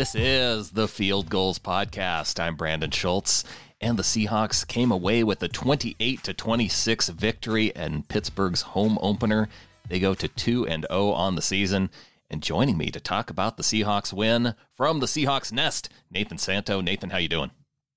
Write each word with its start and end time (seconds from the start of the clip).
This 0.00 0.14
is 0.14 0.70
the 0.70 0.88
Field 0.88 1.28
Gulls 1.28 1.58
Podcast. 1.58 2.40
I'm 2.40 2.56
Brandon 2.56 2.90
Schultz, 2.90 3.44
and 3.82 3.98
the 3.98 4.02
Seahawks 4.02 4.66
came 4.66 4.90
away 4.90 5.22
with 5.22 5.42
a 5.42 5.48
28 5.48 6.22
to 6.22 6.32
26 6.32 7.10
victory 7.10 7.66
in 7.76 8.04
Pittsburgh's 8.04 8.62
home 8.62 8.98
opener. 9.02 9.50
They 9.90 10.00
go 10.00 10.14
to 10.14 10.26
2 10.26 10.66
and 10.66 10.86
0 10.90 11.10
on 11.10 11.34
the 11.34 11.42
season. 11.42 11.90
And 12.30 12.42
joining 12.42 12.78
me 12.78 12.86
to 12.92 12.98
talk 12.98 13.28
about 13.28 13.58
the 13.58 13.62
Seahawks 13.62 14.10
win 14.10 14.54
from 14.74 15.00
the 15.00 15.06
Seahawks 15.06 15.52
nest, 15.52 15.90
Nathan 16.10 16.38
Santo. 16.38 16.80
Nathan, 16.80 17.10
how 17.10 17.18
you 17.18 17.28
doing? 17.28 17.50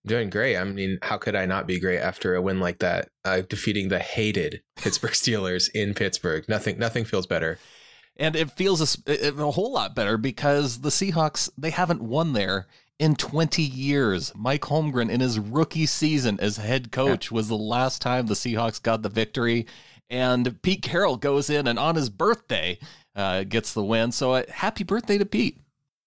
Doing 0.05 0.29
great. 0.29 0.57
I 0.57 0.65
mean, 0.65 0.99
how 1.03 1.15
could 1.15 1.35
I 1.35 1.45
not 1.45 1.67
be 1.67 1.79
great 1.79 1.99
after 1.99 2.35
a 2.35 2.41
win 2.41 2.59
like 2.59 2.79
that, 2.79 3.07
uh, 3.23 3.43
defeating 3.47 3.87
the 3.87 3.99
hated 3.99 4.61
Pittsburgh 4.75 5.11
Steelers 5.13 5.69
in 5.73 5.93
Pittsburgh? 5.93 6.43
Nothing, 6.49 6.77
nothing 6.77 7.05
feels 7.05 7.27
better. 7.27 7.59
And 8.15 8.35
it 8.35 8.51
feels 8.51 8.99
a, 9.07 9.29
a, 9.29 9.51
whole 9.51 9.73
lot 9.73 9.95
better 9.95 10.17
because 10.17 10.81
the 10.81 10.89
Seahawks 10.89 11.49
they 11.57 11.71
haven't 11.71 12.01
won 12.01 12.33
there 12.33 12.67
in 12.99 13.15
20 13.15 13.61
years. 13.61 14.31
Mike 14.35 14.61
Holmgren 14.61 15.09
in 15.09 15.19
his 15.19 15.39
rookie 15.39 15.87
season 15.87 16.39
as 16.39 16.57
head 16.57 16.91
coach 16.91 17.31
yeah. 17.31 17.35
was 17.35 17.47
the 17.47 17.57
last 17.57 18.01
time 18.01 18.27
the 18.27 18.35
Seahawks 18.35 18.81
got 18.81 19.01
the 19.01 19.09
victory. 19.09 19.65
And 20.09 20.61
Pete 20.61 20.83
Carroll 20.83 21.17
goes 21.17 21.49
in 21.49 21.65
and 21.65 21.79
on 21.79 21.95
his 21.95 22.09
birthday 22.09 22.77
uh, 23.15 23.43
gets 23.43 23.73
the 23.73 23.83
win. 23.83 24.11
So 24.11 24.33
uh, 24.33 24.43
happy 24.49 24.83
birthday 24.83 25.17
to 25.17 25.25
Pete. 25.25 25.59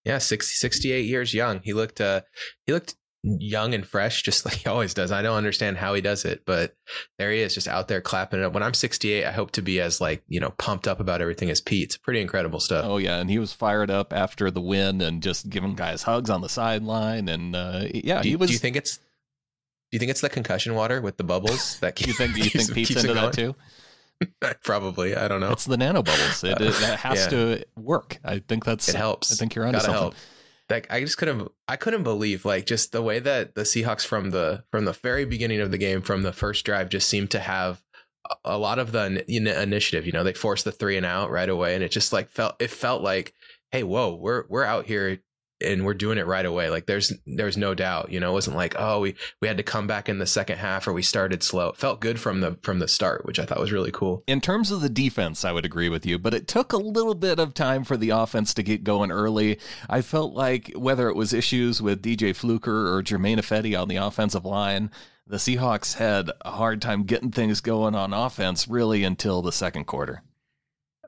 Yeah, 0.05 0.19
60, 0.19 0.55
68 0.55 1.05
years 1.05 1.35
young. 1.35 1.61
He 1.65 1.73
looked 1.73 2.01
uh, 2.01 2.21
he 2.67 2.73
looked 2.73 2.95
young 3.27 3.75
and 3.75 3.87
fresh, 3.87 4.23
just 4.23 4.45
like 4.45 4.55
he 4.55 4.69
always 4.69 4.95
does. 4.95 5.13
I 5.13 5.23
don't 5.23 5.37
understand 5.37 5.77
how 5.77 5.95
he 5.95 6.01
does 6.01 6.25
it, 6.25 6.43
but 6.47 6.77
there 7.19 7.33
he 7.33 7.41
is, 7.41 7.55
just 7.55 7.69
out 7.69 7.89
there 7.89 8.01
clapping 8.01 8.41
it 8.41 8.45
up. 8.45 8.53
When 8.53 8.63
I'm 8.63 8.75
68, 8.75 9.25
I 9.25 9.33
hope 9.33 9.51
to 9.53 9.63
be 9.63 9.81
as 9.81 10.01
like 10.01 10.23
you 10.29 10.41
know 10.41 10.51
pumped 10.59 10.89
up 10.89 11.01
about 11.01 11.21
everything 11.21 11.51
as 11.51 11.61
Pete. 11.61 11.85
It's 11.85 11.97
pretty 11.97 12.21
incredible 12.21 12.61
stuff. 12.61 12.85
Oh 12.87 12.99
yeah, 12.99 13.19
and 13.19 13.29
he 13.29 13.39
was 13.39 13.53
fired 13.53 13.91
up 13.91 14.13
after 14.13 14.51
the 14.51 14.61
win 14.61 15.01
and 15.01 15.23
just 15.23 15.51
giving 15.51 15.75
guys 15.75 16.03
hugs 16.03 16.31
on 16.31 16.41
the 16.41 16.49
sideline. 16.49 17.29
And 17.29 17.57
uh, 17.57 17.85
yeah, 17.93 18.23
do 18.23 18.29
you, 18.29 18.33
he 18.33 18.37
was. 18.37 18.49
Do 18.51 18.55
you 18.55 18.59
think 18.59 18.77
it's? 18.77 18.97
Do 18.97 19.03
you 19.93 19.99
think 19.99 20.11
it's 20.11 20.21
the 20.21 20.29
concussion 20.29 20.75
water 20.75 21.01
with 21.01 21.17
the 21.17 21.25
bubbles 21.25 21.79
that 21.81 21.97
keep, 21.97 22.09
you 22.09 22.13
think? 22.13 22.35
Do 22.35 22.41
you 22.41 22.51
think 22.51 22.73
Pete's 22.73 22.97
into 22.97 23.15
that 23.15 23.33
too? 23.33 23.55
Probably, 24.65 25.15
I 25.15 25.29
don't 25.29 25.41
know. 25.41 25.53
It's 25.53 25.67
the 25.67 25.77
nanobubbles. 25.77 26.43
It, 26.43 26.61
it 26.61 26.73
that 26.81 26.99
has 27.01 27.25
yeah. 27.25 27.29
to 27.29 27.65
work. 27.77 28.19
I 28.25 28.39
think 28.39 28.65
that's. 28.65 28.89
It 28.89 28.95
helps. 28.95 29.33
I 29.33 29.37
think 29.37 29.55
you're 29.55 29.67
onto 29.67 29.79
Gotta 29.79 29.85
something. 29.85 30.03
Help 30.03 30.15
like 30.71 30.87
I 30.91 31.01
just 31.01 31.19
couldn't 31.19 31.51
I 31.69 31.77
couldn't 31.77 32.03
believe 32.03 32.45
like 32.45 32.67
just 32.67 32.93
the 32.93 33.03
way 33.03 33.19
that 33.21 33.55
the 33.55 33.63
Seahawks 33.63 34.05
from 34.05 34.31
the 34.31 34.65
from 34.71 34.85
the 34.85 34.93
very 34.93 35.25
beginning 35.25 35.61
of 35.61 35.71
the 35.71 35.79
game 35.79 36.03
from 36.03 36.23
the 36.23 36.33
first 36.33 36.65
drive 36.65 36.89
just 36.89 37.09
seemed 37.09 37.31
to 37.33 37.41
have 37.41 37.83
a 38.45 38.59
lot 38.59 38.79
of 38.79 38.93
the 38.93 39.25
initiative. 39.29 40.07
You 40.07 40.13
know, 40.13 40.25
they 40.25 40.33
forced 40.33 40.65
the 40.65 40.73
three 40.73 40.97
and 40.97 41.07
out 41.07 41.31
right 41.31 41.49
away, 41.49 41.75
and 41.75 41.85
it 41.85 41.91
just 41.91 42.13
like 42.13 42.31
felt 42.31 42.57
it 42.61 42.71
felt 42.71 43.03
like, 43.03 43.35
hey, 43.71 43.83
whoa, 43.83 44.15
we're 44.15 44.45
we're 44.49 44.65
out 44.65 44.87
here 44.87 45.19
and 45.65 45.85
we're 45.85 45.95
doing 45.95 46.19
it 46.19 46.27
right 46.27 46.45
away. 46.45 46.69
Like 46.69 46.87
there's 46.87 47.13
there's 47.27 47.57
no 47.57 47.75
doubt, 47.75 48.11
you 48.11 48.21
know, 48.21 48.31
it 48.31 48.35
wasn't 48.35 48.57
like, 48.57 48.75
oh, 48.79 49.01
we 49.01 49.15
we 49.41 49.49
had 49.49 49.57
to 49.57 49.63
come 49.63 49.87
back 49.87 50.09
in 50.09 50.19
the 50.19 50.27
second 50.27 50.59
half 50.59 50.87
or 50.87 50.93
we 50.93 51.03
started 51.03 51.43
slow. 51.43 51.69
It 51.69 51.77
felt 51.77 52.01
good 52.01 52.21
from 52.21 52.41
the 52.41 52.59
from 52.63 52.79
the 52.79 52.89
start, 52.89 53.25
which 53.25 53.39
I 53.39 53.45
thought 53.45 53.61
was 53.61 53.73
really 53.73 53.93
cool. 53.93 54.23
In 54.27 54.41
terms 54.41 54.71
of 54.71 54.81
the 54.81 54.89
defense, 54.89 55.45
I 55.45 55.53
would 55.53 55.65
agree 55.65 55.89
with 55.89 56.05
you, 56.05 56.19
but 56.19 56.35
it 56.35 56.47
took 56.47 56.73
a 56.73 56.79
little 56.79 57.15
bit 57.15 57.39
of 57.39 57.55
time 57.55 57.85
for 57.85 57.97
the 57.97 58.11
offense 58.11 58.53
to 58.55 58.63
get 58.63 58.85
going 58.85 59.11
early. 59.11 59.59
I 59.89 60.03
felt 60.03 60.35
like 60.35 60.73
whether 60.77 61.09
it 61.09 61.17
was 61.17 61.33
issues 61.33 61.81
with 61.81 62.03
DJ 62.03 62.35
Fluker 62.35 62.95
or 62.95 63.03
Germain 63.03 63.39
Ifedi 63.39 63.81
on 63.81 63.89
the 63.89 63.97
offensive 63.97 64.45
line, 64.45 64.91
the 65.27 65.39
Seahawks 65.39 65.95
had 65.95 66.31
a 66.43 66.53
hard 66.53 66.83
time 66.83 67.05
getting 67.05 67.31
things 67.31 67.61
going 67.61 67.95
on 67.95 68.13
offense 68.13 68.69
really 68.69 69.05
until 69.05 69.43
the 69.43 69.53
second 69.53 69.85
quarter. 69.85 70.23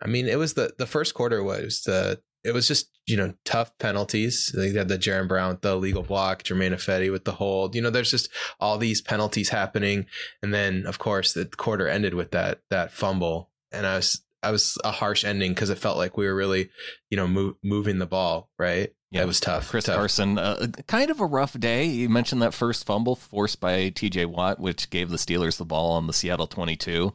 I 0.01 0.07
mean, 0.07 0.27
it 0.27 0.39
was 0.39 0.55
the 0.55 0.73
the 0.79 0.87
first 0.87 1.15
quarter 1.15 1.43
was 1.43 1.83
the 1.83 2.21
it 2.49 2.55
was 2.55 2.67
just 2.67 2.91
you 3.07 3.17
know 3.17 3.35
tough 3.45 3.77
penalties. 3.79 4.53
They 4.57 4.73
had 4.73 4.89
the 4.89 4.99
Jaron 4.99 5.29
Brown 5.29 5.51
with 5.51 5.63
the 5.63 5.77
legal 5.77 6.03
block, 6.03 6.43
Germain 6.43 6.73
Ifedi 6.73 7.13
with 7.13 7.25
the 7.25 7.33
hold. 7.33 7.75
You 7.75 7.83
know, 7.83 7.91
there's 7.91 8.11
just 8.11 8.31
all 8.59 8.79
these 8.79 9.01
penalties 9.01 9.51
happening, 9.51 10.07
and 10.43 10.53
then 10.53 10.87
of 10.87 10.99
course 10.99 11.35
the 11.35 11.45
quarter 11.45 11.87
ended 11.87 12.15
with 12.15 12.31
that 12.33 12.61
that 12.71 12.93
fumble, 12.93 13.51
and 13.71 13.87
I 13.87 13.97
was 13.97 14.23
I 14.43 14.51
was 14.51 14.79
a 14.85 14.91
harsh 14.91 15.25
ending 15.25 15.53
because 15.53 15.71
it 15.71 15.79
felt 15.79 15.99
like 15.99 16.17
we 16.17 16.27
were 16.27 16.35
really 16.35 16.71
you 17.11 17.17
know 17.17 17.29
move, 17.29 17.57
moving 17.63 17.99
the 17.99 18.07
ball 18.07 18.51
right. 18.59 18.93
Yeah, 19.11 19.23
it 19.23 19.27
was 19.27 19.41
tough. 19.41 19.71
Chris 19.71 19.85
tough. 19.85 19.97
Carson, 19.97 20.39
uh, 20.39 20.67
kind 20.87 21.11
of 21.11 21.19
a 21.19 21.27
rough 21.27 21.59
day. 21.59 21.85
You 21.87 22.11
mentioned 22.11 22.43
that 22.43 22.53
first 22.53 22.85
fumble 22.85 23.17
forced 23.17 23.59
by 23.59 23.89
T.J. 23.89 24.27
Watt, 24.27 24.61
which 24.61 24.91
gave 24.91 25.09
the 25.09 25.17
Steelers 25.17 25.57
the 25.57 25.65
ball 25.65 25.93
on 25.93 26.07
the 26.07 26.13
Seattle 26.13 26.47
22, 26.47 27.15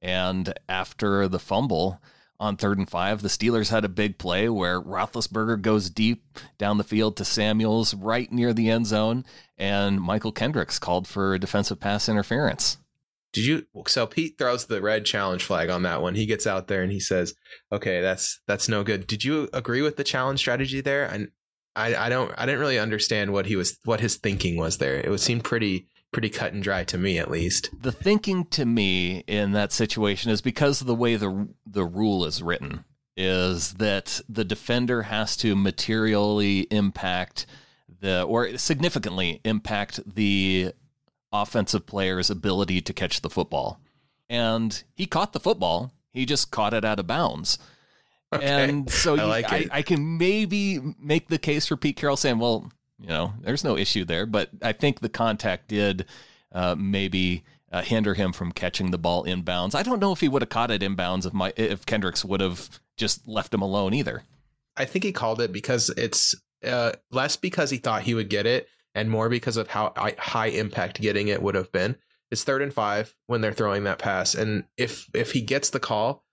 and 0.00 0.54
after 0.66 1.28
the 1.28 1.38
fumble 1.38 2.00
on 2.38 2.56
third 2.56 2.78
and 2.78 2.88
five. 2.88 3.22
The 3.22 3.28
Steelers 3.28 3.70
had 3.70 3.84
a 3.84 3.88
big 3.88 4.18
play 4.18 4.48
where 4.48 4.80
Roethlisberger 4.80 5.60
goes 5.62 5.90
deep 5.90 6.24
down 6.58 6.78
the 6.78 6.84
field 6.84 7.16
to 7.16 7.24
Samuels 7.24 7.94
right 7.94 8.30
near 8.30 8.52
the 8.52 8.70
end 8.70 8.86
zone, 8.86 9.24
and 9.56 10.00
Mychal 10.00 10.34
Kendricks 10.34 10.78
called 10.78 11.06
for 11.06 11.34
a 11.34 11.38
defensive 11.38 11.80
pass 11.80 12.08
interference. 12.08 12.78
Did 13.32 13.44
you? 13.44 13.66
So 13.86 14.06
Pete 14.06 14.38
throws 14.38 14.66
the 14.66 14.80
red 14.80 15.04
challenge 15.04 15.44
flag 15.44 15.68
on 15.68 15.82
that 15.82 16.00
one. 16.00 16.14
He 16.14 16.26
gets 16.26 16.46
out 16.46 16.68
there 16.68 16.82
and 16.82 16.90
he 16.90 17.00
says, 17.00 17.34
"Okay, 17.70 18.00
that's 18.00 18.40
that's 18.46 18.68
no 18.68 18.82
good." 18.82 19.06
Did 19.06 19.24
you 19.24 19.48
agree 19.52 19.82
with 19.82 19.96
the 19.96 20.04
challenge 20.04 20.40
strategy 20.40 20.80
there? 20.80 21.04
And 21.04 21.28
I, 21.76 21.94
I 21.94 22.08
don't, 22.08 22.32
I 22.38 22.46
didn't 22.46 22.60
really 22.60 22.78
understand 22.78 23.32
what 23.32 23.44
he 23.44 23.54
was, 23.54 23.78
what 23.84 24.00
his 24.00 24.16
thinking 24.16 24.56
was 24.56 24.78
there. 24.78 24.94
It 24.98 25.10
would 25.10 25.20
seem 25.20 25.40
pretty 25.40 25.88
pretty 26.12 26.30
cut 26.30 26.52
and 26.52 26.62
dry 26.62 26.84
to 26.84 26.98
me 26.98 27.18
at 27.18 27.30
least. 27.30 27.70
The 27.78 27.92
thinking 27.92 28.46
to 28.46 28.64
me 28.64 29.24
in 29.26 29.52
that 29.52 29.72
situation 29.72 30.30
is 30.30 30.40
because 30.40 30.80
of 30.80 30.86
the 30.86 30.94
way 30.94 31.16
the 31.16 31.48
the 31.66 31.84
rule 31.84 32.24
is 32.24 32.42
written 32.42 32.84
is 33.16 33.74
that 33.74 34.20
the 34.28 34.44
defender 34.44 35.02
has 35.02 35.36
to 35.38 35.56
materially 35.56 36.60
impact 36.70 37.46
the 38.00 38.22
or 38.22 38.56
significantly 38.58 39.40
impact 39.44 40.00
the 40.14 40.72
offensive 41.32 41.86
player's 41.86 42.30
ability 42.30 42.80
to 42.82 42.92
catch 42.92 43.20
the 43.20 43.30
football. 43.30 43.80
And 44.28 44.82
he 44.94 45.06
caught 45.06 45.32
the 45.32 45.40
football. 45.40 45.92
He 46.12 46.26
just 46.26 46.50
caught 46.50 46.74
it 46.74 46.84
out 46.84 46.98
of 46.98 47.06
bounds. 47.06 47.58
Okay. 48.32 48.44
And 48.44 48.90
so 48.90 49.16
I, 49.18 49.24
like 49.24 49.52
I, 49.52 49.66
I, 49.70 49.82
can 49.82 50.18
maybe 50.18 50.80
make 50.98 51.28
the 51.28 51.38
case 51.38 51.66
for 51.66 51.76
Pete 51.76 51.96
Carroll 51.96 52.16
saying, 52.16 52.38
well, 52.38 52.70
you 52.98 53.08
know, 53.08 53.34
there's 53.40 53.64
no 53.64 53.76
issue 53.76 54.04
there. 54.04 54.26
But 54.26 54.50
I 54.62 54.72
think 54.72 55.00
the 55.00 55.08
contact 55.08 55.68
did 55.68 56.06
uh, 56.52 56.74
maybe 56.78 57.44
uh, 57.72 57.82
hinder 57.82 58.14
him 58.14 58.32
from 58.32 58.52
catching 58.52 58.90
the 58.90 58.98
ball 58.98 59.24
inbounds. 59.24 59.74
I 59.74 59.82
don't 59.82 60.00
know 60.00 60.12
if 60.12 60.20
he 60.20 60.28
would 60.28 60.42
have 60.42 60.48
caught 60.48 60.70
it 60.70 60.82
inbounds 60.82 61.26
if 61.26 61.32
my 61.32 61.52
if 61.56 61.84
Kendricks 61.86 62.24
would 62.24 62.40
have 62.40 62.80
just 62.96 63.26
left 63.26 63.52
him 63.52 63.62
alone 63.62 63.94
either. 63.94 64.22
I 64.76 64.84
think 64.84 65.04
he 65.04 65.12
called 65.12 65.40
it 65.40 65.52
because 65.52 65.90
it's 65.90 66.34
uh, 66.64 66.92
less 67.10 67.36
because 67.36 67.70
he 67.70 67.78
thought 67.78 68.02
he 68.02 68.14
would 68.14 68.30
get 68.30 68.46
it, 68.46 68.68
and 68.94 69.10
more 69.10 69.28
because 69.28 69.56
of 69.56 69.68
how 69.68 69.92
high 70.18 70.46
impact 70.46 71.00
getting 71.00 71.28
it 71.28 71.42
would 71.42 71.54
have 71.54 71.72
been. 71.72 71.96
It's 72.30 72.44
third 72.44 72.62
and 72.62 72.74
five 72.74 73.14
when 73.26 73.40
they're 73.40 73.52
throwing 73.52 73.84
that 73.84 73.98
pass, 73.98 74.34
and 74.34 74.64
if 74.76 75.08
if 75.14 75.32
he 75.32 75.40
gets 75.40 75.70
the 75.70 75.80
call, 75.80 76.24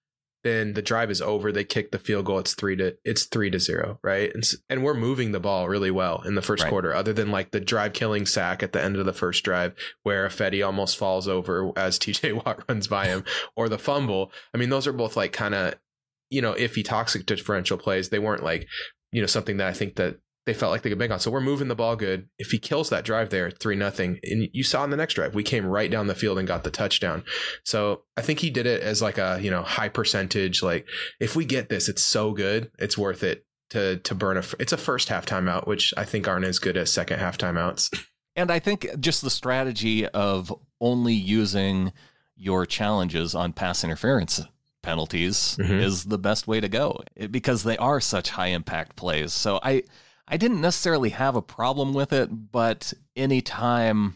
then 0.44 0.74
the 0.74 0.82
drive 0.82 1.10
is 1.10 1.22
over. 1.22 1.52
They 1.52 1.64
kick 1.64 1.92
the 1.92 2.00
field 2.00 2.26
goal. 2.26 2.40
It's 2.40 2.54
three 2.54 2.76
to 2.76 2.98
it's 3.06 3.26
three 3.26 3.50
to 3.50 3.60
zero, 3.60 4.00
right? 4.04 4.34
And 4.34 4.44
and 4.70 4.84
we're 4.84 4.94
moving 4.94 5.32
the 5.32 5.40
ball 5.40 5.70
really 5.70 5.92
well 5.92 6.22
in 6.26 6.36
the 6.36 6.42
first 6.42 6.64
right. 6.64 6.70
quarter. 6.70 6.94
Other 6.94 7.14
than 7.14 7.32
like 7.32 7.52
the 7.52 7.60
drive 7.60 7.94
killing 7.94 8.26
sack 8.26 8.62
at 8.62 8.74
the 8.74 8.84
end 8.84 8.98
of 8.98 9.06
the 9.06 9.14
first 9.14 9.44
drive, 9.44 9.74
where 10.04 10.28
Ifedi 10.28 10.66
almost 10.66 10.98
falls 10.98 11.28
over 11.28 11.72
as 11.78 11.98
T.J. 12.04 12.34
Watt 12.34 12.64
runs 12.68 12.88
by 12.88 13.08
him, 13.08 13.24
or 13.56 13.70
the 13.70 13.80
fumble. 13.80 14.32
I 14.54 14.58
mean, 14.58 14.70
those 14.70 14.88
are 14.88 14.94
both 14.94 15.16
like 15.16 15.32
kind 15.32 15.56
of 15.56 15.76
you 16.30 16.42
know 16.42 16.54
iffy 16.54 16.84
toxic 16.84 17.26
differential 17.26 17.78
plays. 17.78 18.10
They 18.10 18.20
weren't 18.20 18.44
like 18.44 18.68
you 19.12 19.22
know 19.22 19.28
something 19.28 19.58
that 19.58 19.68
I 19.68 19.74
think 19.74 19.96
that 19.96 20.18
they 20.46 20.54
felt 20.54 20.72
like 20.72 20.82
they 20.82 20.90
could 20.90 21.00
bank 21.00 21.12
on. 21.12 21.20
So 21.20 21.32
we're 21.32 21.42
moving 21.42 21.70
the 21.70 21.76
ball 21.76 21.96
good. 21.96 22.28
If 22.38 22.52
he 22.52 22.60
kills 22.60 22.90
that 22.90 23.06
drive 23.06 23.30
there, 23.30 23.50
three 23.50 23.76
nothing, 23.76 24.20
and 24.24 24.50
you 24.52 24.64
saw 24.64 24.84
in 24.84 24.90
the 24.90 24.98
next 24.98 25.14
drive, 25.14 25.36
we 25.36 25.44
came 25.44 25.66
right 25.66 25.90
down 25.90 26.08
the 26.08 26.16
field 26.16 26.38
and 26.38 26.48
got 26.48 26.64
the 26.64 26.72
touchdown. 26.72 27.24
So 27.64 28.04
I 28.18 28.22
think 28.22 28.40
he 28.40 28.50
did 28.50 28.66
it 28.66 28.82
as 28.82 29.02
like 29.02 29.18
a 29.18 29.40
you 29.42 29.50
know 29.50 29.62
high 29.62 29.90
percentage. 29.90 30.62
Like 30.62 30.88
if 31.20 31.36
we 31.36 31.46
get 31.46 31.70
this, 31.70 31.88
it's 31.88 32.04
so 32.04 32.32
good, 32.34 32.72
it's 32.78 32.98
worth 32.98 33.24
it 33.24 33.46
to 33.70 33.98
to 33.98 34.16
burn 34.16 34.38
a. 34.38 34.44
It's 34.60 34.74
a 34.74 34.78
first 34.78 35.10
half 35.10 35.26
timeout, 35.26 35.66
which 35.66 35.94
I 35.96 36.04
think 36.04 36.28
aren't 36.28 36.46
as 36.46 36.60
good 36.60 36.78
as 36.78 36.92
second 36.92 37.20
half 37.20 37.38
timeouts. 37.38 37.94
And 38.36 38.52
I 38.52 38.60
think 38.60 38.88
just 39.00 39.22
the 39.22 39.30
strategy 39.30 40.08
of 40.08 40.54
only 40.82 41.14
using 41.14 41.94
your 42.36 42.66
challenges 42.66 43.36
on 43.36 43.54
pass 43.54 43.84
interference 43.84 44.42
penalties 44.82 45.58
mm-hmm. 45.60 45.74
is 45.74 46.06
the 46.06 46.18
best 46.18 46.48
way 46.48 46.60
to 46.60 46.68
go 46.68 47.00
because 47.32 47.64
they 47.64 47.78
are 47.78 48.02
such 48.02 48.32
high 48.32 48.48
impact 48.48 48.96
plays. 48.96 49.34
So 49.34 49.60
I 49.64 49.84
I 50.28 50.38
didn't 50.38 50.62
necessarily 50.62 51.10
have 51.10 51.36
a 51.36 51.42
problem 51.42 51.94
with 51.94 52.14
it, 52.14 52.52
but 52.52 52.94
anytime 53.16 54.16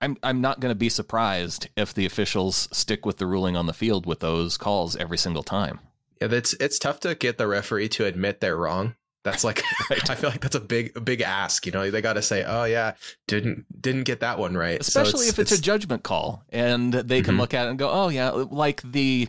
I'm 0.00 0.16
I'm 0.22 0.40
not 0.40 0.60
going 0.60 0.70
to 0.70 0.78
be 0.78 0.88
surprised 0.88 1.68
if 1.76 1.94
the 1.94 2.06
officials 2.06 2.68
stick 2.72 3.04
with 3.04 3.18
the 3.18 3.26
ruling 3.26 3.56
on 3.56 3.66
the 3.66 3.72
field 3.72 4.06
with 4.06 4.20
those 4.20 4.56
calls 4.56 4.96
every 4.96 5.18
single 5.18 5.42
time. 5.42 5.80
Yeah, 6.20 6.28
it's 6.30 6.54
it's 6.54 6.78
tough 6.78 7.00
to 7.00 7.14
get 7.14 7.38
the 7.38 7.46
referee 7.46 7.88
to 7.90 8.04
admit 8.04 8.40
they're 8.40 8.56
wrong. 8.56 8.94
That's 9.24 9.44
like 9.44 9.62
I 9.90 10.14
feel 10.14 10.30
like 10.30 10.40
that's 10.40 10.54
a 10.54 10.60
big 10.60 10.96
a 10.96 11.00
big 11.00 11.20
ask. 11.20 11.66
You 11.66 11.72
know, 11.72 11.90
they 11.90 12.00
got 12.00 12.14
to 12.14 12.22
say, 12.22 12.44
"Oh 12.44 12.64
yeah, 12.64 12.94
didn't 13.26 13.66
didn't 13.80 14.04
get 14.04 14.20
that 14.20 14.38
one 14.38 14.56
right." 14.56 14.80
Especially 14.80 15.10
so 15.10 15.18
it's, 15.20 15.28
if 15.30 15.38
it's, 15.38 15.52
it's, 15.52 15.60
a 15.60 15.62
judgment 15.62 16.02
call, 16.02 16.44
and 16.50 16.92
they 16.92 17.22
can 17.22 17.32
mm-hmm. 17.32 17.40
look 17.40 17.54
at 17.54 17.66
it 17.66 17.70
and 17.70 17.78
go, 17.78 17.90
"Oh 17.90 18.08
yeah," 18.08 18.30
like 18.30 18.82
the 18.82 19.28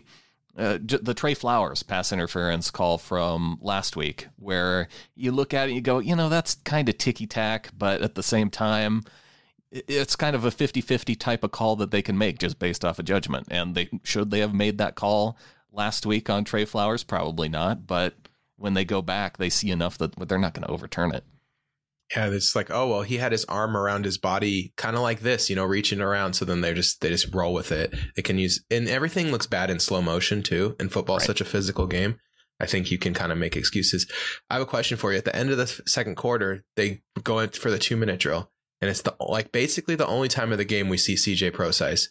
uh, 0.58 0.78
the 0.82 1.14
Trey 1.14 1.34
Flowers 1.34 1.84
pass 1.84 2.12
interference 2.12 2.70
call 2.72 2.98
from 2.98 3.58
last 3.62 3.96
week, 3.96 4.28
where 4.38 4.88
you 5.16 5.32
look 5.32 5.54
at 5.54 5.64
it 5.64 5.72
and 5.72 5.76
you 5.76 5.82
go, 5.82 6.00
you 6.00 6.16
know, 6.16 6.30
that's 6.30 6.56
kind 6.56 6.90
of 6.90 6.98
ticky 6.98 7.28
tack, 7.28 7.70
but 7.78 8.02
at 8.02 8.16
the 8.16 8.24
same 8.24 8.50
time, 8.50 9.04
it's 9.72 10.16
kind 10.16 10.36
of 10.36 10.46
a 10.46 10.52
50 10.52 10.82
50 10.82 11.16
type 11.16 11.44
of 11.44 11.52
call 11.52 11.76
that 11.78 11.92
they 11.92 12.02
can 12.02 12.18
make 12.18 12.40
just 12.40 12.60
based 12.60 12.84
off 12.84 12.98
a 12.98 13.02
of 13.02 13.06
judgment. 13.06 13.48
And 13.52 13.76
they 13.76 13.90
should 14.04 14.32
they 14.32 14.40
have 14.40 14.54
made 14.54 14.78
that 14.80 14.96
call 14.96 15.38
last 15.72 16.06
week 16.06 16.30
on 16.30 16.44
Trey 16.44 16.66
Flowers? 16.66 17.04
Probably 17.04 17.50
not. 17.50 17.86
But 17.86 18.16
when 18.58 18.74
they 18.74 18.86
go 18.86 19.02
back, 19.02 19.38
they 19.38 19.50
see 19.50 19.72
enough 19.72 19.98
that 20.00 20.16
they're 20.28 20.40
not 20.40 20.54
going 20.54 20.66
to 20.66 20.72
overturn 20.72 21.14
it. 21.14 21.24
Yeah, 22.16 22.30
it's 22.32 22.56
like, 22.56 22.72
oh 22.72 22.88
well, 22.88 23.02
he 23.04 23.18
had 23.18 23.32
his 23.32 23.46
arm 23.46 23.78
around 23.78 24.06
his 24.06 24.18
body, 24.18 24.74
kind 24.78 24.96
of 24.96 25.04
like 25.04 25.20
this, 25.20 25.50
you 25.50 25.56
know, 25.56 25.66
reaching 25.66 26.02
around. 26.02 26.34
So 26.34 26.44
then 26.44 26.62
they 26.62 26.74
just 26.74 27.02
they 27.02 27.10
just 27.10 27.34
roll 27.34 27.54
with 27.54 27.72
it. 27.72 27.94
They 28.16 28.24
can 28.24 28.40
use, 28.40 28.64
and 28.72 28.90
everything 28.90 29.32
looks 29.32 29.46
bad 29.46 29.70
in 29.70 29.80
slow 29.80 30.02
motion 30.02 30.42
too. 30.42 30.76
And 30.80 30.92
football's 30.92 31.24
right. 31.24 31.28
such 31.28 31.42
a 31.42 31.46
physical 31.46 31.86
game. 31.86 32.20
I 32.60 32.66
think 32.66 32.92
you 32.92 32.98
can 32.98 33.14
kind 33.14 33.32
of 33.32 33.38
make 33.38 33.56
excuses. 33.56 34.06
I 34.50 34.56
have 34.56 34.64
a 34.64 34.66
question 34.66 34.98
for 34.98 35.12
you. 35.12 35.18
At 35.18 35.26
the 35.26 35.36
end 35.36 35.50
of 35.50 35.58
the 35.58 35.68
second 35.86 36.16
quarter, 36.16 36.66
they 36.76 37.02
go 37.24 37.40
in 37.40 37.50
for 37.50 37.72
the 37.72 37.80
two 37.80 37.96
minute 37.96 38.20
drill, 38.20 38.52
and 38.82 38.90
it's 38.90 39.04
the 39.04 39.16
like 39.20 39.52
basically 39.52 39.96
the 39.96 40.08
only 40.08 40.28
time 40.28 40.52
of 40.52 40.58
the 40.58 40.66
game 40.66 40.90
we 40.90 40.98
see 40.98 41.16
CJ 41.16 41.54
Prosise. 41.54 42.10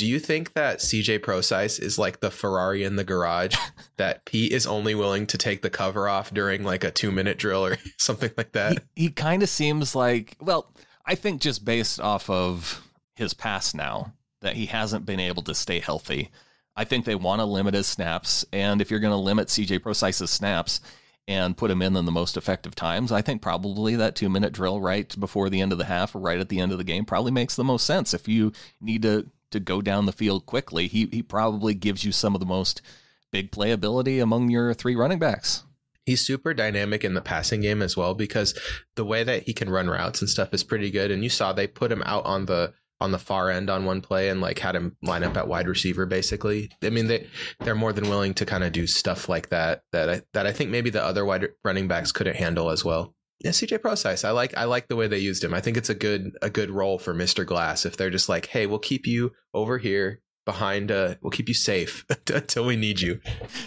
Do 0.00 0.06
you 0.06 0.18
think 0.18 0.54
that 0.54 0.78
CJ 0.78 1.22
Prosise 1.22 1.78
is 1.78 1.98
like 1.98 2.20
the 2.20 2.30
Ferrari 2.30 2.84
in 2.84 2.96
the 2.96 3.04
garage 3.04 3.54
that 3.98 4.24
Pete 4.24 4.50
is 4.50 4.66
only 4.66 4.94
willing 4.94 5.26
to 5.26 5.36
take 5.36 5.60
the 5.60 5.68
cover 5.68 6.08
off 6.08 6.32
during 6.32 6.64
like 6.64 6.84
a 6.84 6.90
two 6.90 7.12
minute 7.12 7.36
drill 7.36 7.66
or 7.66 7.76
something 7.98 8.30
like 8.34 8.52
that? 8.52 8.82
He, 8.94 9.02
he 9.02 9.10
kind 9.10 9.42
of 9.42 9.50
seems 9.50 9.94
like, 9.94 10.38
well, 10.40 10.72
I 11.04 11.16
think 11.16 11.42
just 11.42 11.66
based 11.66 12.00
off 12.00 12.30
of 12.30 12.82
his 13.14 13.34
past 13.34 13.74
now, 13.74 14.14
that 14.40 14.56
he 14.56 14.64
hasn't 14.64 15.04
been 15.04 15.20
able 15.20 15.42
to 15.42 15.54
stay 15.54 15.80
healthy. 15.80 16.30
I 16.74 16.84
think 16.84 17.04
they 17.04 17.14
want 17.14 17.40
to 17.40 17.44
limit 17.44 17.74
his 17.74 17.86
snaps. 17.86 18.46
And 18.54 18.80
if 18.80 18.90
you're 18.90 19.00
going 19.00 19.10
to 19.10 19.18
limit 19.18 19.48
CJ 19.48 19.82
Prosise's 19.82 20.30
snaps, 20.30 20.80
and 21.28 21.58
put 21.58 21.70
him 21.70 21.82
in 21.82 21.94
in 21.94 22.06
the 22.06 22.10
most 22.10 22.38
effective 22.38 22.74
times, 22.74 23.12
I 23.12 23.20
think 23.20 23.42
probably 23.42 23.94
that 23.96 24.16
two 24.16 24.30
minute 24.30 24.54
drill 24.54 24.80
right 24.80 25.14
before 25.20 25.50
the 25.50 25.60
end 25.60 25.70
of 25.70 25.78
the 25.78 25.84
half 25.84 26.14
or 26.14 26.20
right 26.20 26.40
at 26.40 26.48
the 26.48 26.58
end 26.58 26.72
of 26.72 26.78
the 26.78 26.84
game 26.84 27.04
probably 27.04 27.30
makes 27.30 27.54
the 27.54 27.62
most 27.62 27.86
sense. 27.86 28.14
If 28.14 28.26
you 28.26 28.52
need 28.80 29.02
to 29.02 29.30
to 29.50 29.60
go 29.60 29.82
down 29.82 30.06
the 30.06 30.12
field 30.12 30.46
quickly, 30.46 30.86
he 30.86 31.08
he 31.12 31.22
probably 31.22 31.74
gives 31.74 32.04
you 32.04 32.12
some 32.12 32.34
of 32.34 32.40
the 32.40 32.46
most 32.46 32.82
big 33.30 33.50
playability 33.50 34.22
among 34.22 34.50
your 34.50 34.74
three 34.74 34.96
running 34.96 35.18
backs. 35.18 35.64
He's 36.06 36.26
super 36.26 36.54
dynamic 36.54 37.04
in 37.04 37.14
the 37.14 37.20
passing 37.20 37.60
game 37.60 37.82
as 37.82 37.96
well 37.96 38.14
because 38.14 38.58
the 38.96 39.04
way 39.04 39.22
that 39.22 39.44
he 39.44 39.52
can 39.52 39.70
run 39.70 39.88
routes 39.88 40.20
and 40.20 40.28
stuff 40.28 40.52
is 40.52 40.64
pretty 40.64 40.90
good. 40.90 41.10
And 41.10 41.22
you 41.22 41.28
saw 41.28 41.52
they 41.52 41.66
put 41.66 41.92
him 41.92 42.02
out 42.04 42.24
on 42.24 42.46
the 42.46 42.72
on 43.00 43.12
the 43.12 43.18
far 43.18 43.50
end 43.50 43.70
on 43.70 43.84
one 43.84 44.00
play 44.00 44.28
and 44.28 44.40
like 44.40 44.58
had 44.58 44.76
him 44.76 44.96
line 45.02 45.24
up 45.24 45.36
at 45.36 45.48
wide 45.48 45.68
receiver 45.68 46.06
basically. 46.06 46.70
I 46.82 46.90
mean 46.90 47.06
they 47.06 47.26
they're 47.60 47.74
more 47.74 47.92
than 47.92 48.08
willing 48.08 48.34
to 48.34 48.46
kind 48.46 48.64
of 48.64 48.72
do 48.72 48.86
stuff 48.86 49.28
like 49.28 49.50
that 49.50 49.84
that 49.92 50.10
I 50.10 50.22
that 50.32 50.46
I 50.46 50.52
think 50.52 50.70
maybe 50.70 50.90
the 50.90 51.04
other 51.04 51.24
wide 51.24 51.48
running 51.64 51.88
backs 51.88 52.12
couldn't 52.12 52.36
handle 52.36 52.70
as 52.70 52.84
well 52.84 53.14
yeah, 53.40 53.52
CJ 53.52 53.80
Prosise. 53.80 54.24
I 54.24 54.30
like 54.30 54.56
I 54.56 54.64
like 54.64 54.88
the 54.88 54.96
way 54.96 55.08
they 55.08 55.18
used 55.18 55.42
him. 55.42 55.54
I 55.54 55.60
think 55.60 55.76
it's 55.76 55.88
a 55.88 55.94
good 55.94 56.36
a 56.42 56.50
good 56.50 56.70
role 56.70 56.98
for 56.98 57.14
Mr. 57.14 57.46
Glass 57.46 57.86
if 57.86 57.96
they're 57.96 58.10
just 58.10 58.28
like, 58.28 58.46
hey, 58.46 58.66
we'll 58.66 58.78
keep 58.78 59.06
you 59.06 59.32
over 59.54 59.78
here 59.78 60.20
behind 60.46 60.90
uh 60.90 61.14
we'll 61.20 61.30
keep 61.30 61.48
you 61.48 61.54
safe 61.54 62.04
until 62.34 62.66
we 62.66 62.76
need 62.76 63.00
you. 63.00 63.20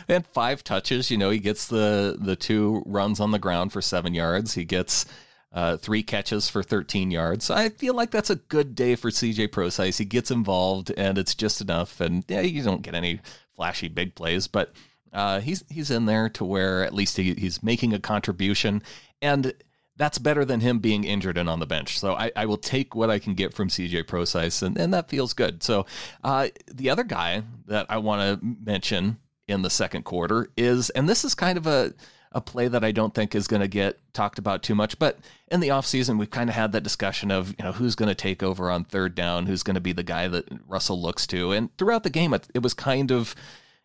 And 0.08 0.26
five 0.26 0.64
touches, 0.64 1.10
you 1.10 1.18
know, 1.18 1.32
he 1.32 1.40
gets 1.40 1.68
the 1.68 2.18
the 2.20 2.36
two 2.36 2.84
runs 2.86 3.20
on 3.20 3.32
the 3.32 3.40
ground 3.40 3.74
for 3.74 3.82
7 3.82 4.14
yards. 4.14 4.54
He 4.54 4.64
gets 4.64 5.06
uh, 5.52 5.78
three 5.78 6.02
catches 6.02 6.50
for 6.50 6.64
13 6.64 7.12
yards. 7.12 7.52
I 7.52 7.70
feel 7.70 7.94
like 7.94 8.10
that's 8.10 8.32
a 8.32 8.38
good 8.38 8.74
day 8.74 8.96
for 8.96 9.12
CJ 9.12 9.52
Prosise. 9.52 10.00
He 10.00 10.06
gets 10.06 10.32
involved 10.32 10.92
and 10.98 11.18
it's 11.18 11.36
just 11.36 11.62
enough. 11.62 12.02
And 12.02 12.26
yeah, 12.28 12.42
you 12.42 12.64
don't 12.64 12.82
get 12.82 12.96
any 12.96 13.22
flashy 13.56 13.88
big 13.88 14.16
plays, 14.16 14.48
but 14.48 14.74
uh, 15.14 15.40
he's 15.42 15.64
he's 15.70 15.92
in 15.92 16.06
there 16.06 16.28
to 16.28 16.44
where 16.44 16.84
at 16.84 16.94
least 16.94 17.18
he, 17.18 17.36
he's 17.36 17.62
making 17.62 17.94
a 17.94 18.00
contribution 18.00 18.82
and 19.24 19.54
that's 19.96 20.18
better 20.18 20.44
than 20.44 20.60
him 20.60 20.80
being 20.80 21.04
injured 21.04 21.38
and 21.38 21.50
on 21.50 21.60
the 21.60 21.66
bench. 21.66 22.00
So 22.00 22.14
I, 22.14 22.32
I 22.36 22.46
will 22.46 22.58
take 22.58 22.94
what 22.94 23.10
I 23.10 23.20
can 23.20 23.36
get 23.36 23.54
from 23.54 23.70
CJ 23.70 24.08
Prosise, 24.08 24.62
and, 24.62 24.78
and 24.78 24.94
that 24.94 25.10
feels 25.10 25.34
good. 25.34 25.64
So 25.64 25.86
uh, 26.24 26.50
the 26.72 26.90
other 26.90 27.04
guy 27.04 27.44
that 27.68 27.86
I 27.90 27.98
want 27.98 28.42
to 28.42 28.46
mention 28.64 29.18
in 29.48 29.62
the 29.62 29.70
second 29.70 30.04
quarter 30.04 30.50
is, 30.58 30.90
and 30.92 31.08
this 31.08 31.24
is 31.24 31.36
kind 31.36 31.58
of 31.58 31.68
a, 31.68 31.94
a 32.32 32.42
play 32.42 32.68
that 32.68 32.84
I 32.84 32.92
don't 32.92 33.14
think 33.14 33.36
is 33.36 33.48
going 33.48 33.62
to 33.62 33.68
get 33.68 34.00
talked 34.14 34.40
about 34.40 34.64
too 34.64 34.74
much, 34.74 34.98
but 34.98 35.20
in 35.52 35.60
the 35.60 35.68
offseason, 35.68 36.18
we've 36.18 36.32
kind 36.32 36.50
of 36.50 36.56
had 36.56 36.72
that 36.72 36.82
discussion 36.82 37.30
of, 37.30 37.50
you 37.50 37.64
know, 37.64 37.72
who's 37.72 37.96
going 37.96 38.10
to 38.10 38.16
take 38.16 38.42
over 38.42 38.72
on 38.72 38.86
third 38.86 39.14
down, 39.14 39.46
who's 39.46 39.64
going 39.64 39.76
to 39.76 39.82
be 39.82 39.94
the 39.94 40.04
guy 40.04 40.28
that 40.28 40.48
Russell 40.68 41.00
looks 41.00 41.28
to. 41.28 41.52
And 41.52 41.76
throughout 41.78 42.04
the 42.04 42.10
game, 42.10 42.34
it, 42.34 42.48
it 42.56 42.64
was 42.64 42.74
kind 42.74 43.12
of 43.12 43.36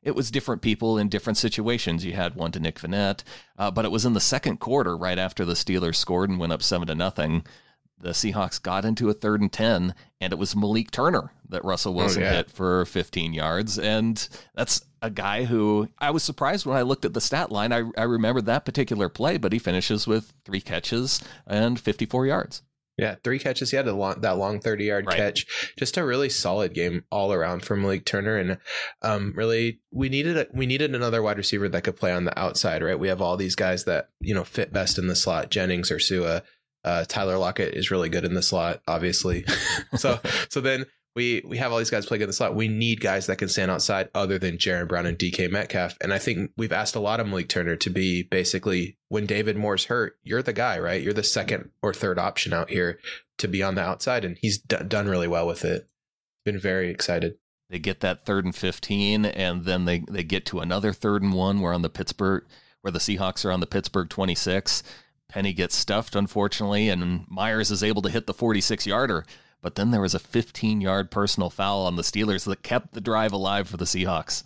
it 0.02 0.14
was 0.14 0.30
different 0.30 0.62
people 0.62 0.98
in 0.98 1.08
different 1.08 1.36
situations. 1.36 2.04
You 2.04 2.12
had 2.12 2.34
one 2.34 2.52
to 2.52 2.60
Nick 2.60 2.78
Vannett, 2.78 3.22
uh, 3.58 3.70
but 3.70 3.84
it 3.84 3.90
was 3.90 4.04
in 4.04 4.14
the 4.14 4.20
second 4.20 4.58
quarter, 4.58 4.96
right 4.96 5.18
after 5.18 5.44
the 5.44 5.54
Steelers 5.54 5.96
scored 5.96 6.30
and 6.30 6.38
went 6.38 6.52
up 6.52 6.62
seven 6.62 6.86
to 6.88 6.94
nothing. 6.94 7.44
The 8.00 8.10
Seahawks 8.10 8.62
got 8.62 8.84
into 8.84 9.10
a 9.10 9.14
third 9.14 9.40
and 9.40 9.52
ten, 9.52 9.94
and 10.20 10.32
it 10.32 10.38
was 10.38 10.54
Malik 10.54 10.92
Turner 10.92 11.32
that 11.48 11.64
Russell 11.64 11.94
oh, 11.94 11.96
Wilson 11.96 12.22
oh, 12.22 12.26
yeah. 12.26 12.36
hit 12.36 12.50
for 12.50 12.84
15 12.84 13.34
yards, 13.34 13.76
and 13.76 14.28
that's 14.54 14.84
a 15.02 15.10
guy 15.10 15.44
who 15.44 15.88
I 15.98 16.10
was 16.10 16.22
surprised 16.22 16.64
when 16.64 16.76
I 16.76 16.82
looked 16.82 17.04
at 17.04 17.14
the 17.14 17.20
stat 17.20 17.50
line. 17.50 17.72
I 17.72 17.84
I 17.96 18.04
remembered 18.04 18.46
that 18.46 18.64
particular 18.64 19.08
play, 19.08 19.36
but 19.36 19.52
he 19.52 19.58
finishes 19.58 20.06
with 20.06 20.32
three 20.44 20.60
catches 20.60 21.22
and 21.46 21.78
54 21.78 22.26
yards. 22.26 22.62
Yeah, 22.98 23.14
three 23.22 23.38
catches. 23.38 23.70
He 23.70 23.76
had 23.76 23.86
a 23.86 23.92
long, 23.92 24.20
that 24.22 24.38
long 24.38 24.60
30 24.60 24.84
yard 24.84 25.06
right. 25.06 25.16
catch. 25.16 25.74
Just 25.78 25.96
a 25.96 26.04
really 26.04 26.28
solid 26.28 26.74
game 26.74 27.04
all 27.12 27.32
around 27.32 27.64
from 27.64 27.82
Malik 27.82 28.04
Turner. 28.04 28.36
And 28.36 28.58
um, 29.02 29.32
really, 29.36 29.80
we 29.92 30.08
needed 30.08 30.36
a, 30.36 30.46
we 30.52 30.66
needed 30.66 30.94
another 30.94 31.22
wide 31.22 31.38
receiver 31.38 31.68
that 31.68 31.84
could 31.84 31.96
play 31.96 32.12
on 32.12 32.24
the 32.24 32.36
outside, 32.36 32.82
right? 32.82 32.98
We 32.98 33.08
have 33.08 33.22
all 33.22 33.36
these 33.36 33.54
guys 33.54 33.84
that, 33.84 34.08
you 34.20 34.34
know, 34.34 34.42
fit 34.42 34.72
best 34.72 34.98
in 34.98 35.06
the 35.06 35.14
slot 35.14 35.50
Jennings 35.50 35.92
or 35.92 36.00
Sua. 36.00 36.42
Uh, 36.84 37.04
Tyler 37.06 37.38
Lockett 37.38 37.74
is 37.74 37.90
really 37.90 38.08
good 38.08 38.24
in 38.24 38.34
the 38.34 38.42
slot, 38.42 38.82
obviously. 38.88 39.44
so, 39.96 40.18
so 40.48 40.60
then 40.60 40.86
we 41.18 41.42
we 41.44 41.58
have 41.58 41.72
all 41.72 41.78
these 41.78 41.90
guys 41.90 42.06
playing 42.06 42.22
in 42.22 42.28
the 42.28 42.32
slot. 42.32 42.54
We 42.54 42.68
need 42.68 43.00
guys 43.00 43.26
that 43.26 43.38
can 43.38 43.48
stand 43.48 43.72
outside 43.72 44.08
other 44.14 44.38
than 44.38 44.56
Jaron 44.56 44.86
Brown 44.86 45.04
and 45.04 45.18
DK 45.18 45.50
Metcalf. 45.50 45.96
And 46.00 46.14
I 46.14 46.18
think 46.20 46.52
we've 46.56 46.72
asked 46.72 46.94
a 46.94 47.00
lot 47.00 47.18
of 47.18 47.26
Malik 47.26 47.48
Turner 47.48 47.74
to 47.74 47.90
be 47.90 48.22
basically 48.22 48.96
when 49.08 49.26
David 49.26 49.56
Moore's 49.56 49.86
hurt, 49.86 50.16
you're 50.22 50.44
the 50.44 50.52
guy, 50.52 50.78
right? 50.78 51.02
You're 51.02 51.12
the 51.12 51.24
second 51.24 51.70
or 51.82 51.92
third 51.92 52.20
option 52.20 52.52
out 52.52 52.70
here 52.70 53.00
to 53.38 53.48
be 53.48 53.64
on 53.64 53.74
the 53.74 53.82
outside, 53.82 54.24
and 54.24 54.38
he's 54.40 54.58
d- 54.58 54.76
done 54.86 55.08
really 55.08 55.26
well 55.26 55.48
with 55.48 55.64
it. 55.64 55.88
Been 56.44 56.60
very 56.60 56.88
excited. 56.88 57.36
They 57.68 57.80
get 57.80 57.98
that 58.00 58.24
third 58.24 58.44
and 58.44 58.54
fifteen, 58.54 59.24
and 59.24 59.64
then 59.64 59.86
they 59.86 60.04
they 60.08 60.22
get 60.22 60.46
to 60.46 60.60
another 60.60 60.92
third 60.92 61.22
and 61.24 61.34
one. 61.34 61.58
We're 61.58 61.74
on 61.74 61.82
the 61.82 61.90
Pittsburgh, 61.90 62.44
where 62.82 62.92
the 62.92 63.00
Seahawks 63.00 63.44
are 63.44 63.50
on 63.50 63.58
the 63.58 63.66
Pittsburgh 63.66 64.08
twenty 64.08 64.36
six. 64.36 64.84
Penny 65.28 65.52
gets 65.52 65.74
stuffed, 65.74 66.14
unfortunately, 66.14 66.88
and 66.88 67.26
Myers 67.28 67.72
is 67.72 67.82
able 67.82 68.00
to 68.02 68.08
hit 68.08 68.26
the 68.26 68.32
46 68.32 68.86
yarder. 68.86 69.26
But 69.60 69.74
then 69.74 69.90
there 69.90 70.00
was 70.00 70.14
a 70.14 70.20
15 70.20 70.80
yard 70.80 71.10
personal 71.10 71.50
foul 71.50 71.86
on 71.86 71.96
the 71.96 72.02
Steelers 72.02 72.44
that 72.44 72.62
kept 72.62 72.92
the 72.92 73.00
drive 73.00 73.32
alive 73.32 73.68
for 73.68 73.76
the 73.76 73.84
Seahawks. 73.84 74.44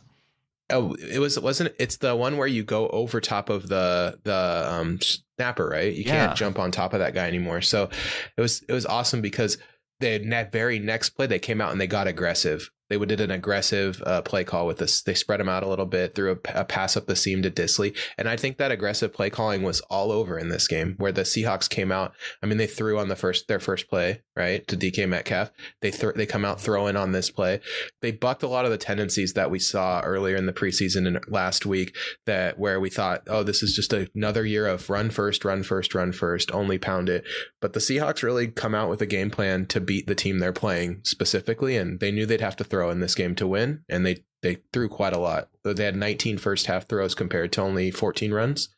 Oh, 0.71 0.95
it 0.95 1.19
was 1.19 1.39
wasn't 1.39 1.75
it's 1.79 1.99
the 1.99 2.17
one 2.17 2.39
where 2.39 2.47
you 2.47 2.63
go 2.63 2.89
over 2.89 3.21
top 3.21 3.51
of 3.51 3.69
the 3.69 4.19
the 4.23 4.67
um, 4.69 5.01
snapper, 5.37 5.69
right? 5.69 5.93
You 5.93 6.05
yeah. 6.05 6.27
can't 6.27 6.37
jump 6.37 6.59
on 6.59 6.71
top 6.71 6.95
of 6.95 7.01
that 7.01 7.15
guy 7.15 7.27
anymore. 7.27 7.61
So 7.61 7.91
it 8.37 8.41
was 8.41 8.63
it 8.63 8.73
was 8.73 8.87
awesome 8.87 9.21
because 9.21 9.59
the 10.01 10.49
very 10.51 10.79
next 10.79 11.11
play 11.11 11.27
they 11.27 11.39
came 11.39 11.61
out 11.61 11.73
and 11.73 11.81
they 11.81 11.87
got 11.87 12.07
aggressive 12.07 12.71
they 12.97 13.07
did 13.07 13.21
an 13.21 13.31
aggressive 13.31 14.03
uh, 14.05 14.23
play 14.23 14.45
call 14.45 14.67
with 14.67 14.79
this. 14.79 15.03
They 15.03 15.15
spread 15.15 15.41
him 15.41 15.49
out 15.49 15.63
a 15.63 15.69
little 15.69 15.87
bit, 15.87 16.15
threw 16.15 16.33
a, 16.33 16.61
a, 16.61 16.65
pass 16.65 16.97
up 16.97 17.07
the 17.07 17.17
seam 17.17 17.43
to 17.43 17.51
Dissly, 17.51 17.97
and 18.19 18.29
I 18.29 18.37
think 18.37 18.59
that 18.59 18.71
aggressive 18.71 19.13
play 19.13 19.31
calling 19.31 19.63
was 19.63 19.81
all 19.83 20.13
over 20.13 20.39
in 20.39 20.49
this 20.49 20.69
game. 20.69 20.95
Where 20.99 21.13
the 21.13 21.23
Seahawks 21.23 21.69
came 21.69 21.93
out, 21.93 22.13
I 22.43 22.47
mean, 22.47 22.59
they 22.59 22.67
threw 22.67 22.99
on 22.99 23.09
the 23.09 23.17
first 23.17 23.49
their 23.49 23.61
first 23.61 23.89
play 23.89 24.23
right 24.37 24.67
to 24.69 24.77
DK 24.77 25.09
Metcalf. 25.09 25.51
They 25.81 25.91
th- 25.91 26.15
they 26.15 26.27
come 26.27 26.45
out 26.45 26.61
throwing 26.61 26.97
on 26.97 27.13
this 27.13 27.31
play. 27.31 27.61
They 28.01 28.13
bucked 28.13 28.43
a 28.43 28.49
lot 28.49 28.65
of 28.65 28.71
the 28.71 28.79
tendencies 28.79 29.35
that 29.35 29.51
we 29.51 29.59
saw 29.59 30.01
earlier 30.01 30.37
in 30.37 30.47
the 30.47 30.53
preseason 30.53 31.07
and 31.07 31.21
last 31.29 31.67
week. 31.67 31.97
That 32.27 32.59
where 32.59 32.81
we 32.81 32.91
thought, 32.91 33.23
oh, 33.29 33.43
this 33.43 33.63
is 33.63 33.75
just 33.75 33.93
another 33.93 34.45
year 34.45 34.67
of 34.67 34.89
run 34.91 35.11
first, 35.11 35.45
run 35.45 35.63
first, 35.63 35.95
run 35.95 36.13
first, 36.13 36.51
only 36.53 36.79
pound 36.79 37.09
it. 37.09 37.25
But 37.61 37.73
the 37.73 37.81
Seahawks 37.81 38.23
really 38.23 38.49
come 38.49 38.75
out 38.75 38.89
with 38.89 39.01
a 39.03 39.07
game 39.07 39.31
plan 39.31 39.67
to 39.67 39.81
beat 39.81 40.07
the 40.07 40.15
team 40.15 40.39
they're 40.39 40.53
playing 40.53 41.01
specifically, 41.05 41.77
and 41.77 42.01
they 42.01 42.11
knew 42.11 42.27
they'd 42.27 42.41
have 42.41 42.57
to 42.57 42.65
throw 42.65 42.82
throw 42.83 42.91
in 42.91 43.01
this 43.01 43.15
game 43.15 43.35
to 43.37 43.47
win, 43.47 43.85
and 43.89 44.05
they 44.05 44.25
they 44.43 44.59
threw 44.73 44.89
quite 44.89 45.13
a 45.13 45.19
lot. 45.19 45.49
They 45.63 45.85
had 45.85 45.95
19 45.95 46.39
first 46.39 46.67
half 46.67 46.89
throws 46.89 47.15
compared 47.15 47.53
to 47.53 47.63
only 47.63 47.93
14 47.93 48.35
runs, 48.35 48.75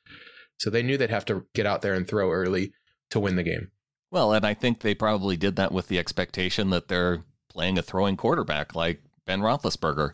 so 0.58 0.68
they 0.68 0.82
knew 0.82 0.98
they'd 0.98 1.08
have 1.08 1.24
to 1.26 1.46
get 1.54 1.64
out 1.64 1.80
there 1.80 1.94
and 1.94 2.06
throw 2.06 2.30
early 2.30 2.72
to 3.10 3.18
win 3.20 3.36
the 3.36 3.42
game. 3.42 3.70
Well, 4.10 4.34
and 4.34 4.44
I 4.44 4.52
think 4.52 4.80
they 4.80 4.94
probably 4.94 5.38
did 5.38 5.56
that 5.56 5.72
with 5.72 5.88
the 5.88 5.98
expectation 5.98 6.68
that 6.70 6.88
they're 6.88 7.22
playing 7.48 7.78
a 7.78 7.82
throwing 7.82 8.16
quarterback 8.16 8.74
like 8.74 9.02
Ben 9.26 9.40
Roethlisberger. 9.40 10.10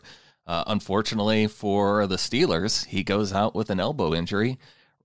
Uh, 0.47 0.63
unfortunately 0.67 1.47
for 1.47 2.07
the 2.07 2.15
Steelers, 2.15 2.85
he 2.85 3.03
goes 3.03 3.33
out 3.33 3.53
with 3.53 3.69
an 3.69 3.79
elbow 3.79 4.13
injury, 4.13 4.57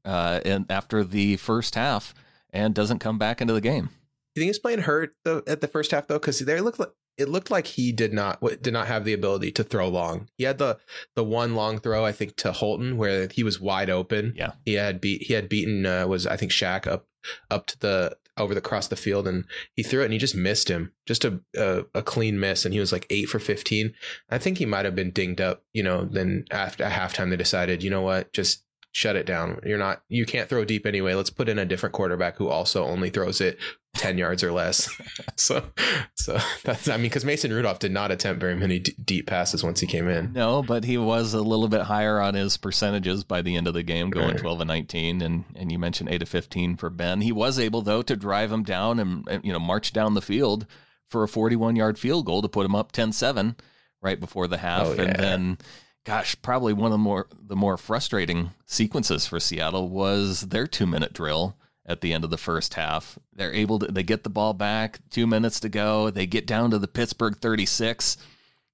uh, 0.05 0.41
and 0.45 0.65
after 0.71 1.03
the 1.03 1.37
first 1.37 1.75
half, 1.75 2.15
and 2.51 2.73
doesn't 2.73 3.01
come 3.01 3.19
back 3.19 3.41
into 3.41 3.53
the 3.53 3.61
game. 3.61 3.91
Do 4.35 4.41
you 4.41 4.43
think 4.43 4.51
he's 4.51 4.59
playing 4.61 4.83
hurt 4.83 5.15
though, 5.25 5.43
at 5.49 5.61
the 5.61 5.69
first 5.69 5.91
half 5.91 6.07
though? 6.07 6.19
Because 6.19 6.39
they 6.39 6.61
look 6.61 6.79
like 6.79 6.91
it 7.19 7.29
looked 7.29 7.51
like 7.51 7.67
he 7.67 7.93
did 7.93 8.13
not 8.13 8.41
did 8.63 8.73
not 8.73 8.87
have 8.87 9.05
the 9.05 9.13
ability 9.13 9.53
to 9.53 9.65
throw 9.65 9.89
long. 9.89 10.29
He 10.37 10.45
had 10.45 10.59
the 10.59 10.79
the 11.15 11.25
one 11.25 11.55
long 11.55 11.79
throw 11.79 12.05
I 12.05 12.13
think 12.13 12.37
to 12.37 12.53
Holton 12.53 12.97
where 12.97 13.29
he 13.33 13.43
was 13.43 13.61
wide 13.61 13.91
open. 13.91 14.35
Yeah, 14.37 14.53
he 14.65 14.75
had 14.75 15.01
beat 15.01 15.23
he 15.23 15.35
had 15.35 15.49
beaten 15.49 15.87
uh, 15.87 16.07
was 16.07 16.27
I 16.27 16.37
think 16.37 16.53
Shaq 16.53 16.87
up 16.87 17.07
up 17.51 17.67
to 17.67 17.79
the 17.79 18.17
over 18.39 18.55
the 18.55 18.59
across 18.59 18.89
the 18.89 18.97
field 18.97 19.27
and 19.27 19.47
he 19.75 19.83
threw 19.83 20.03
it 20.03 20.05
and 20.05 20.13
he 20.13 20.19
just 20.19 20.37
missed 20.37 20.69
him 20.69 20.93
just 21.07 21.25
a, 21.25 21.41
a, 21.57 21.85
a 21.95 22.03
clean 22.03 22.39
miss 22.39 22.65
and 22.65 22.75
he 22.75 22.81
was 22.81 22.93
like 22.93 23.07
eight 23.09 23.31
for 23.31 23.39
15 23.39 23.95
i 24.29 24.37
think 24.37 24.59
he 24.59 24.67
might 24.67 24.85
have 24.85 24.95
been 24.95 25.11
dinged 25.11 25.41
up 25.41 25.65
you 25.73 25.83
know 25.83 26.05
then 26.05 26.45
after 26.51 26.85
at 26.85 26.93
halftime 26.93 27.31
they 27.31 27.37
decided 27.37 27.83
you 27.83 27.89
know 27.89 28.03
what 28.03 28.31
just 28.35 28.66
shut 28.97 29.15
it 29.15 29.27
down. 29.27 29.61
You're 29.63 29.77
not 29.77 30.01
you 30.09 30.25
can't 30.25 30.49
throw 30.49 30.65
deep 30.65 30.87
anyway. 30.87 31.13
Let's 31.13 31.29
put 31.29 31.51
in 31.51 31.59
a 31.59 31.67
different 31.67 31.93
quarterback 31.93 32.39
who 32.39 32.49
also 32.49 32.83
only 32.83 33.11
throws 33.11 33.43
it 33.43 33.59
10 33.97 34.17
yards 34.17 34.43
or 34.43 34.53
less. 34.53 34.89
so 35.37 35.67
so 36.15 36.39
that's 36.65 36.89
I 36.89 36.97
mean 36.97 37.11
cuz 37.11 37.23
Mason 37.23 37.53
Rudolph 37.53 37.79
did 37.79 37.93
not 37.93 38.11
attempt 38.11 38.41
very 38.41 38.57
many 38.57 38.79
d- 38.79 38.95
deep 39.05 39.27
passes 39.27 39.63
once 39.63 39.81
he 39.81 39.87
came 39.87 40.09
in. 40.09 40.33
No, 40.33 40.63
but 40.63 40.85
he 40.85 40.97
was 40.97 41.35
a 41.35 41.43
little 41.43 41.69
bit 41.69 41.83
higher 41.83 42.19
on 42.23 42.33
his 42.33 42.57
percentages 42.57 43.23
by 43.23 43.43
the 43.43 43.55
end 43.55 43.69
of 43.69 43.75
the 43.75 43.83
game 43.83 44.09
going 44.09 44.31
right. 44.31 44.39
12 44.39 44.63
and 44.63 44.69
19 44.69 45.21
and 45.21 45.45
and 45.55 45.71
you 45.71 45.79
mentioned 45.79 46.09
8 46.09 46.17
to 46.17 46.27
15 46.27 46.77
for 46.79 46.89
Ben. 46.89 47.21
He 47.21 47.33
was 47.33 47.59
able 47.59 47.83
though 47.83 48.01
to 48.01 48.17
drive 48.17 48.51
him 48.51 48.63
down 48.63 48.99
and, 48.99 49.29
and 49.29 49.45
you 49.45 49.53
know 49.53 49.61
march 49.61 49.93
down 49.93 50.15
the 50.15 50.23
field 50.23 50.67
for 51.11 51.23
a 51.23 51.29
41-yard 51.29 51.99
field 51.99 52.25
goal 52.25 52.41
to 52.41 52.49
put 52.49 52.65
him 52.65 52.75
up 52.75 52.93
10-7 52.93 53.57
right 54.01 54.19
before 54.19 54.49
the 54.49 54.57
half 54.57 54.87
oh, 54.87 54.95
yeah. 54.95 55.03
and 55.03 55.17
then 55.17 55.59
gosh, 56.07 56.41
probably 56.41 56.73
one 56.73 56.87
of 56.87 56.93
the 56.93 56.99
more 56.99 57.27
the 57.47 57.57
more 57.57 57.77
frustrating 57.77 58.53
sequences 58.65 59.27
for 59.27 59.39
Seattle 59.39 59.89
was 59.91 60.43
their 60.43 60.67
two 60.67 60.87
minute 60.87 61.13
drill 61.13 61.57
at 61.85 62.01
the 62.01 62.15
end 62.15 62.25
of 62.25 62.31
the 62.31 62.39
first 62.39 62.75
half. 62.75 63.19
They're 63.35 63.53
able 63.53 63.81
to 63.81 63.87
they 63.93 64.05
get 64.05 64.23
the 64.23 64.31
ball 64.31 64.55
back, 64.55 65.01
two 65.11 65.27
minutes 65.27 65.61
to 65.61 65.69
go. 65.69 66.09
They 66.09 66.27
get 66.27 66.47
down 66.47 66.71
to 66.71 66.79
the 66.79 66.89
Pittsburgh 66.89 67.37
36, 67.37 68.17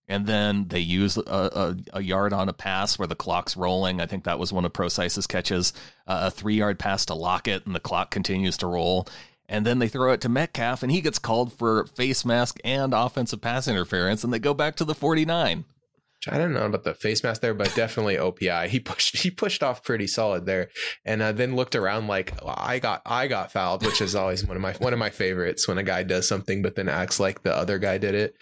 and 0.06 0.26
then 0.26 0.68
they 0.68 0.80
use 0.80 1.16
a, 1.16 1.22
a, 1.26 1.76
a 1.94 2.02
yard 2.02 2.34
on 2.34 2.50
a 2.50 2.52
pass 2.52 2.98
where 2.98 3.08
the 3.08 3.16
clock's 3.16 3.56
rolling. 3.56 4.00
I 4.00 4.06
think 4.06 4.24
that 4.24 4.38
was 4.38 4.52
one 4.52 4.66
of 4.66 4.72
Prosise's 4.74 5.26
catches, 5.26 5.72
uh, 6.06 6.24
a 6.26 6.30
three 6.30 6.56
yard 6.56 6.78
pass 6.78 7.06
to 7.06 7.14
Lockett, 7.14 7.64
and 7.66 7.74
the 7.74 7.80
clock 7.80 8.10
continues 8.10 8.58
to 8.58 8.66
roll. 8.66 9.08
And 9.48 9.66
then 9.66 9.80
they 9.80 9.88
throw 9.88 10.12
it 10.12 10.20
to 10.22 10.28
Metcalf, 10.28 10.82
and 10.82 10.92
he 10.92 11.00
gets 11.00 11.18
called 11.18 11.52
for 11.52 11.84
face 11.86 12.24
mask 12.24 12.58
and 12.64 12.94
offensive 12.94 13.40
pass 13.40 13.68
interference, 13.68 14.22
and 14.22 14.32
they 14.32 14.38
go 14.38 14.54
back 14.54 14.76
to 14.76 14.84
the 14.84 14.94
49. 14.94 15.64
I 16.28 16.38
don't 16.38 16.52
know 16.52 16.66
about 16.66 16.84
the 16.84 16.94
face 16.94 17.24
mask 17.24 17.40
there, 17.40 17.54
but 17.54 17.74
definitely 17.74 18.16
OPI. 18.16 18.68
He 18.68 18.78
pushed 18.80 19.16
he 19.16 19.30
pushed 19.30 19.62
off 19.62 19.82
pretty 19.82 20.06
solid 20.06 20.46
there, 20.46 20.68
and 21.04 21.20
uh, 21.20 21.32
then 21.32 21.56
looked 21.56 21.74
around 21.74 22.06
like 22.06 22.32
I 22.44 22.78
got 22.78 23.02
I 23.04 23.26
got 23.26 23.52
fouled, 23.52 23.84
which 23.84 24.00
is 24.00 24.14
always 24.14 24.46
one 24.46 24.56
of 24.56 24.62
my 24.62 24.72
one 24.74 24.92
of 24.92 24.98
my 24.98 25.10
favorites 25.10 25.66
when 25.66 25.78
a 25.78 25.82
guy 25.82 26.02
does 26.02 26.28
something 26.28 26.62
but 26.62 26.76
then 26.76 26.88
acts 26.88 27.18
like 27.18 27.42
the 27.42 27.54
other 27.54 27.78
guy 27.78 27.98
did 27.98 28.14
it. 28.14 28.36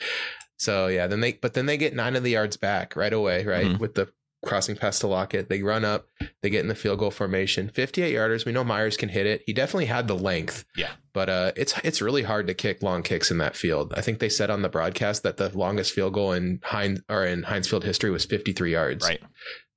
So 0.58 0.88
yeah, 0.88 1.06
then 1.06 1.20
they 1.20 1.32
but 1.32 1.54
then 1.54 1.66
they 1.66 1.78
get 1.78 1.94
nine 1.94 2.16
of 2.16 2.22
the 2.22 2.32
yards 2.32 2.58
back 2.58 2.96
right 2.96 3.12
away, 3.12 3.46
right 3.46 3.66
mm-hmm. 3.66 3.78
with 3.78 3.94
the 3.94 4.12
crossing 4.44 4.76
past 4.76 5.00
to 5.00 5.06
Lockett. 5.06 5.49
They 5.49 5.62
run 5.62 5.85
up, 5.85 6.06
they 6.42 6.50
get 6.50 6.61
in 6.61 6.68
the 6.68 6.75
field 6.75 6.99
goal 6.99 7.11
formation. 7.11 7.68
58 7.68 8.14
yarders. 8.14 8.44
We 8.44 8.52
know 8.52 8.64
Myers 8.64 8.97
can 8.97 9.09
hit 9.09 9.26
it. 9.26 9.42
He 9.47 9.52
definitely 9.52 9.87
had 9.87 10.09
the 10.09 10.16
length. 10.16 10.64
Yeah. 10.76 10.90
But 11.12 11.28
uh, 11.28 11.52
it's 11.56 11.75
it's 11.82 12.00
really 12.00 12.23
hard 12.23 12.47
to 12.47 12.54
kick 12.54 12.82
long 12.82 13.02
kicks 13.02 13.30
in 13.30 13.38
that 13.38 13.56
field. 13.56 13.92
I 13.97 14.00
think 14.00 14.18
they 14.18 14.28
said 14.28 14.50
on 14.50 14.62
the 14.62 14.68
broadcast 14.68 15.23
that 15.25 15.37
the 15.37 15.56
longest 15.56 15.92
field 15.92 16.14
goal 16.14 16.32
in 16.32 16.61
Heinz 16.62 17.00
or 17.09 17.26
in 17.26 17.42
Heinz 17.42 17.68
Field 17.68 17.85
history 17.85 18.11
was 18.11 18.25
53 18.25 18.73
yards. 18.73 19.06
Right. 19.06 19.20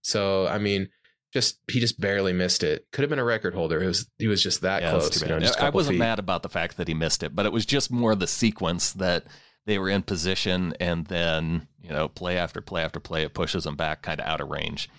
So 0.01 0.47
I 0.47 0.59
mean, 0.59 0.89
just 1.33 1.59
he 1.69 1.79
just 1.79 1.99
barely 1.99 2.33
missed 2.33 2.63
it. 2.63 2.85
Could 2.91 3.01
have 3.01 3.09
been 3.09 3.19
a 3.19 3.23
record 3.23 3.55
holder. 3.55 3.81
It 3.81 3.87
was 3.87 4.07
he 4.19 4.27
was 4.27 4.43
just 4.43 4.61
that 4.61 4.83
yeah, 4.83 4.91
close. 4.91 5.21
You 5.21 5.27
know, 5.27 5.39
I 5.59 5.71
wasn't 5.71 5.95
feet. 5.95 5.99
mad 5.99 6.19
about 6.19 6.43
the 6.43 6.49
fact 6.49 6.77
that 6.77 6.87
he 6.87 6.93
missed 6.93 7.23
it, 7.23 7.35
but 7.35 7.47
it 7.47 7.51
was 7.51 7.65
just 7.65 7.91
more 7.91 8.13
the 8.13 8.27
sequence 8.27 8.93
that 8.93 9.25
they 9.65 9.79
were 9.79 9.89
in 9.89 10.01
position 10.01 10.73
and 10.79 11.07
then 11.07 11.67
you 11.81 11.89
know 11.89 12.07
play 12.07 12.37
after 12.37 12.61
play 12.61 12.81
after 12.83 12.99
play 12.99 13.23
it 13.23 13.33
pushes 13.33 13.63
them 13.63 13.75
back 13.75 14.01
kind 14.01 14.19
of 14.19 14.27
out 14.27 14.41
of 14.41 14.49
range 14.49 14.89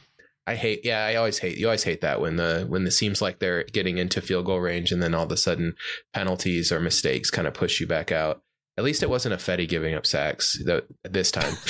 i 0.46 0.54
hate 0.54 0.80
yeah 0.84 1.04
i 1.04 1.14
always 1.14 1.38
hate 1.38 1.56
you 1.56 1.66
always 1.66 1.84
hate 1.84 2.00
that 2.00 2.20
when 2.20 2.36
the 2.36 2.66
when 2.68 2.86
it 2.86 2.90
seems 2.92 3.22
like 3.22 3.38
they're 3.38 3.64
getting 3.64 3.98
into 3.98 4.20
field 4.20 4.46
goal 4.46 4.60
range 4.60 4.92
and 4.92 5.02
then 5.02 5.14
all 5.14 5.24
of 5.24 5.32
a 5.32 5.36
sudden 5.36 5.74
penalties 6.12 6.70
or 6.70 6.80
mistakes 6.80 7.30
kind 7.30 7.46
of 7.46 7.54
push 7.54 7.80
you 7.80 7.86
back 7.86 8.12
out 8.12 8.42
at 8.76 8.84
least 8.84 9.02
it 9.02 9.10
wasn't 9.10 9.34
Ifedi 9.34 9.68
giving 9.68 9.94
up 9.94 10.06
sacks 10.06 10.60
this 11.04 11.30
time 11.30 11.54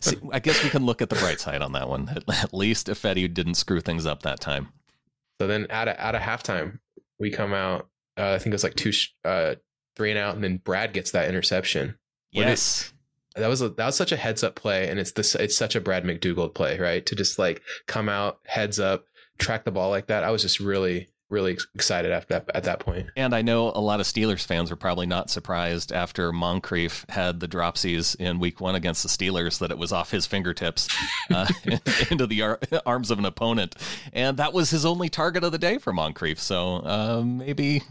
See, 0.00 0.16
I 0.32 0.38
guess 0.38 0.62
we 0.62 0.70
can 0.70 0.86
look 0.86 1.02
at 1.02 1.10
the 1.10 1.16
bright 1.16 1.40
side 1.40 1.62
on 1.62 1.72
that 1.72 1.88
one. 1.88 2.08
At 2.28 2.54
least 2.54 2.86
Ifedi 2.86 3.32
didn't 3.32 3.54
screw 3.54 3.80
things 3.80 4.06
up 4.06 4.22
that 4.22 4.40
time. 4.40 4.68
So 5.40 5.46
then, 5.46 5.66
out 5.70 5.88
of 5.88 5.96
out 5.98 6.14
of 6.14 6.22
halftime, 6.22 6.78
we 7.18 7.30
come 7.30 7.52
out. 7.52 7.88
Uh, 8.16 8.32
I 8.32 8.38
think 8.38 8.48
it 8.48 8.54
was 8.54 8.64
like 8.64 8.74
two, 8.74 8.92
uh, 9.24 9.56
three 9.96 10.10
and 10.10 10.18
out, 10.18 10.34
and 10.34 10.42
then 10.42 10.56
Brad 10.58 10.92
gets 10.92 11.12
that 11.12 11.28
interception. 11.28 11.97
Yes. 12.30 12.92
It, 13.36 13.40
that 13.40 13.48
was 13.48 13.62
a, 13.62 13.68
that 13.70 13.86
was 13.86 13.96
such 13.96 14.12
a 14.12 14.16
heads 14.16 14.42
up 14.42 14.56
play, 14.56 14.88
and 14.88 14.98
it's 14.98 15.12
this 15.12 15.34
it's 15.34 15.56
such 15.56 15.76
a 15.76 15.80
Brad 15.80 16.04
McDougald 16.04 16.54
play, 16.54 16.78
right? 16.78 17.04
To 17.06 17.14
just 17.14 17.38
like 17.38 17.62
come 17.86 18.08
out 18.08 18.40
heads 18.46 18.80
up, 18.80 19.04
track 19.38 19.64
the 19.64 19.70
ball 19.70 19.90
like 19.90 20.08
that. 20.08 20.24
I 20.24 20.30
was 20.30 20.42
just 20.42 20.60
really 20.60 21.08
really 21.30 21.58
excited 21.74 22.10
after 22.10 22.34
that 22.34 22.50
at 22.54 22.64
that 22.64 22.80
point. 22.80 23.08
And 23.16 23.34
I 23.34 23.42
know 23.42 23.70
a 23.74 23.80
lot 23.80 24.00
of 24.00 24.06
Steelers 24.06 24.44
fans 24.44 24.70
were 24.70 24.76
probably 24.76 25.06
not 25.06 25.30
surprised 25.30 25.92
after 25.92 26.32
Moncrief 26.32 27.04
had 27.10 27.40
the 27.40 27.48
dropsies 27.48 28.16
in 28.16 28.38
Week 28.38 28.60
One 28.60 28.74
against 28.74 29.02
the 29.02 29.08
Steelers 29.08 29.58
that 29.58 29.70
it 29.70 29.78
was 29.78 29.92
off 29.92 30.10
his 30.10 30.26
fingertips 30.26 30.88
uh, 31.30 31.46
into 32.10 32.26
the 32.26 32.42
ar- 32.42 32.60
arms 32.86 33.10
of 33.10 33.18
an 33.18 33.26
opponent, 33.26 33.76
and 34.12 34.36
that 34.38 34.52
was 34.52 34.70
his 34.70 34.84
only 34.86 35.08
target 35.08 35.44
of 35.44 35.52
the 35.52 35.58
day 35.58 35.78
for 35.78 35.92
Moncrief. 35.92 36.40
So 36.40 36.76
uh, 36.76 37.22
maybe 37.24 37.82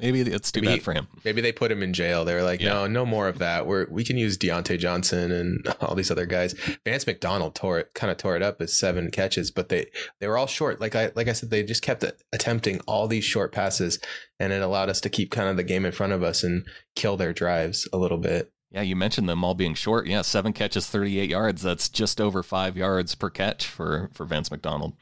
Maybe 0.00 0.20
it's 0.20 0.52
too 0.52 0.60
maybe, 0.60 0.74
bad 0.74 0.82
for 0.82 0.92
him. 0.92 1.08
Maybe 1.24 1.40
they 1.40 1.52
put 1.52 1.72
him 1.72 1.82
in 1.82 1.92
jail. 1.92 2.24
They 2.24 2.34
were 2.34 2.42
like, 2.42 2.60
yeah. 2.60 2.68
no, 2.68 2.86
no 2.86 3.06
more 3.06 3.28
of 3.28 3.38
that. 3.38 3.66
We're 3.66 3.86
we 3.90 4.04
can 4.04 4.16
use 4.16 4.38
Diontae 4.38 4.78
Johnson 4.78 5.32
and 5.32 5.66
all 5.80 5.94
these 5.94 6.10
other 6.10 6.26
guys. 6.26 6.54
Vance 6.84 7.06
McDonald 7.06 7.54
tore 7.54 7.80
it, 7.80 7.94
kind 7.94 8.10
of 8.10 8.16
tore 8.16 8.36
it 8.36 8.42
up 8.42 8.60
as 8.60 8.72
seven 8.72 9.10
catches, 9.10 9.50
but 9.50 9.68
they 9.68 9.86
they 10.20 10.28
were 10.28 10.38
all 10.38 10.46
short. 10.46 10.80
Like 10.80 10.94
I 10.94 11.10
like 11.16 11.28
I 11.28 11.32
said, 11.32 11.50
they 11.50 11.62
just 11.62 11.82
kept 11.82 12.04
attempting 12.32 12.80
all 12.86 13.08
these 13.08 13.24
short 13.24 13.52
passes, 13.52 13.98
and 14.38 14.52
it 14.52 14.62
allowed 14.62 14.88
us 14.88 15.00
to 15.02 15.10
keep 15.10 15.30
kind 15.30 15.48
of 15.48 15.56
the 15.56 15.64
game 15.64 15.84
in 15.84 15.92
front 15.92 16.12
of 16.12 16.22
us 16.22 16.44
and 16.44 16.64
kill 16.94 17.16
their 17.16 17.32
drives 17.32 17.88
a 17.92 17.98
little 17.98 18.18
bit. 18.18 18.52
Yeah, 18.70 18.82
you 18.82 18.96
mentioned 18.96 19.28
them 19.28 19.42
all 19.44 19.54
being 19.54 19.74
short. 19.74 20.06
Yeah, 20.06 20.22
seven 20.22 20.52
catches, 20.52 20.86
thirty-eight 20.86 21.30
yards. 21.30 21.62
That's 21.62 21.88
just 21.88 22.20
over 22.20 22.42
five 22.42 22.76
yards 22.76 23.14
per 23.14 23.30
catch 23.30 23.66
for 23.66 24.10
for 24.12 24.24
Vance 24.24 24.50
McDonald 24.50 24.94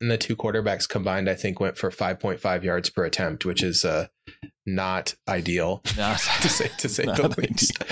and 0.00 0.10
the 0.10 0.18
two 0.18 0.36
quarterbacks 0.36 0.88
combined, 0.88 1.28
I 1.28 1.34
think, 1.34 1.60
went 1.60 1.76
for 1.76 1.90
5.5 1.90 2.62
yards 2.62 2.90
per 2.90 3.04
attempt, 3.04 3.44
which 3.44 3.62
is 3.62 3.84
uh, 3.84 4.08
not 4.66 5.14
ideal 5.26 5.82
not, 5.96 6.18
to 6.42 6.48
say 6.48 6.70
to 6.78 6.88
say 6.88 7.04
the 7.04 7.34
least. 7.38 7.82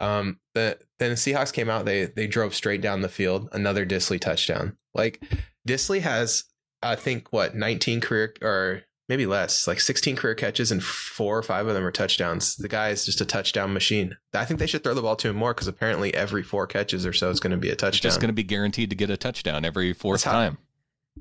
Um, 0.00 0.38
the 0.54 0.78
then 0.98 1.10
the 1.10 1.16
Seahawks 1.16 1.52
came 1.52 1.68
out. 1.68 1.84
They 1.84 2.06
they 2.06 2.26
drove 2.26 2.54
straight 2.54 2.80
down 2.80 3.00
the 3.00 3.08
field. 3.08 3.48
Another 3.52 3.84
Dissly 3.84 4.20
touchdown. 4.20 4.76
Like 4.94 5.22
Dissly 5.66 6.00
has, 6.00 6.44
I 6.82 6.94
think, 6.94 7.32
what 7.32 7.54
19 7.56 8.00
career 8.00 8.34
or 8.42 8.82
maybe 9.08 9.26
less, 9.26 9.66
like 9.66 9.80
16 9.80 10.16
career 10.16 10.34
catches, 10.34 10.70
and 10.70 10.84
four 10.84 11.38
or 11.38 11.42
five 11.42 11.66
of 11.66 11.74
them 11.74 11.84
are 11.84 11.90
touchdowns. 11.90 12.56
The 12.56 12.68
guy 12.68 12.90
is 12.90 13.06
just 13.06 13.20
a 13.20 13.24
touchdown 13.24 13.72
machine. 13.72 14.16
I 14.34 14.44
think 14.44 14.60
they 14.60 14.66
should 14.66 14.84
throw 14.84 14.94
the 14.94 15.02
ball 15.02 15.16
to 15.16 15.28
him 15.30 15.36
more 15.36 15.54
because 15.54 15.66
apparently 15.66 16.14
every 16.14 16.42
four 16.42 16.66
catches 16.66 17.06
or 17.06 17.12
so 17.12 17.30
is 17.30 17.40
going 17.40 17.52
to 17.52 17.56
be 17.56 17.70
a 17.70 17.76
touchdown. 17.76 18.08
Just 18.08 18.20
going 18.20 18.28
to 18.28 18.34
be 18.34 18.44
guaranteed 18.44 18.90
to 18.90 18.96
get 18.96 19.10
a 19.10 19.16
touchdown 19.16 19.64
every 19.64 19.92
fourth 19.92 20.22
time. 20.22 20.58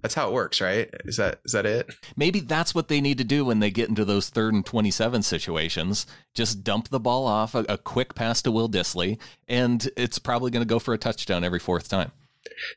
That's 0.01 0.13
how 0.13 0.27
it 0.27 0.33
works, 0.33 0.61
right? 0.61 0.89
Is 1.05 1.17
that 1.17 1.39
is 1.45 1.51
that 1.53 1.65
it? 1.65 1.93
Maybe 2.15 2.39
that's 2.39 2.75
what 2.75 2.87
they 2.87 3.01
need 3.01 3.17
to 3.17 3.23
do 3.23 3.45
when 3.45 3.59
they 3.59 3.71
get 3.71 3.89
into 3.89 4.05
those 4.05 4.29
third 4.29 4.53
and 4.53 4.65
twenty-seven 4.65 5.23
situations. 5.23 6.05
Just 6.33 6.63
dump 6.63 6.89
the 6.89 6.99
ball 6.99 7.25
off, 7.25 7.55
a, 7.55 7.65
a 7.69 7.77
quick 7.77 8.15
pass 8.15 8.41
to 8.43 8.51
Will 8.51 8.69
Dissly, 8.69 9.19
and 9.47 9.89
it's 9.97 10.19
probably 10.19 10.51
going 10.51 10.63
to 10.63 10.69
go 10.69 10.79
for 10.79 10.93
a 10.93 10.97
touchdown 10.97 11.43
every 11.43 11.59
fourth 11.59 11.89
time. 11.89 12.11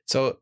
So 0.06 0.38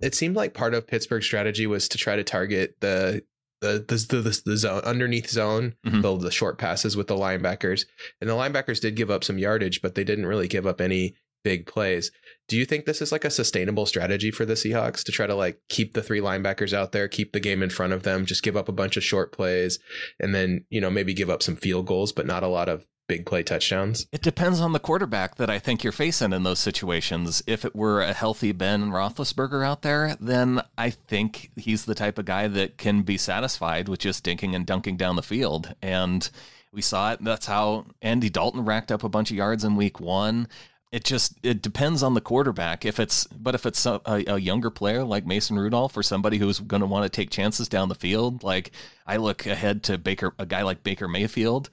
it 0.00 0.14
seemed 0.14 0.36
like 0.36 0.54
part 0.54 0.74
of 0.74 0.86
Pittsburgh's 0.86 1.26
strategy 1.26 1.66
was 1.66 1.88
to 1.88 1.98
try 1.98 2.16
to 2.16 2.24
target 2.24 2.76
the 2.80 3.22
the 3.60 3.84
the 3.86 4.20
the, 4.20 4.42
the 4.44 4.56
zone 4.56 4.82
underneath 4.84 5.28
zone, 5.28 5.74
mm-hmm. 5.86 6.00
the, 6.00 6.16
the 6.16 6.30
short 6.30 6.58
passes 6.58 6.96
with 6.96 7.06
the 7.06 7.16
linebackers, 7.16 7.86
and 8.20 8.28
the 8.28 8.34
linebackers 8.34 8.80
did 8.80 8.96
give 8.96 9.10
up 9.10 9.24
some 9.24 9.38
yardage, 9.38 9.82
but 9.82 9.94
they 9.94 10.04
didn't 10.04 10.26
really 10.26 10.48
give 10.48 10.66
up 10.66 10.80
any 10.80 11.14
big 11.42 11.66
plays. 11.66 12.10
Do 12.48 12.56
you 12.56 12.64
think 12.64 12.84
this 12.84 13.00
is 13.00 13.12
like 13.12 13.24
a 13.24 13.30
sustainable 13.30 13.86
strategy 13.86 14.30
for 14.30 14.44
the 14.44 14.54
Seahawks 14.54 15.04
to 15.04 15.12
try 15.12 15.26
to 15.26 15.34
like 15.34 15.60
keep 15.68 15.94
the 15.94 16.02
three 16.02 16.20
linebackers 16.20 16.72
out 16.72 16.92
there, 16.92 17.08
keep 17.08 17.32
the 17.32 17.40
game 17.40 17.62
in 17.62 17.70
front 17.70 17.92
of 17.92 18.02
them, 18.02 18.26
just 18.26 18.42
give 18.42 18.56
up 18.56 18.68
a 18.68 18.72
bunch 18.72 18.96
of 18.96 19.04
short 19.04 19.32
plays 19.32 19.78
and 20.18 20.34
then, 20.34 20.64
you 20.68 20.80
know, 20.80 20.90
maybe 20.90 21.14
give 21.14 21.30
up 21.30 21.42
some 21.42 21.56
field 21.56 21.86
goals, 21.86 22.12
but 22.12 22.26
not 22.26 22.42
a 22.42 22.48
lot 22.48 22.68
of 22.68 22.86
big 23.10 23.26
play 23.26 23.42
touchdowns? 23.42 24.06
It 24.12 24.22
depends 24.22 24.60
on 24.60 24.72
the 24.72 24.78
quarterback 24.78 25.36
that 25.36 25.50
I 25.50 25.58
think 25.58 25.82
you're 25.82 25.92
facing 25.92 26.32
in 26.32 26.42
those 26.42 26.58
situations. 26.58 27.42
If 27.46 27.64
it 27.64 27.74
were 27.74 28.00
a 28.02 28.12
healthy 28.12 28.52
Ben 28.52 28.90
Roethlisberger 28.90 29.64
out 29.64 29.82
there, 29.82 30.16
then 30.20 30.62
I 30.76 30.90
think 30.90 31.50
he's 31.56 31.84
the 31.84 31.94
type 31.94 32.18
of 32.18 32.24
guy 32.24 32.48
that 32.48 32.78
can 32.78 33.02
be 33.02 33.16
satisfied 33.16 33.88
with 33.88 34.00
just 34.00 34.24
dinking 34.24 34.54
and 34.54 34.66
dunking 34.66 34.96
down 34.96 35.16
the 35.16 35.22
field. 35.22 35.74
And 35.82 36.28
we 36.72 36.82
saw 36.82 37.12
it. 37.12 37.24
That's 37.24 37.46
how 37.46 37.86
Andy 38.00 38.30
Dalton 38.30 38.64
racked 38.64 38.92
up 38.92 39.02
a 39.02 39.08
bunch 39.08 39.30
of 39.30 39.36
yards 39.36 39.64
in 39.64 39.74
week 39.74 39.98
one 39.98 40.46
it 40.92 41.04
just 41.04 41.34
it 41.42 41.62
depends 41.62 42.02
on 42.02 42.14
the 42.14 42.20
quarterback 42.20 42.84
if 42.84 42.98
it's 42.98 43.26
but 43.28 43.54
if 43.54 43.64
it's 43.64 43.86
a, 43.86 44.00
a 44.06 44.38
younger 44.38 44.70
player 44.70 45.04
like 45.04 45.24
mason 45.24 45.58
rudolph 45.58 45.96
or 45.96 46.02
somebody 46.02 46.38
who's 46.38 46.58
going 46.60 46.80
to 46.80 46.86
want 46.86 47.04
to 47.04 47.08
take 47.08 47.30
chances 47.30 47.68
down 47.68 47.88
the 47.88 47.94
field 47.94 48.42
like 48.42 48.72
i 49.06 49.16
look 49.16 49.46
ahead 49.46 49.82
to 49.82 49.96
baker 49.96 50.34
a 50.38 50.46
guy 50.46 50.62
like 50.62 50.82
baker 50.82 51.06
mayfield 51.06 51.70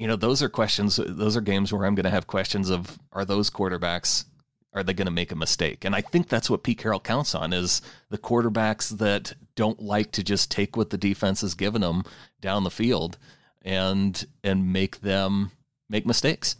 you 0.00 0.06
know, 0.06 0.16
those 0.16 0.42
are 0.42 0.48
questions. 0.48 0.96
Those 0.96 1.36
are 1.36 1.42
games 1.42 1.74
where 1.74 1.84
I'm 1.84 1.94
going 1.94 2.04
to 2.04 2.10
have 2.10 2.26
questions 2.26 2.70
of 2.70 2.98
are 3.12 3.26
those 3.26 3.50
quarterbacks 3.50 4.24
are 4.72 4.82
they 4.82 4.94
going 4.94 5.06
to 5.06 5.12
make 5.12 5.30
a 5.30 5.36
mistake? 5.36 5.84
And 5.84 5.94
I 5.94 6.00
think 6.00 6.28
that's 6.28 6.48
what 6.48 6.62
Pete 6.62 6.78
Carroll 6.78 7.00
counts 7.00 7.34
on 7.34 7.52
is 7.52 7.82
the 8.08 8.16
quarterbacks 8.16 8.96
that 8.96 9.34
don't 9.56 9.82
like 9.82 10.10
to 10.12 10.24
just 10.24 10.50
take 10.50 10.74
what 10.74 10.88
the 10.88 10.96
defense 10.96 11.42
has 11.42 11.54
given 11.54 11.82
them 11.82 12.04
down 12.40 12.64
the 12.64 12.70
field 12.70 13.18
and 13.60 14.24
and 14.42 14.72
make 14.72 15.02
them 15.02 15.50
make 15.90 16.06
mistakes. 16.06 16.56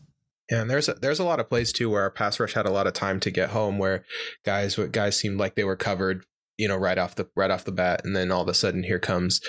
Yeah, 0.50 0.62
and 0.62 0.70
there's 0.70 0.88
a, 0.88 0.94
there's 0.94 1.20
a 1.20 1.24
lot 1.24 1.38
of 1.38 1.48
plays 1.48 1.72
too 1.72 1.90
where 1.90 2.02
our 2.02 2.10
pass 2.10 2.40
rush 2.40 2.54
had 2.54 2.66
a 2.66 2.72
lot 2.72 2.86
of 2.86 2.92
time 2.92 3.20
to 3.20 3.30
get 3.30 3.50
home, 3.50 3.78
where 3.78 4.04
guys 4.44 4.76
guys 4.90 5.16
seemed 5.16 5.38
like 5.38 5.54
they 5.54 5.64
were 5.64 5.76
covered, 5.76 6.24
you 6.58 6.66
know, 6.66 6.76
right 6.76 6.98
off 6.98 7.14
the 7.14 7.28
right 7.36 7.50
off 7.50 7.64
the 7.64 7.72
bat, 7.72 8.02
and 8.04 8.16
then 8.16 8.32
all 8.32 8.42
of 8.42 8.48
a 8.48 8.54
sudden 8.54 8.82
here 8.82 8.98
comes, 8.98 9.40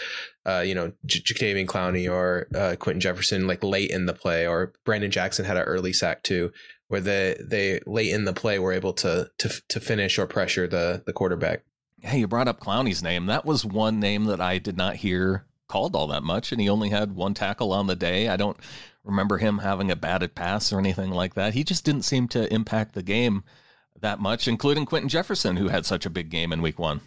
uh, 0.46 0.60
you 0.60 0.76
know, 0.76 0.92
J- 1.06 1.22
Jadeveon 1.22 1.66
Clowney 1.66 2.12
or 2.12 2.48
uh, 2.56 2.76
Quinton 2.78 3.02
Jefferson 3.02 3.48
like 3.48 3.64
late 3.64 3.90
in 3.90 4.06
the 4.06 4.14
play, 4.14 4.48
or 4.48 4.74
Brandon 4.86 5.10
Jackson 5.10 5.46
had 5.46 5.58
an 5.58 5.64
early 5.64 5.92
sack 5.92 6.22
too, 6.22 6.52
where 6.88 7.02
they 7.02 7.36
they 7.44 7.80
late 7.88 8.12
in 8.14 8.26
the 8.26 8.34
play 8.34 8.60
were 8.60 8.74
able 8.74 8.94
to 8.94 9.30
to 9.40 9.50
to 9.70 9.80
finish 9.80 10.20
or 10.20 10.28
pressure 10.28 10.68
the 10.68 11.02
the 11.06 11.14
quarterback. 11.14 11.64
Hey, 12.02 12.20
you 12.20 12.28
brought 12.28 12.48
up 12.48 12.60
Clowney's 12.60 13.02
name. 13.02 13.26
That 13.26 13.46
was 13.46 13.66
one 13.66 14.00
name 14.00 14.26
that 14.26 14.42
I 14.42 14.60
did 14.60 14.78
not 14.78 14.98
hear 14.98 15.46
called 15.68 15.96
all 15.96 16.08
that 16.08 16.24
much, 16.24 16.52
and 16.52 16.60
he 16.62 16.70
only 16.70 16.90
had 16.90 17.16
one 17.16 17.34
tackle 17.34 17.72
on 17.74 17.88
the 17.88 17.96
day. 17.96 18.28
I 18.28 18.38
don't 18.38 18.58
remember 19.04 19.38
him 19.38 19.60
having 19.60 19.92
a 19.92 19.96
batted 19.96 20.36
pass 20.36 20.72
or 20.72 20.80
anything 20.80 21.12
like 21.12 21.34
that. 21.36 21.54
He 21.54 21.64
just 21.64 21.86
didn't 21.86 22.04
seem 22.04 22.28
to 22.30 22.52
impact 22.54 22.94
the 22.94 23.04
game 23.04 23.44
that 24.00 24.20
much, 24.20 24.48
including 24.48 24.86
Quinton 24.86 25.10
Jefferson, 25.10 25.58
who 25.58 25.68
had 25.68 25.86
such 25.86 26.06
a 26.06 26.10
big 26.10 26.30
game 26.30 26.52
in 26.52 26.62
week 26.62 26.80
one. 26.80 27.02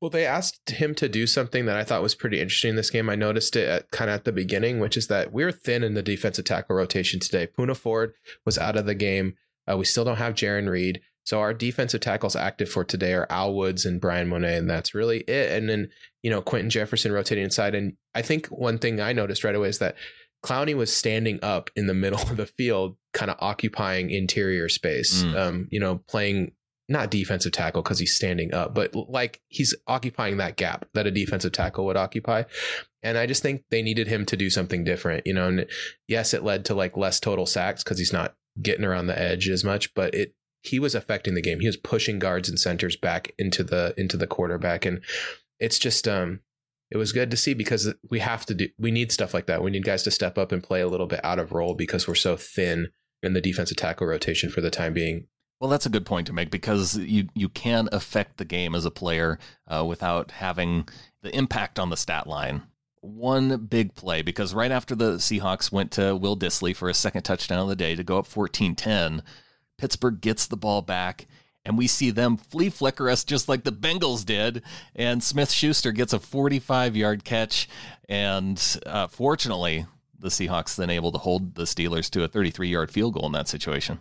Well, 0.00 0.10
they 0.10 0.26
asked 0.26 0.70
him 0.70 0.94
to 0.96 1.08
do 1.08 1.26
something 1.26 1.64
that 1.66 1.76
I 1.76 1.84
thought 1.84 2.02
was 2.02 2.14
pretty 2.14 2.40
interesting 2.40 2.70
in 2.70 2.76
this 2.76 2.90
game. 2.90 3.08
I 3.08 3.14
noticed 3.14 3.56
it 3.56 3.68
at, 3.68 3.90
kind 3.90 4.10
of 4.10 4.16
at 4.16 4.24
the 4.24 4.32
beginning, 4.32 4.78
which 4.78 4.96
is 4.96 5.06
that 5.06 5.32
we're 5.32 5.50
thin 5.50 5.82
in 5.82 5.94
the 5.94 6.02
defensive 6.02 6.44
tackle 6.44 6.76
rotation 6.76 7.18
today. 7.18 7.46
Poona 7.46 7.74
Ford 7.74 8.12
was 8.44 8.58
out 8.58 8.76
of 8.76 8.84
the 8.84 8.94
game. 8.94 9.36
Uh, 9.68 9.76
we 9.76 9.86
still 9.86 10.04
don't 10.04 10.16
have 10.18 10.34
Jarran 10.34 10.68
Reed. 10.68 11.00
So 11.24 11.40
our 11.40 11.54
defensive 11.54 12.02
tackles 12.02 12.36
active 12.36 12.68
for 12.68 12.84
today 12.84 13.14
are 13.14 13.26
Al 13.30 13.54
Woods 13.54 13.84
and 13.84 14.00
Bryan 14.00 14.28
Mone, 14.28 14.44
and 14.44 14.70
that's 14.70 14.94
really 14.94 15.20
it. 15.20 15.50
And 15.50 15.68
then, 15.68 15.88
you 16.22 16.30
know, 16.30 16.40
Quinton 16.40 16.70
Jefferson 16.70 17.10
rotating 17.10 17.42
inside. 17.42 17.74
And 17.74 17.96
I 18.14 18.22
think 18.22 18.46
one 18.48 18.78
thing 18.78 19.00
I 19.00 19.12
noticed 19.12 19.42
right 19.42 19.54
away 19.54 19.70
is 19.70 19.78
that 19.78 19.96
Clowney 20.46 20.74
was 20.74 20.94
standing 20.94 21.40
up 21.42 21.70
in 21.74 21.86
the 21.88 21.94
middle 21.94 22.20
of 22.20 22.36
the 22.36 22.46
field, 22.46 22.96
kind 23.12 23.30
of 23.30 23.36
occupying 23.40 24.10
interior 24.10 24.68
space, 24.68 25.24
mm. 25.24 25.36
um, 25.36 25.68
you 25.70 25.80
know, 25.80 26.02
playing 26.08 26.52
not 26.88 27.10
defensive 27.10 27.50
tackle 27.50 27.82
because 27.82 27.98
he's 27.98 28.14
standing 28.14 28.54
up, 28.54 28.72
but 28.72 28.94
like 28.94 29.40
he's 29.48 29.74
occupying 29.88 30.36
that 30.36 30.56
gap 30.56 30.86
that 30.94 31.06
a 31.06 31.10
defensive 31.10 31.50
tackle 31.50 31.84
would 31.84 31.96
occupy. 31.96 32.44
And 33.02 33.18
I 33.18 33.26
just 33.26 33.42
think 33.42 33.64
they 33.70 33.82
needed 33.82 34.06
him 34.06 34.24
to 34.26 34.36
do 34.36 34.50
something 34.50 34.84
different, 34.84 35.26
you 35.26 35.34
know. 35.34 35.48
And 35.48 35.66
yes, 36.06 36.32
it 36.32 36.44
led 36.44 36.64
to 36.66 36.74
like 36.74 36.96
less 36.96 37.18
total 37.18 37.46
sacks 37.46 37.82
because 37.82 37.98
he's 37.98 38.12
not 38.12 38.36
getting 38.62 38.84
around 38.84 39.08
the 39.08 39.18
edge 39.18 39.48
as 39.48 39.64
much, 39.64 39.92
but 39.94 40.14
it 40.14 40.34
he 40.62 40.78
was 40.78 40.94
affecting 40.94 41.34
the 41.34 41.42
game. 41.42 41.60
He 41.60 41.66
was 41.66 41.76
pushing 41.76 42.18
guards 42.18 42.48
and 42.48 42.58
centers 42.58 42.96
back 42.96 43.32
into 43.36 43.64
the 43.64 43.94
into 43.96 44.16
the 44.16 44.26
quarterback, 44.26 44.84
and 44.84 45.00
it's 45.58 45.78
just 45.78 46.06
um 46.06 46.40
it 46.90 46.96
was 46.96 47.12
good 47.12 47.30
to 47.30 47.36
see 47.36 47.54
because 47.54 47.92
we 48.10 48.20
have 48.20 48.46
to 48.46 48.54
do 48.54 48.68
we 48.78 48.90
need 48.90 49.12
stuff 49.12 49.34
like 49.34 49.46
that. 49.46 49.62
We 49.62 49.70
need 49.70 49.84
guys 49.84 50.02
to 50.04 50.10
step 50.10 50.38
up 50.38 50.52
and 50.52 50.62
play 50.62 50.80
a 50.80 50.88
little 50.88 51.06
bit 51.06 51.24
out 51.24 51.38
of 51.38 51.52
role 51.52 51.74
because 51.74 52.06
we're 52.06 52.14
so 52.14 52.36
thin 52.36 52.88
in 53.22 53.32
the 53.32 53.40
defensive 53.40 53.76
tackle 53.76 54.06
rotation 54.06 54.50
for 54.50 54.60
the 54.60 54.70
time 54.70 54.92
being. 54.92 55.26
Well, 55.60 55.70
that's 55.70 55.86
a 55.86 55.90
good 55.90 56.04
point 56.04 56.26
to 56.26 56.32
make 56.32 56.50
because 56.50 56.96
you 56.98 57.28
you 57.34 57.48
can 57.48 57.88
affect 57.90 58.36
the 58.36 58.44
game 58.44 58.74
as 58.74 58.84
a 58.84 58.90
player 58.90 59.38
uh, 59.66 59.84
without 59.86 60.32
having 60.32 60.88
the 61.22 61.34
impact 61.34 61.78
on 61.78 61.90
the 61.90 61.96
stat 61.96 62.26
line. 62.26 62.62
One 63.00 63.66
big 63.66 63.94
play 63.94 64.22
because 64.22 64.54
right 64.54 64.70
after 64.70 64.94
the 64.94 65.14
Seahawks 65.14 65.72
went 65.72 65.92
to 65.92 66.14
Will 66.16 66.36
Dissly 66.36 66.74
for 66.74 66.88
a 66.88 66.94
second 66.94 67.22
touchdown 67.22 67.60
of 67.60 67.68
the 67.68 67.76
day 67.76 67.94
to 67.94 68.02
go 68.02 68.18
up 68.18 68.26
14-10, 68.26 69.22
Pittsburgh 69.78 70.20
gets 70.20 70.46
the 70.46 70.56
ball 70.56 70.82
back, 70.82 71.26
and 71.66 71.76
we 71.76 71.88
see 71.88 72.10
them 72.12 72.36
flea 72.36 72.70
flicker 72.70 73.10
us 73.10 73.24
just 73.24 73.48
like 73.48 73.64
the 73.64 73.72
Bengals 73.72 74.24
did. 74.24 74.62
And 74.94 75.22
Smith 75.22 75.50
Schuster 75.50 75.90
gets 75.90 76.12
a 76.12 76.20
45 76.20 76.96
yard 76.96 77.24
catch. 77.24 77.68
And 78.08 78.62
uh, 78.86 79.08
fortunately, 79.08 79.84
the 80.18 80.28
Seahawks 80.28 80.76
then 80.76 80.90
able 80.90 81.10
to 81.12 81.18
hold 81.18 81.56
the 81.56 81.64
Steelers 81.64 82.08
to 82.10 82.22
a 82.22 82.28
33 82.28 82.68
yard 82.68 82.90
field 82.90 83.14
goal 83.14 83.26
in 83.26 83.32
that 83.32 83.48
situation. 83.48 83.98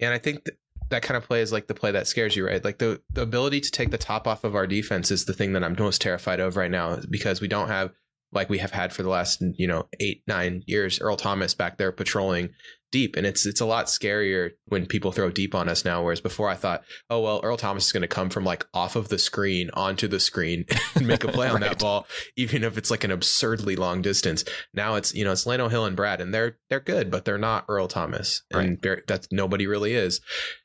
And 0.00 0.12
I 0.12 0.18
think 0.18 0.44
that, 0.44 0.54
that 0.90 1.02
kind 1.02 1.16
of 1.16 1.24
play 1.24 1.40
is 1.40 1.52
like 1.52 1.68
the 1.68 1.74
play 1.74 1.92
that 1.92 2.08
scares 2.08 2.34
you, 2.34 2.44
right? 2.44 2.64
Like 2.64 2.78
the, 2.78 3.00
the 3.12 3.22
ability 3.22 3.60
to 3.60 3.70
take 3.70 3.92
the 3.92 3.98
top 3.98 4.26
off 4.26 4.42
of 4.42 4.56
our 4.56 4.66
defense 4.66 5.12
is 5.12 5.24
the 5.24 5.32
thing 5.32 5.52
that 5.52 5.62
I'm 5.62 5.76
most 5.78 6.00
terrified 6.00 6.40
of 6.40 6.56
right 6.56 6.70
now 6.70 6.98
because 7.08 7.40
we 7.40 7.48
don't 7.48 7.68
have 7.68 7.92
like 8.32 8.48
we 8.48 8.58
have 8.58 8.72
had 8.72 8.92
for 8.92 9.02
the 9.02 9.08
last 9.08 9.42
you 9.56 9.66
know 9.66 9.88
eight 10.00 10.22
nine 10.26 10.62
years 10.66 11.00
earl 11.00 11.16
thomas 11.16 11.54
back 11.54 11.78
there 11.78 11.92
patrolling 11.92 12.50
deep. 12.90 13.16
And 13.16 13.26
it's 13.26 13.46
it's 13.46 13.60
a 13.60 13.66
lot 13.66 13.86
scarier 13.86 14.52
when 14.66 14.86
people 14.86 15.12
throw 15.12 15.30
deep 15.30 15.54
on 15.54 15.68
us 15.68 15.84
now 15.84 16.02
whereas 16.02 16.20
before 16.20 16.48
i 16.48 16.54
thought 16.54 16.82
oh 17.10 17.20
well 17.20 17.40
earl 17.42 17.56
thomas 17.56 17.86
is 17.86 17.92
going 17.92 18.02
to 18.02 18.08
come 18.08 18.30
from 18.30 18.44
like 18.44 18.66
off 18.72 18.96
of 18.96 19.08
the 19.08 19.18
screen 19.18 19.70
onto 19.74 20.08
the 20.08 20.20
screen 20.20 20.64
and 20.94 21.06
make 21.06 21.24
a 21.24 21.28
play 21.28 21.48
on 21.48 21.60
that 21.60 21.78
ball 21.78 22.06
even 22.36 22.64
if 22.64 22.78
it's 22.78 22.90
like 22.90 23.04
an 23.04 23.10
absurdly 23.10 23.76
long 23.76 24.02
distance. 24.02 24.44
Now 24.72 24.94
it's 24.94 25.14
you 25.14 25.24
know 25.24 25.32
it's 25.32 25.44
lano 25.44 25.70
hill 25.70 25.84
and 25.84 25.96
brad 25.96 26.20
and 26.20 26.32
they're 26.32 26.56
they're 26.70 26.80
good 26.80 27.10
but 27.10 27.24
they're 27.24 27.38
not 27.38 27.64
earl 27.68 27.88
thomas. 27.88 28.42
And 28.50 28.78
right. 28.84 28.98
that's 29.06 29.28
nobody 29.30 29.66
really 29.66 29.94
is. 29.94 30.20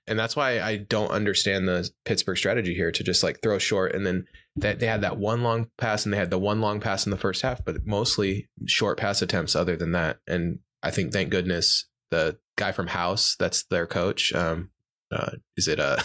And 0.08 0.17
that's 0.17 0.36
why 0.36 0.62
i 0.62 0.78
don't 0.78 1.12
understand 1.12 1.67
the 1.67 1.89
pittsburgh 2.06 2.38
strategy 2.38 2.73
here 2.73 2.91
to 2.91 3.04
just 3.04 3.23
like 3.23 3.41
throw 3.41 3.58
short 3.58 3.93
and 3.93 4.06
then 4.06 4.26
that 4.55 4.79
they 4.79 4.85
had 4.85 5.01
that 5.01 5.17
one 5.17 5.41
long 5.41 5.67
pass 5.77 6.05
and 6.05 6.13
they 6.13 6.17
had 6.17 6.29
the 6.29 6.37
one 6.37 6.61
long 6.61 6.79
pass 6.79 7.05
in 7.05 7.11
the 7.11 7.17
first 7.17 7.41
half 7.41 7.63
but 7.65 7.85
mostly 7.85 8.49
short 8.65 8.97
pass 8.97 9.21
attempts 9.21 9.55
other 9.55 9.75
than 9.75 9.93
that 9.93 10.19
and 10.27 10.59
i 10.83 10.91
think 10.91 11.11
thank 11.11 11.29
goodness 11.29 11.85
the 12.13 12.37
guy 12.55 12.71
from 12.71 12.87
House, 12.87 13.35
that's 13.37 13.63
their 13.63 13.87
coach. 13.87 14.33
Um, 14.33 14.69
uh, 15.11 15.31
is 15.57 15.67
it 15.67 15.79
uh 15.79 15.97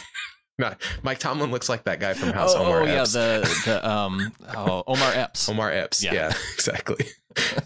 Mike 1.02 1.18
Tomlin 1.18 1.50
looks 1.50 1.68
like 1.68 1.84
that 1.84 2.00
guy 2.00 2.14
from 2.14 2.30
House. 2.30 2.54
Oh, 2.54 2.64
Omar 2.64 2.82
oh 2.82 2.84
yeah, 2.84 3.04
the, 3.04 3.62
the 3.64 3.88
um 3.88 4.32
oh, 4.56 4.82
Omar 4.86 5.12
Epps. 5.12 5.48
Omar 5.50 5.70
Epps. 5.70 6.02
Yeah, 6.02 6.14
yeah 6.14 6.32
exactly. 6.54 7.06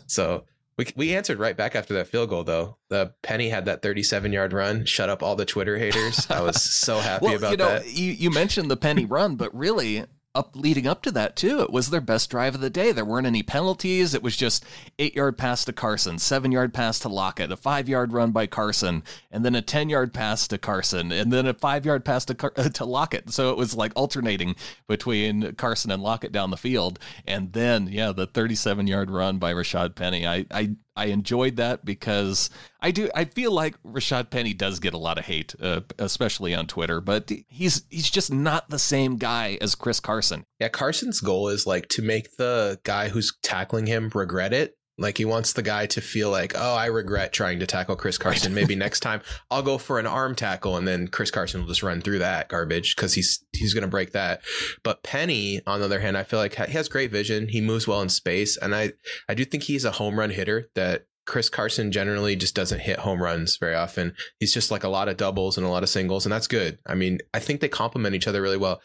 so 0.07 0.45
we 0.77 0.87
we 0.95 1.15
answered 1.15 1.39
right 1.39 1.57
back 1.57 1.75
after 1.75 1.95
that 1.95 2.09
field 2.09 2.29
goal 2.29 2.45
though. 2.45 2.77
The 2.91 3.15
Penny 3.23 3.49
had 3.49 3.65
that 3.65 3.81
37 3.83 4.33
yard 4.33 4.53
run, 4.53 4.85
shut 4.85 5.09
up 5.09 5.23
all 5.23 5.37
the 5.37 5.47
Twitter 5.47 5.79
haters. 5.79 6.27
I 6.31 6.43
was 6.43 6.61
so 6.61 6.99
happy 6.99 7.27
well, 7.27 7.37
about 7.37 7.51
you 7.53 7.57
know, 7.57 7.69
that. 7.69 7.97
You 7.97 8.13
you 8.13 8.31
mentioned 8.31 8.71
the 8.71 8.77
Penny 8.77 9.05
run, 9.05 9.37
but 9.37 9.55
really 9.55 10.05
up 10.35 10.57
leading 10.57 10.87
up 10.87 11.03
to 11.03 11.11
that 11.11 11.37
too. 11.37 11.61
It 11.61 11.71
was 11.71 11.91
their 11.91 12.01
best 12.01 12.31
drive 12.31 12.55
of 12.55 12.61
the 12.61 12.71
day. 12.71 12.93
There 12.93 13.05
weren't 13.05 13.27
any 13.27 13.43
penalties. 13.43 14.15
It 14.15 14.23
was 14.23 14.37
just 14.37 14.65
eight 14.99 15.15
yard 15.15 15.37
pass 15.37 15.65
to 15.67 15.73
Carson, 15.73 16.19
seven 16.19 16.53
yard 16.53 16.73
pass 16.73 16.99
to 17.01 17.09
Lockett, 17.09 17.53
a 17.53 17.57
five 17.57 17.89
yard 17.89 18.13
run 18.13 18.33
by 18.33 18.47
Carson, 18.47 19.03
and 19.31 19.45
then 19.45 19.55
a 19.55 19.63
ten 19.63 19.91
yard 19.91 20.15
pass 20.15 20.49
to 20.49 20.59
Carson, 20.59 21.13
and 21.13 21.33
then 21.33 21.47
a 21.47 21.55
five 21.55 21.85
yard 21.85 22.05
pass 22.05 22.25
to 22.27 22.35
Car- 22.35 22.51
to 22.75 22.85
Lockett. 22.85 23.31
So 23.31 23.51
it 23.51 23.59
was 23.59 23.75
like 23.75 23.93
alternating 23.95 24.57
between 24.89 25.55
Carson 25.57 25.91
and 25.91 26.03
Lockett 26.03 26.33
down 26.33 26.51
the 26.51 26.57
field, 26.57 26.99
and 27.27 27.53
then 27.53 27.89
yeah, 27.89 28.13
the 28.13 28.27
thirty 28.27 28.55
seven 28.55 28.87
yard 28.87 29.11
run 29.11 29.39
by 29.39 29.53
Rashaad 29.53 29.95
Penny. 29.95 30.27
I 30.27 30.47
I 30.51 30.75
I 30.95 31.07
enjoyed 31.07 31.57
that 31.57 31.85
because 31.85 32.51
I 32.81 32.91
do. 32.91 33.11
I 33.15 33.25
feel 33.25 33.51
like 33.53 33.83
Rashaad 33.83 34.31
Penny 34.31 34.53
does 34.53 34.79
get 34.79 34.95
a 34.95 34.99
lot 34.99 35.19
of 35.19 35.25
hate, 35.25 35.55
uh, 35.61 35.81
especially 35.99 36.55
on 36.55 36.67
Twitter. 36.67 37.01
But 37.01 37.31
he's 37.49 37.85
he's 37.91 38.11
just 38.11 38.33
not 38.33 38.69
the 38.69 38.79
same 38.79 39.17
guy 39.17 39.59
as 39.61 39.75
Chris 39.75 40.01
Carson. 40.01 40.45
Yeah, 40.61 40.69
Carson's 40.69 41.21
goal 41.21 41.49
is 41.49 41.67
like 41.67 41.89
to 41.91 42.03
make 42.03 42.37
the 42.37 42.79
guy 42.85 43.09
who's 43.09 43.33
tackling 43.43 43.87
him 43.87 44.11
regret 44.15 44.53
it. 44.53 44.77
Like 44.99 45.19
he 45.19 45.25
wants 45.25 45.53
the 45.53 45.63
guy 45.63 45.87
to 45.87 46.01
feel 46.01 46.31
like, 46.31 46.53
oh, 46.55 46.75
I 46.75 46.87
regret 46.87 47.33
trying 47.33 47.61
to 47.61 47.67
tackle 47.67 47.97
Chris 47.97 48.19
Carson. 48.19 48.55
Maybe 48.55 48.75
next 48.77 49.01
time 49.01 49.23
I'll 49.51 49.63
go 49.63 49.79
for 49.79 49.99
an 49.99 50.07
arm 50.07 50.35
tackle, 50.35 50.77
and 50.77 50.87
then 50.87 51.09
Chris 51.09 51.31
Carson 51.31 51.61
will 51.61 51.69
just 51.69 51.83
run 51.83 52.03
through 52.03 52.19
that 52.19 52.49
garbage 52.49 52.95
because 52.95 53.15
he's 53.15 53.45
he's 53.53 53.75
going 53.75 53.83
to 53.83 53.89
break 53.89 54.13
that. 54.13 54.43
But 54.83 55.03
Penny, 55.03 55.61
on 55.67 55.81
the 55.81 55.87
other 55.87 56.01
hand, 56.01 56.17
I 56.19 56.25
feel 56.25 56.39
like 56.39 56.55
he 56.55 56.73
has 56.73 56.89
great 56.89 57.11
vision. 57.11 57.49
He 57.49 57.61
moves 57.61 57.89
well 57.89 58.03
in 58.03 58.09
space, 58.09 58.57
and 58.57 58.75
I 58.75 58.93
I 59.29 59.35
do 59.35 59.45
think 59.45 59.65
he's 59.65 59.85
a 59.85 59.93
home 59.93 60.19
run 60.19 60.31
hitter 60.31 60.69
that 60.75 61.07
Chris 61.25 61.49
Carson 61.49 61.93
generally 61.93 62.35
just 62.35 62.55
doesn't 62.55 62.81
hit 62.81 62.99
home 62.99 63.23
runs 63.23 63.57
very 63.57 63.75
often. 63.75 64.15
He's 64.41 64.53
just 64.53 64.71
like 64.71 64.85
a 64.85 64.89
lot 64.89 65.09
of 65.09 65.17
doubles 65.17 65.57
and 65.57 65.67
a 65.67 65.71
lot 65.71 65.83
of 65.83 65.89
singles, 65.89 66.27
and 66.27 66.33
that's 66.33 66.49
good. 66.49 66.79
I 66.87 66.95
mean, 66.95 67.19
I 67.33 67.39
think 67.39 67.61
they 67.61 67.69
complement 67.69 68.15
each 68.15 68.27
other 68.27 68.43
really 68.43 68.57
well. 68.57 68.81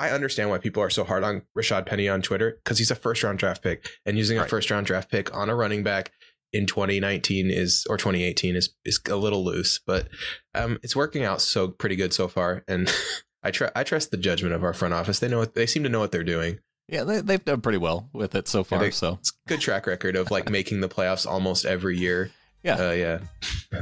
I 0.00 0.12
understand 0.12 0.48
why 0.48 0.56
people 0.56 0.82
are 0.82 0.88
so 0.88 1.04
hard 1.04 1.22
on 1.24 1.42
Rashaad 1.56 1.84
Penny 1.84 2.08
on 2.08 2.22
Twitter 2.22 2.58
because 2.64 2.78
he's 2.78 2.90
a 2.90 2.94
first 2.94 3.22
round 3.22 3.38
draft 3.38 3.62
pick, 3.62 3.86
and 4.06 4.16
using 4.16 4.38
right. 4.38 4.46
a 4.46 4.48
first 4.48 4.70
round 4.70 4.86
draft 4.86 5.10
pick 5.10 5.34
on 5.36 5.50
a 5.50 5.54
running 5.54 5.82
back 5.82 6.12
in 6.54 6.64
2019 6.64 7.50
is 7.50 7.86
or 7.90 7.98
2018 7.98 8.56
is 8.56 8.70
is 8.82 8.98
a 9.10 9.16
little 9.16 9.44
loose, 9.44 9.78
but 9.86 10.08
um, 10.54 10.78
it's 10.82 10.96
working 10.96 11.22
out 11.22 11.42
so 11.42 11.68
pretty 11.68 11.96
good 11.96 12.14
so 12.14 12.28
far, 12.28 12.64
and 12.66 12.90
I 13.42 13.50
try 13.50 13.70
I 13.76 13.84
trust 13.84 14.10
the 14.10 14.16
judgment 14.16 14.54
of 14.54 14.64
our 14.64 14.72
front 14.72 14.94
office. 14.94 15.18
They 15.18 15.28
know 15.28 15.40
what, 15.40 15.54
they 15.54 15.66
seem 15.66 15.82
to 15.82 15.90
know 15.90 16.00
what 16.00 16.12
they're 16.12 16.24
doing. 16.24 16.60
Yeah, 16.88 17.04
they, 17.04 17.20
they've 17.20 17.44
done 17.44 17.60
pretty 17.60 17.78
well 17.78 18.08
with 18.14 18.34
it 18.34 18.48
so 18.48 18.64
far. 18.64 18.78
Yeah, 18.78 18.86
they, 18.86 18.90
so 18.92 19.18
it's 19.20 19.32
good 19.46 19.60
track 19.60 19.86
record 19.86 20.16
of 20.16 20.30
like 20.30 20.48
making 20.50 20.80
the 20.80 20.88
playoffs 20.88 21.26
almost 21.26 21.66
every 21.66 21.98
year. 21.98 22.30
Yeah, 22.62 22.88
uh, 22.88 22.92
yeah, 22.92 23.18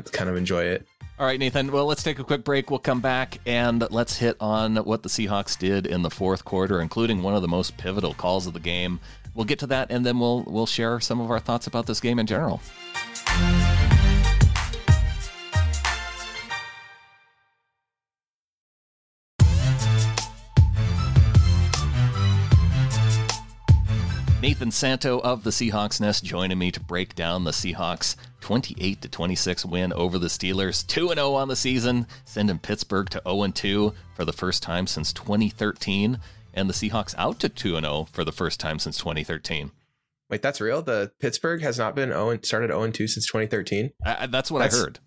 kind 0.12 0.28
of 0.28 0.37
enjoy 0.37 0.64
it. 0.64 0.85
All 1.18 1.26
right, 1.26 1.40
Nathan. 1.40 1.72
Well, 1.72 1.87
let's 1.87 2.04
take 2.04 2.20
a 2.20 2.24
quick 2.24 2.44
break. 2.44 2.70
We'll 2.70 2.78
come 2.78 3.00
back 3.00 3.40
and 3.44 3.85
let's 3.90 4.18
hit 4.18 4.37
on 4.38 4.76
what 4.76 5.02
the 5.02 5.09
Seahawks 5.09 5.59
did 5.59 5.85
in 5.85 6.02
the 6.02 6.11
fourth 6.11 6.44
quarter, 6.44 6.81
including 6.81 7.24
one 7.24 7.35
of 7.35 7.42
the 7.42 7.48
most 7.48 7.76
pivotal 7.76 8.14
calls 8.14 8.46
of 8.46 8.52
the 8.52 8.61
game. 8.61 9.00
We'll 9.35 9.44
get 9.44 9.59
to 9.59 9.66
that, 9.66 9.90
and 9.90 10.07
then 10.07 10.20
we'll 10.20 10.44
we'll 10.44 10.66
share 10.66 11.00
some 11.00 11.20
of 11.20 11.28
our 11.28 11.40
thoughts 11.40 11.66
about 11.66 11.87
this 11.87 12.00
game 12.00 12.20
in 12.20 12.26
general. 12.26 12.61
Nathan 24.49 24.71
Santo 24.71 25.19
of 25.19 25.45
the 25.45 25.51
Seahawks 25.51 26.01
Nest 26.01 26.25
joining 26.25 26.59
me 26.59 26.71
to 26.71 26.81
break 26.81 27.15
down 27.15 27.45
the 27.45 27.51
Seahawks 27.51 28.17
28 28.41 29.03
to 29.03 29.09
26 29.11 29.67
win 29.67 29.93
over 29.93 30.19
the 30.19 30.29
Steelers, 30.29 30.87
2 30.87 31.09
0 31.09 31.35
on 31.35 31.49
the 31.49 31.55
season, 31.55 32.07
sending 32.25 32.59
Pittsburgh 32.59 33.11
to 33.11 33.21
0 33.29 33.49
2 33.49 33.93
for 34.17 34.25
the 34.25 34.33
first 34.33 34.63
time 34.63 34.87
since 34.87 35.13
2013, 35.13 36.19
and 36.55 36.67
the 36.67 36.73
Seahawks 36.73 37.15
out 37.19 37.39
to 37.41 37.51
2 37.51 37.79
0 37.79 38.09
for 38.11 38.25
the 38.25 38.33
first 38.33 38.59
time 38.59 38.79
since 38.79 38.97
2013. 38.97 39.71
Wait, 40.31 40.41
that's 40.41 40.63
real? 40.63 40.81
The 40.81 41.13
Pittsburgh 41.21 41.61
has 41.61 41.77
not 41.77 41.95
been 41.95 42.09
0 42.09 42.39
started 42.41 42.69
0 42.69 42.91
2 42.91 43.07
since 43.07 43.27
2013? 43.27 43.91
I, 44.03 44.29
that's 44.29 44.51
what 44.51 44.61
that's, 44.61 44.75
I 44.75 44.79
heard. 44.79 44.99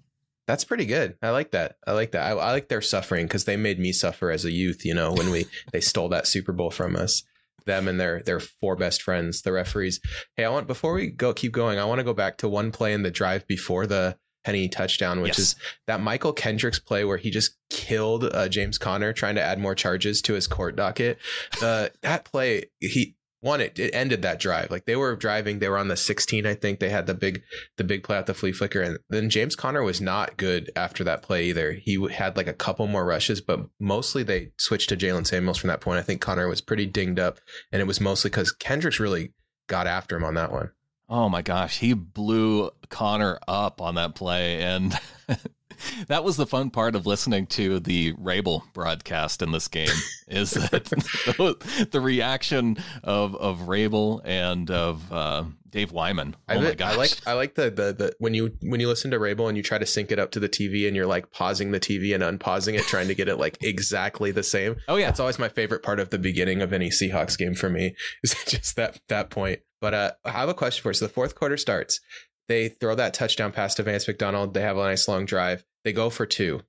That's 0.45 0.65
pretty 0.65 0.85
good. 0.85 1.17
I 1.19 1.31
like 1.31 1.49
that. 1.49 1.77
I 1.87 1.93
like 1.93 2.11
that. 2.11 2.27
I, 2.27 2.29
I 2.29 2.51
like 2.51 2.67
their 2.67 2.81
suffering 2.81 3.25
because 3.25 3.45
they 3.45 3.57
made 3.57 3.79
me 3.79 3.91
suffer 3.91 4.29
as 4.29 4.45
a 4.45 4.51
youth. 4.51 4.85
You 4.85 4.93
know, 4.93 5.13
when 5.13 5.31
we 5.31 5.47
they 5.71 5.81
stole 5.81 6.09
that 6.09 6.27
Super 6.27 6.53
Bowl 6.53 6.69
from 6.69 6.95
us, 6.95 7.23
them 7.65 7.87
and 7.87 7.99
their 7.99 8.21
their 8.21 8.39
four 8.39 8.75
best 8.75 9.01
friends, 9.01 9.41
the 9.41 9.51
referees. 9.51 9.99
Hey, 10.35 10.45
I 10.45 10.49
want 10.49 10.67
before 10.67 10.93
we 10.93 11.07
go 11.07 11.33
keep 11.33 11.51
going, 11.51 11.79
I 11.79 11.85
want 11.85 11.99
to 11.99 12.03
go 12.03 12.13
back 12.13 12.37
to 12.39 12.49
one 12.49 12.71
play 12.71 12.93
in 12.93 13.03
the 13.03 13.11
drive 13.11 13.47
before 13.47 13.87
the 13.87 14.17
Penny 14.43 14.67
touchdown, 14.67 15.21
which 15.21 15.37
yes. 15.37 15.39
is 15.39 15.55
that 15.87 15.99
Mychal 15.99 16.35
Kendricks 16.35 16.79
play 16.79 17.05
where 17.05 17.17
he 17.17 17.29
just 17.29 17.55
killed 17.69 18.23
uh, 18.23 18.49
James 18.49 18.77
Conner 18.77 19.13
trying 19.13 19.35
to 19.35 19.41
add 19.41 19.59
more 19.59 19.75
charges 19.75 20.21
to 20.23 20.33
his 20.33 20.47
court 20.47 20.75
docket. 20.75 21.19
Uh, 21.61 21.89
that 22.01 22.25
play, 22.25 22.65
he 22.79 23.15
one 23.41 23.59
it, 23.59 23.77
it 23.77 23.93
ended 23.93 24.21
that 24.21 24.39
drive. 24.39 24.71
Like 24.71 24.85
they 24.85 24.95
were 24.95 25.15
driving 25.15 25.59
they 25.59 25.67
were 25.67 25.77
on 25.77 25.89
the 25.89 25.97
16 25.97 26.45
i 26.45 26.53
think. 26.53 26.79
They 26.79 26.89
had 26.89 27.07
the 27.07 27.13
big 27.13 27.41
the 27.77 27.83
big 27.83 28.03
play 28.03 28.17
out 28.17 28.27
the 28.27 28.33
flea 28.33 28.51
flicker. 28.51 28.81
And 28.81 28.99
then 29.09 29.29
james 29.29 29.55
conner 29.55 29.83
was 29.83 29.99
not 29.99 30.37
good 30.37 30.71
after 30.75 31.03
that 31.03 31.23
play 31.23 31.45
either. 31.45 31.73
He 31.73 32.07
had 32.11 32.37
like 32.37 32.47
a 32.47 32.53
couple 32.53 32.87
more 32.87 33.05
rushes 33.05 33.41
but 33.41 33.67
mostly 33.79 34.23
they 34.23 34.51
switched 34.57 34.89
to 34.89 34.97
jaylen 34.97 35.27
samuels 35.27 35.57
from 35.57 35.67
that 35.67 35.81
point. 35.81 35.99
I 35.99 36.03
think 36.03 36.21
connor 36.21 36.47
was 36.47 36.61
pretty 36.61 36.85
dinged 36.85 37.19
up 37.19 37.39
and 37.71 37.81
it 37.81 37.87
was 37.87 37.99
mostly 37.99 38.29
because 38.29 38.51
kendricks 38.51 38.99
really 38.99 39.33
got 39.67 39.87
after 39.87 40.15
him 40.15 40.23
on 40.23 40.35
that 40.35 40.51
one. 40.51 40.71
Oh 41.09 41.27
my 41.27 41.41
gosh 41.41 41.79
he 41.79 41.93
blew 41.93 42.69
Conner 42.89 43.39
up 43.47 43.81
on 43.81 43.95
that 43.95 44.15
play 44.15 44.61
and 44.61 44.97
that 46.07 46.23
was 46.23 46.37
the 46.37 46.45
fun 46.45 46.69
part 46.69 46.95
of 46.95 47.05
listening 47.05 47.47
to 47.47 47.79
the 47.79 48.13
Raible 48.13 48.63
broadcast 48.73 49.41
in 49.41 49.51
this 49.51 49.67
game 49.67 49.89
is 50.27 50.51
that 50.51 50.85
the 51.91 52.01
reaction 52.01 52.77
of 53.03 53.35
of 53.35 53.61
Raible 53.61 54.21
and 54.23 54.69
of 54.69 55.11
uh, 55.11 55.43
Dave 55.69 55.91
Wyman. 55.91 56.35
Oh 56.49 56.53
I, 56.53 56.59
my 56.59 56.73
gosh. 56.73 56.93
I 56.93 56.95
like 56.95 57.27
I 57.27 57.33
like 57.33 57.55
the, 57.55 57.69
the 57.69 57.93
the 57.93 58.15
when 58.19 58.33
you 58.33 58.53
when 58.61 58.79
you 58.79 58.87
listen 58.87 59.11
to 59.11 59.19
Raible 59.19 59.47
and 59.47 59.57
you 59.57 59.63
try 59.63 59.77
to 59.77 59.85
sync 59.85 60.11
it 60.11 60.19
up 60.19 60.31
to 60.31 60.39
the 60.39 60.49
TV 60.49 60.87
and 60.87 60.95
you're 60.95 61.07
like 61.07 61.31
pausing 61.31 61.71
the 61.71 61.79
TV 61.79 62.13
and 62.13 62.23
unpausing 62.23 62.75
it, 62.75 62.83
trying 62.83 63.07
to 63.07 63.15
get 63.15 63.27
it 63.27 63.37
like 63.37 63.57
exactly 63.61 64.31
the 64.31 64.43
same. 64.43 64.75
Oh 64.87 64.97
yeah, 64.97 65.09
it's 65.09 65.19
always 65.19 65.39
my 65.39 65.49
favorite 65.49 65.83
part 65.83 65.99
of 65.99 66.09
the 66.09 66.19
beginning 66.19 66.61
of 66.61 66.73
any 66.73 66.89
Seahawks 66.89 67.37
game 67.37 67.55
for 67.55 67.69
me 67.69 67.95
is 68.23 68.35
just 68.45 68.75
that 68.75 68.99
that 69.07 69.29
point. 69.29 69.59
But 69.79 69.93
uh, 69.93 70.11
I 70.23 70.31
have 70.31 70.49
a 70.49 70.53
question 70.53 70.83
for 70.83 70.89
you. 70.89 70.93
So 70.93 71.07
the 71.07 71.13
fourth 71.13 71.35
quarter 71.35 71.57
starts. 71.57 71.99
They 72.47 72.67
throw 72.67 72.95
that 72.95 73.13
touchdown 73.13 73.51
pass 73.51 73.75
to 73.75 73.83
Vance 73.83 74.07
McDonald. 74.07 74.53
They 74.53 74.61
have 74.61 74.77
a 74.77 74.83
nice 74.83 75.07
long 75.07 75.25
drive. 75.25 75.63
They 75.83 75.93
go 75.93 76.09
for 76.09 76.25
two. 76.25 76.61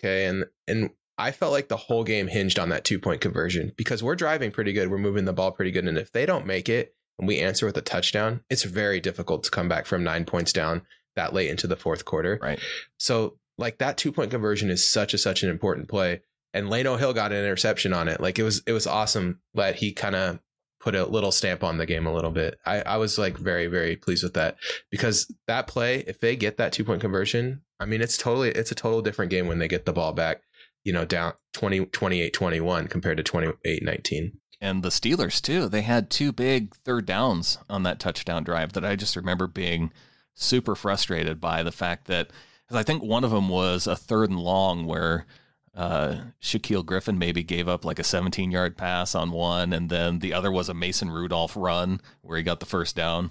Okay. 0.00 0.26
And 0.26 0.46
and 0.66 0.90
I 1.18 1.32
felt 1.32 1.52
like 1.52 1.68
the 1.68 1.76
whole 1.76 2.04
game 2.04 2.28
hinged 2.28 2.58
on 2.58 2.70
that 2.70 2.84
two 2.84 2.98
point 2.98 3.20
conversion 3.20 3.72
because 3.76 4.02
we're 4.02 4.16
driving 4.16 4.50
pretty 4.50 4.72
good. 4.72 4.90
We're 4.90 4.98
moving 4.98 5.26
the 5.26 5.32
ball 5.32 5.52
pretty 5.52 5.70
good. 5.70 5.86
And 5.86 5.98
if 5.98 6.12
they 6.12 6.24
don't 6.24 6.46
make 6.46 6.68
it 6.68 6.94
and 7.18 7.28
we 7.28 7.38
answer 7.38 7.66
with 7.66 7.76
a 7.76 7.82
touchdown, 7.82 8.42
it's 8.48 8.62
very 8.62 9.00
difficult 9.00 9.44
to 9.44 9.50
come 9.50 9.68
back 9.68 9.86
from 9.86 10.02
nine 10.02 10.24
points 10.24 10.52
down 10.52 10.82
that 11.16 11.34
late 11.34 11.50
into 11.50 11.66
the 11.66 11.76
fourth 11.76 12.04
quarter. 12.04 12.38
Right. 12.40 12.58
So 12.96 13.38
like 13.58 13.78
that 13.78 13.98
two 13.98 14.12
point 14.12 14.30
conversion 14.30 14.70
is 14.70 14.88
such 14.88 15.12
a 15.12 15.18
such 15.18 15.42
an 15.42 15.50
important 15.50 15.88
play. 15.88 16.22
And 16.52 16.68
Lano 16.68 16.98
Hill 16.98 17.12
got 17.12 17.32
an 17.32 17.38
interception 17.38 17.92
on 17.92 18.08
it. 18.08 18.20
Like 18.20 18.38
it 18.38 18.42
was 18.42 18.62
it 18.66 18.72
was 18.72 18.86
awesome 18.86 19.40
that 19.54 19.76
he 19.76 19.92
kind 19.92 20.16
of 20.16 20.40
put 20.80 20.94
a 20.94 21.04
little 21.04 21.30
stamp 21.30 21.62
on 21.62 21.76
the 21.76 21.86
game 21.86 22.06
a 22.06 22.14
little 22.14 22.30
bit. 22.30 22.58
I, 22.64 22.80
I 22.80 22.96
was 22.96 23.18
like 23.18 23.36
very, 23.36 23.66
very 23.66 23.96
pleased 23.96 24.24
with 24.24 24.34
that 24.34 24.56
because 24.90 25.32
that 25.46 25.66
play, 25.66 26.02
if 26.06 26.20
they 26.20 26.36
get 26.36 26.56
that 26.56 26.72
two 26.72 26.84
point 26.84 27.02
conversion, 27.02 27.60
I 27.80 27.86
mean, 27.86 28.02
it's 28.02 28.16
totally, 28.16 28.50
it's 28.50 28.70
a 28.70 28.74
total 28.74 29.02
different 29.02 29.30
game 29.30 29.46
when 29.46 29.58
they 29.58 29.68
get 29.68 29.86
the 29.86 29.92
ball 29.92 30.12
back, 30.12 30.42
you 30.84 30.92
know, 30.92 31.04
down 31.04 31.32
20, 31.54 31.86
28, 31.86 32.32
21 32.32 32.86
compared 32.88 33.16
to 33.16 33.22
28, 33.22 33.82
19. 33.82 34.32
And 34.60 34.82
the 34.82 34.90
Steelers 34.90 35.40
too, 35.40 35.68
they 35.68 35.82
had 35.82 36.10
two 36.10 36.32
big 36.32 36.74
third 36.76 37.06
downs 37.06 37.58
on 37.68 37.82
that 37.84 37.98
touchdown 37.98 38.44
drive 38.44 38.74
that 38.74 38.84
I 38.84 38.94
just 38.94 39.16
remember 39.16 39.46
being 39.46 39.90
super 40.34 40.74
frustrated 40.74 41.40
by 41.40 41.62
the 41.62 41.72
fact 41.72 42.06
that, 42.08 42.30
because 42.66 42.78
I 42.78 42.82
think 42.82 43.02
one 43.02 43.24
of 43.24 43.30
them 43.30 43.48
was 43.48 43.86
a 43.86 43.96
third 43.96 44.28
and 44.28 44.38
long 44.38 44.84
where 44.84 45.26
uh, 45.74 46.16
Shaquill 46.42 46.84
Griffin 46.84 47.18
maybe 47.18 47.42
gave 47.42 47.68
up 47.68 47.84
like 47.84 47.98
a 47.98 48.04
17 48.04 48.50
yard 48.50 48.76
pass 48.76 49.14
on 49.14 49.30
one, 49.30 49.72
and 49.72 49.88
then 49.88 50.18
the 50.18 50.34
other 50.34 50.50
was 50.50 50.68
a 50.68 50.74
Mason 50.74 51.10
Rudolph 51.10 51.56
run 51.56 52.00
where 52.20 52.36
he 52.36 52.42
got 52.42 52.60
the 52.60 52.66
first 52.66 52.96
down. 52.96 53.30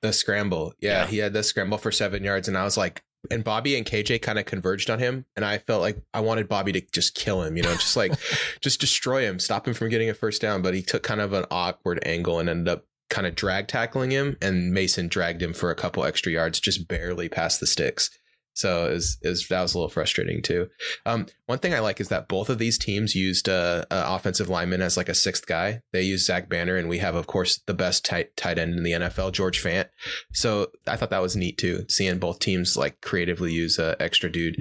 The 0.00 0.12
scramble. 0.12 0.74
Yeah, 0.80 1.02
yeah. 1.02 1.06
he 1.06 1.18
had 1.18 1.32
the 1.32 1.42
scramble 1.42 1.78
for 1.78 1.90
seven 1.90 2.22
yards, 2.22 2.46
and 2.46 2.56
I 2.56 2.64
was 2.64 2.76
like, 2.76 3.02
and 3.30 3.44
Bobby 3.44 3.76
and 3.76 3.86
KJ 3.86 4.22
kind 4.22 4.38
of 4.38 4.46
converged 4.46 4.90
on 4.90 4.98
him, 4.98 5.24
and 5.36 5.44
I 5.44 5.58
felt 5.58 5.82
like 5.82 6.00
I 6.14 6.20
wanted 6.20 6.48
Bobby 6.48 6.72
to 6.72 6.80
just 6.92 7.14
kill 7.14 7.42
him, 7.42 7.56
you 7.56 7.62
know, 7.62 7.74
just 7.74 7.96
like 7.96 8.12
just 8.60 8.80
destroy 8.80 9.22
him, 9.22 9.38
stop 9.38 9.66
him 9.66 9.74
from 9.74 9.88
getting 9.88 10.10
a 10.10 10.14
first 10.14 10.40
down. 10.40 10.62
But 10.62 10.74
he 10.74 10.82
took 10.82 11.02
kind 11.02 11.20
of 11.20 11.32
an 11.32 11.44
awkward 11.50 12.00
angle 12.04 12.38
and 12.38 12.48
ended 12.48 12.68
up 12.68 12.86
kind 13.10 13.26
of 13.26 13.34
drag 13.34 13.68
tackling 13.68 14.10
him, 14.10 14.36
and 14.40 14.72
Mason 14.72 15.08
dragged 15.08 15.42
him 15.42 15.52
for 15.52 15.70
a 15.70 15.74
couple 15.74 16.04
extra 16.04 16.32
yards, 16.32 16.60
just 16.60 16.88
barely 16.88 17.28
past 17.28 17.60
the 17.60 17.66
sticks. 17.66 18.10
So 18.58 18.86
is 18.86 19.18
is 19.22 19.46
that 19.48 19.62
was 19.62 19.74
a 19.74 19.78
little 19.78 19.88
frustrating 19.88 20.42
too. 20.42 20.68
Um, 21.06 21.26
one 21.46 21.60
thing 21.60 21.74
I 21.74 21.78
like 21.78 22.00
is 22.00 22.08
that 22.08 22.26
both 22.26 22.50
of 22.50 22.58
these 22.58 22.76
teams 22.76 23.14
used 23.14 23.48
uh, 23.48 23.84
a 23.88 24.16
offensive 24.16 24.48
lineman 24.48 24.82
as 24.82 24.96
like 24.96 25.08
a 25.08 25.14
sixth 25.14 25.46
guy. 25.46 25.82
They 25.92 26.02
used 26.02 26.26
Zach 26.26 26.48
Banner, 26.48 26.74
and 26.74 26.88
we 26.88 26.98
have, 26.98 27.14
of 27.14 27.28
course, 27.28 27.60
the 27.66 27.74
best 27.74 28.04
tight 28.04 28.36
tight 28.36 28.58
end 28.58 28.74
in 28.74 28.82
the 28.82 28.90
NFL, 28.90 29.30
George 29.30 29.62
Fant. 29.62 29.86
So 30.32 30.72
I 30.88 30.96
thought 30.96 31.10
that 31.10 31.22
was 31.22 31.36
neat 31.36 31.56
too, 31.56 31.84
seeing 31.88 32.18
both 32.18 32.40
teams 32.40 32.76
like 32.76 33.00
creatively 33.00 33.52
use 33.52 33.78
a 33.78 33.94
extra 34.02 34.28
dude 34.28 34.56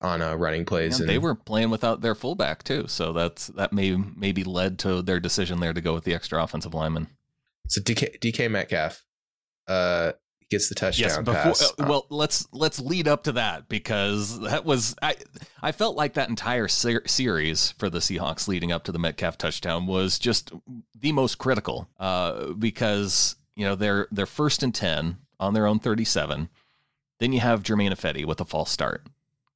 on 0.00 0.22
uh, 0.22 0.34
running 0.34 0.64
plays. 0.64 0.98
Yeah, 0.98 1.04
and 1.04 1.08
they 1.08 1.18
were 1.18 1.36
playing 1.36 1.70
without 1.70 2.00
their 2.00 2.16
fullback 2.16 2.64
too, 2.64 2.86
so 2.88 3.12
that's 3.12 3.46
that 3.46 3.72
may 3.72 3.94
maybe 3.94 4.42
led 4.42 4.80
to 4.80 5.02
their 5.02 5.20
decision 5.20 5.60
there 5.60 5.72
to 5.72 5.80
go 5.80 5.94
with 5.94 6.02
the 6.02 6.14
extra 6.14 6.42
offensive 6.42 6.74
lineman. 6.74 7.06
So 7.68 7.80
DK, 7.80 8.18
DK 8.18 8.50
Metcalf, 8.50 9.04
uh, 9.68 10.12
gets 10.50 10.68
the 10.68 10.74
touchdown 10.74 11.08
yes, 11.08 11.18
before, 11.18 11.34
pass. 11.34 11.72
Uh, 11.72 11.86
well, 11.88 12.06
let's 12.10 12.46
let's 12.52 12.80
lead 12.80 13.08
up 13.08 13.24
to 13.24 13.32
that 13.32 13.68
because 13.68 14.40
that 14.40 14.64
was 14.64 14.94
I 15.02 15.16
I 15.62 15.72
felt 15.72 15.96
like 15.96 16.14
that 16.14 16.28
entire 16.28 16.68
ser- 16.68 17.06
series 17.06 17.72
for 17.72 17.90
the 17.90 17.98
Seahawks 17.98 18.48
leading 18.48 18.72
up 18.72 18.84
to 18.84 18.92
the 18.92 18.98
Metcalf 18.98 19.38
touchdown 19.38 19.86
was 19.86 20.18
just 20.18 20.52
the 20.98 21.12
most 21.12 21.38
critical 21.38 21.88
uh, 21.98 22.52
because 22.52 23.36
you 23.54 23.64
know 23.64 23.74
they're 23.74 24.08
they're 24.10 24.26
first 24.26 24.62
and 24.62 24.74
ten 24.74 25.18
on 25.40 25.54
their 25.54 25.66
own 25.66 25.78
thirty 25.78 26.04
seven. 26.04 26.48
Then 27.18 27.32
you 27.32 27.40
have 27.40 27.62
Germain 27.62 27.92
Ifedi 27.92 28.26
with 28.26 28.40
a 28.40 28.44
false 28.44 28.70
start, 28.70 29.06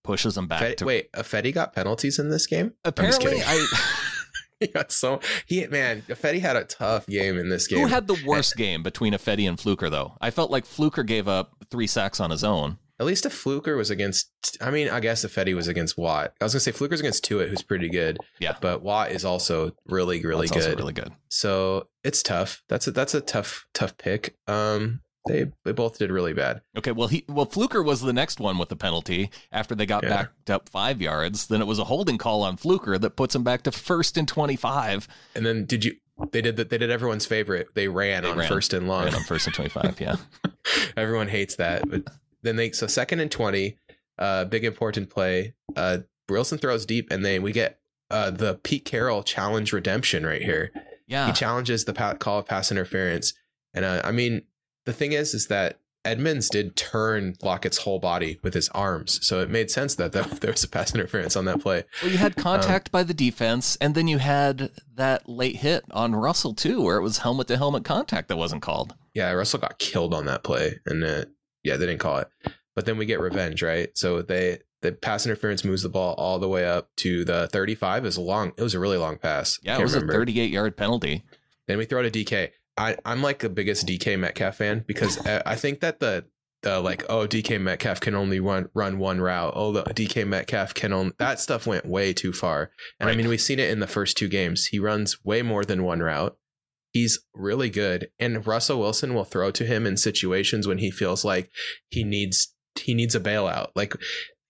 pushes 0.03 0.35
them 0.35 0.47
back. 0.47 0.61
Fed, 0.61 0.79
to, 0.79 0.87
wait, 0.87 1.13
Ifedi 1.13 1.53
got 1.53 1.75
penalties 1.75 2.19
in 2.19 2.31
this 2.31 2.47
game? 2.47 2.73
Apparently, 2.85 3.43
I. 3.45 3.67
he 4.67 4.67
got 4.67 4.93
so 4.93 5.21
he 5.47 5.67
man, 5.67 6.03
Ifedi 6.03 6.41
had 6.41 6.57
a 6.57 6.65
tough 6.65 7.07
game 7.07 7.39
in 7.39 7.49
this 7.49 7.67
game. 7.67 7.81
Who 7.81 7.87
had 7.87 8.07
the 8.07 8.23
worst 8.27 8.57
game 8.57 8.83
between 8.83 9.13
Ifedi 9.15 9.49
and 9.49 9.59
Fluker 9.59 9.91
though? 9.91 10.17
I 10.21 10.31
felt 10.31 10.51
like 10.51 10.67
Fluker 10.67 11.03
gave 11.03 11.27
up 11.27 11.57
three 11.71 11.87
sacks 11.87 12.21
on 12.21 12.31
his 12.31 12.45
own. 12.45 12.79
At 12.99 13.07
least 13.07 13.25
if 13.25 13.33
Fluker 13.33 13.77
was 13.77 13.89
against 13.89 14.31
I 14.61 14.71
mean, 14.71 14.91
I 14.91 15.01
guess 15.01 15.25
Ifedi 15.25 15.55
was 15.55 15.69
against 15.69 15.97
Watt. 15.97 16.35
I 16.41 16.45
was 16.45 16.53
gonna 16.53 16.61
say 16.61 16.73
Fluker's 16.73 17.01
against 17.01 17.25
Tuitt, 17.25 17.49
who's 17.49 17.63
pretty 17.63 17.89
good. 17.89 18.19
Yeah. 18.39 18.57
But 18.61 18.83
Watt 18.83 19.11
is 19.11 19.25
also 19.25 19.73
really, 19.87 20.23
really 20.23 20.49
Watt's 20.49 20.67
good. 20.67 20.79
really 20.79 20.93
good. 20.93 21.13
So 21.29 21.89
it's 22.05 22.23
tough. 22.23 22.63
That's 22.69 22.87
a 22.87 22.91
that's 22.91 23.15
a 23.15 23.23
tough, 23.23 23.67
tough 23.73 23.97
pick. 23.97 24.37
Um 24.47 25.01
they 25.27 25.47
they 25.65 25.73
both 25.73 25.99
did 25.99 26.11
really 26.11 26.33
bad. 26.33 26.63
Okay, 26.77 26.93
well 26.93 27.09
he 27.09 27.25
well 27.29 27.45
Fluker 27.45 27.83
was 27.83 28.01
the 28.01 28.13
next 28.13 28.41
one 28.41 28.59
with 28.59 28.69
the 28.69 28.77
penalty 28.77 29.31
after 29.53 29.75
they 29.75 29.87
got 29.87 30.03
yeah. 30.03 30.09
backed 30.09 30.51
up 30.51 30.69
five 30.69 31.03
yards. 31.03 31.47
Then 31.47 31.61
it 31.61 31.67
was 31.67 31.79
a 31.79 31.85
holding 31.85 32.19
call 32.19 32.43
on 32.43 32.57
Fluker 32.57 32.99
that 32.99 33.17
puts 33.17 33.35
him 33.35 33.43
back 33.43 33.63
to 33.65 33.73
first 33.73 34.17
and 34.17 34.27
twenty 34.27 34.57
five. 34.57 35.07
And 35.35 35.45
then 35.45 35.67
did 35.67 35.85
you? 35.85 35.97
They 36.33 36.43
did 36.43 36.57
that. 36.57 36.71
They 36.71 36.79
did 36.79 36.91
everyone's 36.91 37.27
favorite. 37.27 37.69
They 37.75 37.89
ran 37.89 38.23
they 38.23 38.31
on 38.31 38.39
ran, 38.39 38.49
first 38.49 38.73
and 38.73 38.89
long. 38.89 39.05
Ran 39.05 39.15
on 39.15 39.25
first 39.25 39.47
and 39.47 39.55
twenty 39.55 39.71
five. 39.71 40.01
Yeah, 40.01 40.17
everyone 40.97 41.29
hates 41.29 41.57
that. 41.57 41.89
But 41.89 42.05
then 42.43 42.57
they 42.57 42.73
so 42.73 42.87
second 42.87 43.21
and 43.21 43.31
twenty, 43.31 43.77
uh, 44.19 44.47
big 44.47 44.65
important 44.65 45.11
play. 45.11 45.55
Uh, 45.77 45.99
Wilson 46.29 46.59
throws 46.59 46.87
deep, 46.87 47.09
and 47.11 47.25
then 47.25 47.43
we 47.43 47.53
get 47.53 47.79
uh 48.11 48.31
the 48.31 48.55
Pete 48.63 48.85
Carroll 48.85 49.23
challenge 49.23 49.73
redemption 49.73 50.25
right 50.25 50.43
here. 50.43 50.73
Yeah, 51.07 51.27
he 51.27 51.33
challenges 51.33 51.85
the 51.85 51.93
call 51.93 52.39
of 52.39 52.47
pass 52.47 52.71
interference, 52.71 53.35
and 53.75 53.85
uh, 53.85 54.03
I 54.05 54.13
mean 54.13 54.43
the 54.85 54.93
thing 54.93 55.13
is, 55.13 55.35
is 55.35 55.47
that 55.49 55.79
Edmunds 56.05 56.49
did 56.49 56.77
turn 56.77 57.35
Lockett's 57.43 57.79
whole 57.79 57.99
body 57.99 58.39
with 58.43 58.55
his 58.55 58.69
arms, 58.71 59.25
so 59.27 59.41
it 59.41 59.51
made 59.51 59.71
sense 59.71 59.95
that 59.97 60.13
there 60.41 60.51
was 60.51 60.65
a 60.65 60.69
pass 60.69 60.95
interference 60.95 61.37
on 61.37 61.45
that 61.45 61.61
play. 61.61 61.85
Well, 62.03 62.11
you 62.11 62.19
had 62.19 62.37
contact 62.37 62.89
um, 62.89 62.91
by 62.93 63.03
the 63.03 63.15
defense, 63.15 63.77
and 63.81 63.95
then 63.95 64.09
you 64.09 64.19
had 64.19 64.71
that 64.95 65.29
late 65.29 65.57
hit 65.57 65.85
on 65.91 66.15
Russell 66.15 66.55
too, 66.55 66.83
where 66.83 66.97
it 66.97 67.03
was 67.03 67.19
helmet 67.19 67.49
to 67.49 67.57
helmet 67.57 67.85
contact 67.85 68.29
that 68.29 68.39
wasn't 68.39 68.63
called. 68.63 68.95
Yeah, 69.15 69.31
Russell 69.33 69.61
got 69.61 69.79
killed 69.79 70.15
on 70.15 70.25
that 70.27 70.43
play, 70.43 70.79
and 70.87 71.05
uh, 71.05 71.25
yeah, 71.63 71.77
they 71.77 71.87
didn't 71.87 72.01
call 72.01 72.19
it. 72.19 72.29
But 72.75 72.87
then 72.87 72.97
we 72.97 73.05
get 73.05 73.21
revenge, 73.21 73.63
right? 73.63 73.91
So 73.95 74.23
they 74.23 74.61
the 74.81 74.93
pass 74.93 75.27
interference 75.27 75.65
moves 75.65 75.83
the 75.83 75.91
ball 75.91 76.15
all 76.15 76.39
the 76.39 76.49
way 76.49 76.65
up 76.65 76.89
to 76.97 77.25
the 77.25 77.49
35. 77.49 78.07
Is 78.07 78.17
a 78.17 78.23
long. 78.23 78.53
It 78.57 78.63
was 78.63 78.75
a 78.75 78.81
really 78.81 78.97
long 78.97 79.19
pass. 79.19 79.59
Yeah, 79.63 79.79
it 79.79 79.83
was 79.83 79.95
remember. 79.95 80.15
a 80.15 80.17
38 80.17 80.51
yard 80.51 80.77
penalty. 80.77 81.25
Then 81.67 81.79
we 81.79 81.85
throw 81.85 82.03
to 82.03 82.11
DK. 82.11 82.51
I 82.81 82.97
I'm 83.05 83.23
like 83.23 83.41
the 83.41 83.51
biggest 83.51 83.87
DK 83.87 84.19
Metcalf 84.19 84.57
fan 84.57 84.85
because 84.87 85.25
I, 85.27 85.43
I 85.45 85.55
think 85.55 85.81
that 85.81 86.01
the 86.01 86.25
the 86.63 86.81
like 86.81 87.05
oh 87.09 87.27
DK 87.27 87.61
Metcalf 87.61 88.01
can 88.01 88.15
only 88.15 88.41
run 88.41 88.71
run 88.75 88.99
one 88.99 89.21
route. 89.21 89.53
Oh 89.55 89.71
the 89.73 89.83
DK 89.83 90.27
Metcalf 90.27 90.73
can 90.73 90.93
only 90.93 91.13
that 91.19 91.41
stuff 91.41 91.67
went 91.67 91.85
way 91.87 92.13
too 92.15 92.33
far. 92.33 92.71
And 92.99 93.07
Right. 93.07 93.13
I 93.13 93.17
mean 93.17 93.29
we've 93.29 93.41
seen 93.41 93.59
it 93.59 93.71
in 93.71 93.81
the 93.81 93.87
first 93.87 94.17
two 94.17 94.29
games. 94.29 94.67
He 94.67 94.79
runs 94.79 95.23
way 95.25 95.43
more 95.43 95.65
than 95.65 95.85
one 95.85 96.01
route. 96.01 96.37
He's 96.93 97.21
really 97.35 97.71
good, 97.71 98.11
and 98.19 98.45
Russell 98.45 98.81
Wilson 98.81 99.15
will 99.15 99.25
throw 99.25 99.53
to 99.53 99.65
him 99.65 99.87
in 99.87 99.97
situations 99.97 100.67
when 100.67 100.79
he 100.79 100.91
feels 100.91 101.25
like 101.25 101.51
he 101.89 102.03
needs 102.03 102.55
he 102.81 102.95
needs 102.95 103.15
a 103.15 103.21
bailout. 103.21 103.69
Like 103.77 103.95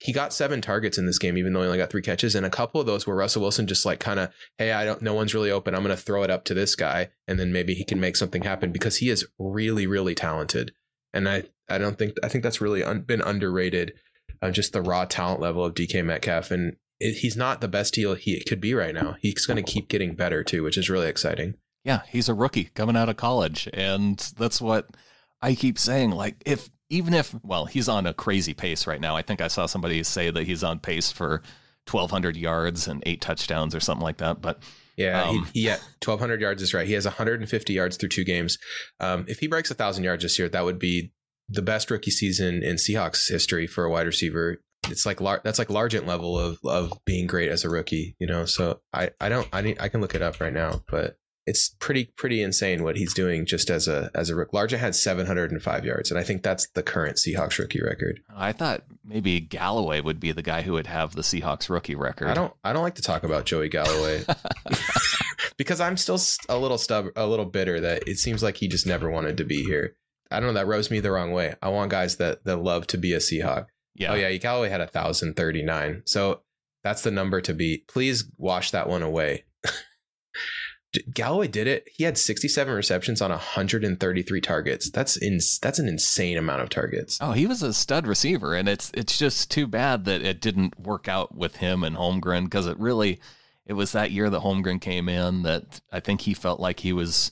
he 0.00 0.12
got 0.12 0.32
seven 0.32 0.62
targets 0.62 0.96
in 0.96 1.04
this 1.04 1.18
game, 1.18 1.36
even 1.36 1.52
though 1.52 1.60
he 1.60 1.66
only 1.66 1.78
got 1.78 1.90
three 1.90 2.00
catches, 2.00 2.34
and 2.34 2.46
a 2.46 2.50
couple 2.50 2.80
of 2.80 2.86
those 2.86 3.06
were 3.06 3.14
Russell 3.14 3.42
Wilson 3.42 3.66
just 3.66 3.84
like 3.84 4.00
kind 4.00 4.18
of, 4.18 4.32
hey, 4.56 4.72
I 4.72 4.86
don't, 4.86 5.02
no 5.02 5.12
one's 5.12 5.34
really 5.34 5.50
open. 5.50 5.74
I'm 5.74 5.82
going 5.82 5.94
to 5.94 6.02
throw 6.02 6.22
it 6.22 6.30
up 6.30 6.44
to 6.46 6.54
this 6.54 6.74
guy, 6.74 7.10
and 7.28 7.38
then 7.38 7.52
maybe 7.52 7.74
he 7.74 7.84
can 7.84 8.00
make 8.00 8.16
something 8.16 8.42
happen 8.42 8.72
because 8.72 8.96
he 8.96 9.10
is 9.10 9.26
really, 9.38 9.86
really 9.86 10.14
talented, 10.14 10.72
and 11.12 11.28
I, 11.28 11.44
I 11.68 11.76
don't 11.76 11.98
think, 11.98 12.14
I 12.24 12.28
think 12.28 12.42
that's 12.42 12.62
really 12.62 12.82
un, 12.82 13.02
been 13.02 13.20
underrated, 13.20 13.92
uh, 14.40 14.50
just 14.50 14.72
the 14.72 14.80
raw 14.80 15.04
talent 15.04 15.40
level 15.40 15.64
of 15.64 15.74
DK 15.74 16.02
Metcalf, 16.02 16.50
and 16.50 16.76
it, 16.98 17.18
he's 17.18 17.36
not 17.36 17.60
the 17.60 17.68
best 17.68 17.96
he 17.96 18.14
he 18.14 18.42
could 18.44 18.60
be 18.60 18.72
right 18.72 18.94
now. 18.94 19.16
He's 19.20 19.44
going 19.44 19.62
to 19.62 19.70
keep 19.70 19.88
getting 19.88 20.14
better 20.14 20.42
too, 20.42 20.62
which 20.62 20.78
is 20.78 20.88
really 20.88 21.08
exciting. 21.08 21.54
Yeah, 21.84 22.02
he's 22.08 22.28
a 22.28 22.34
rookie 22.34 22.70
coming 22.74 22.96
out 22.96 23.10
of 23.10 23.16
college, 23.16 23.68
and 23.74 24.18
that's 24.38 24.62
what 24.62 24.88
I 25.42 25.54
keep 25.54 25.78
saying. 25.78 26.10
Like, 26.12 26.36
if 26.46 26.70
even 26.90 27.14
if 27.14 27.34
well, 27.42 27.64
he's 27.64 27.88
on 27.88 28.06
a 28.06 28.12
crazy 28.12 28.52
pace 28.52 28.86
right 28.86 29.00
now. 29.00 29.16
I 29.16 29.22
think 29.22 29.40
I 29.40 29.48
saw 29.48 29.66
somebody 29.66 30.02
say 30.02 30.30
that 30.30 30.44
he's 30.44 30.62
on 30.62 30.80
pace 30.80 31.10
for 31.10 31.42
1,200 31.90 32.36
yards 32.36 32.86
and 32.86 33.02
eight 33.06 33.20
touchdowns 33.20 33.74
or 33.74 33.80
something 33.80 34.04
like 34.04 34.18
that. 34.18 34.42
But 34.42 34.62
Yeah, 34.96 35.22
Um, 35.22 35.44
he, 35.52 35.60
he 35.60 35.66
yeah, 35.66 35.78
1,200 36.04 36.40
yards 36.40 36.62
is 36.62 36.74
right. 36.74 36.86
He 36.86 36.92
has 36.92 37.04
150 37.04 37.72
yards 37.72 37.96
through 37.96 38.10
two 38.10 38.24
games. 38.24 38.58
Um, 38.98 39.24
if 39.28 39.38
he 39.38 39.46
breaks 39.46 39.70
a 39.70 39.74
thousand 39.74 40.04
yards 40.04 40.22
this 40.22 40.38
year, 40.38 40.48
that 40.48 40.64
would 40.64 40.78
be 40.78 41.12
the 41.48 41.62
best 41.62 41.90
rookie 41.90 42.10
season 42.10 42.62
in 42.62 42.76
Seahawks 42.76 43.30
history 43.30 43.66
for 43.66 43.84
a 43.84 43.90
wide 43.90 44.06
receiver. 44.06 44.60
It's 44.88 45.06
like 45.06 45.20
lar- 45.20 45.40
that's 45.44 45.58
like 45.58 45.68
Largent 45.68 46.06
level 46.06 46.38
of 46.38 46.58
of 46.64 46.92
being 47.04 47.26
great 47.26 47.50
as 47.50 47.64
a 47.64 47.70
rookie, 47.70 48.16
you 48.18 48.26
know. 48.26 48.44
So 48.46 48.80
I 48.92 49.10
I 49.20 49.28
don't 49.28 49.48
I 49.52 49.60
need, 49.60 49.78
I 49.80 49.88
can 49.88 50.00
look 50.00 50.14
it 50.14 50.22
up 50.22 50.40
right 50.40 50.52
now, 50.52 50.82
but 50.88 51.16
it's 51.46 51.70
pretty 51.78 52.06
pretty 52.16 52.42
insane 52.42 52.82
what 52.82 52.96
he's 52.96 53.14
doing 53.14 53.46
just 53.46 53.70
as 53.70 53.88
a 53.88 54.10
as 54.14 54.30
a 54.30 54.36
rook. 54.36 54.52
Largent 54.52 54.78
had 54.78 54.94
705 54.94 55.84
yards, 55.84 56.10
and 56.10 56.20
I 56.20 56.22
think 56.22 56.42
that's 56.42 56.68
the 56.74 56.82
current 56.82 57.16
Seahawks 57.16 57.58
rookie 57.58 57.82
record. 57.82 58.20
I 58.34 58.52
thought 58.52 58.84
maybe 59.04 59.40
Galloway 59.40 60.00
would 60.00 60.20
be 60.20 60.32
the 60.32 60.42
guy 60.42 60.62
who 60.62 60.74
would 60.74 60.86
have 60.86 61.14
the 61.14 61.22
Seahawks 61.22 61.68
rookie 61.68 61.94
record. 61.94 62.28
I 62.28 62.34
don't 62.34 62.52
I 62.62 62.72
don't 62.72 62.82
like 62.82 62.96
to 62.96 63.02
talk 63.02 63.24
about 63.24 63.46
Joey 63.46 63.68
Galloway 63.68 64.24
because 65.56 65.80
I'm 65.80 65.96
still 65.96 66.18
a 66.48 66.58
little 66.58 66.78
stub 66.78 67.06
a 67.16 67.26
little 67.26 67.46
bitter 67.46 67.80
that 67.80 68.06
it 68.06 68.18
seems 68.18 68.42
like 68.42 68.56
he 68.56 68.68
just 68.68 68.86
never 68.86 69.10
wanted 69.10 69.36
to 69.38 69.44
be 69.44 69.64
here. 69.64 69.96
I 70.30 70.38
don't 70.38 70.48
know. 70.50 70.60
That 70.60 70.66
rubs 70.66 70.90
me 70.90 71.00
the 71.00 71.10
wrong 71.10 71.32
way. 71.32 71.54
I 71.60 71.70
want 71.70 71.90
guys 71.90 72.16
that 72.16 72.44
that 72.44 72.56
love 72.56 72.86
to 72.88 72.98
be 72.98 73.12
a 73.12 73.18
Seahawk. 73.18 73.66
Yeah. 73.94 74.12
Oh 74.12 74.14
yeah, 74.14 74.34
Galloway 74.36 74.68
had 74.68 74.80
a 74.80 74.86
thousand 74.86 75.34
thirty 75.34 75.62
nine. 75.62 76.02
So 76.06 76.42
that's 76.82 77.02
the 77.02 77.10
number 77.10 77.40
to 77.42 77.54
beat. 77.54 77.88
Please 77.88 78.30
wash 78.36 78.70
that 78.70 78.88
one 78.88 79.02
away. 79.02 79.44
Galloway 81.12 81.46
did 81.48 81.66
it. 81.66 81.88
He 81.94 82.04
had 82.04 82.18
67 82.18 82.74
receptions 82.74 83.22
on 83.22 83.30
133 83.30 84.40
targets. 84.40 84.90
That's 84.90 85.16
in, 85.16 85.38
that's 85.62 85.78
an 85.78 85.86
insane 85.88 86.36
amount 86.36 86.62
of 86.62 86.68
targets. 86.68 87.16
Oh, 87.20 87.32
he 87.32 87.46
was 87.46 87.62
a 87.62 87.72
stud 87.72 88.06
receiver, 88.06 88.54
and 88.54 88.68
it's 88.68 88.90
it's 88.94 89.16
just 89.18 89.50
too 89.50 89.66
bad 89.66 90.04
that 90.06 90.22
it 90.22 90.40
didn't 90.40 90.78
work 90.80 91.06
out 91.08 91.34
with 91.36 91.56
him 91.56 91.84
and 91.84 91.96
Holmgren 91.96 92.44
because 92.44 92.66
it 92.66 92.78
really 92.78 93.20
it 93.66 93.74
was 93.74 93.92
that 93.92 94.10
year 94.10 94.28
that 94.30 94.42
Holmgren 94.42 94.80
came 94.80 95.08
in 95.08 95.42
that 95.42 95.80
I 95.92 96.00
think 96.00 96.22
he 96.22 96.34
felt 96.34 96.58
like 96.58 96.80
he 96.80 96.92
was 96.92 97.30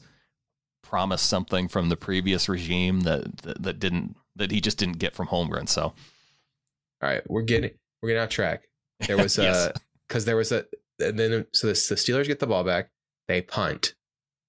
promised 0.83 1.27
something 1.27 1.69
from 1.69 1.89
the 1.89 1.97
previous 1.97 2.49
regime 2.49 3.01
that 3.01 3.39
that, 3.39 3.63
that 3.63 3.81
didn't 3.81 4.15
that 4.37 4.53
he 4.53 4.61
just 4.61 4.79
didn't 4.79 4.99
get 4.99 5.15
from 5.15 5.27
Holmgren. 5.27 5.69
So 5.69 5.83
All 5.83 5.95
right, 7.03 7.29
we're 7.29 7.43
getting 7.43 7.71
we're 8.01 8.11
getting 8.11 8.23
off 8.23 8.29
track. 8.31 8.69
There 9.07 9.17
was 9.23 9.37
Yes. 9.37 9.57
uh 9.57 9.73
because 10.07 10.25
there 10.27 10.37
was 10.37 10.53
a 10.53 10.65
and 11.01 11.19
then 11.19 11.47
so 11.53 11.67
the, 11.67 11.73
the 11.73 11.97
Steelers 11.97 12.27
get 12.27 12.39
the 12.39 12.47
ball 12.47 12.63
back, 12.65 12.91
they 13.29 13.41
punt, 13.43 13.95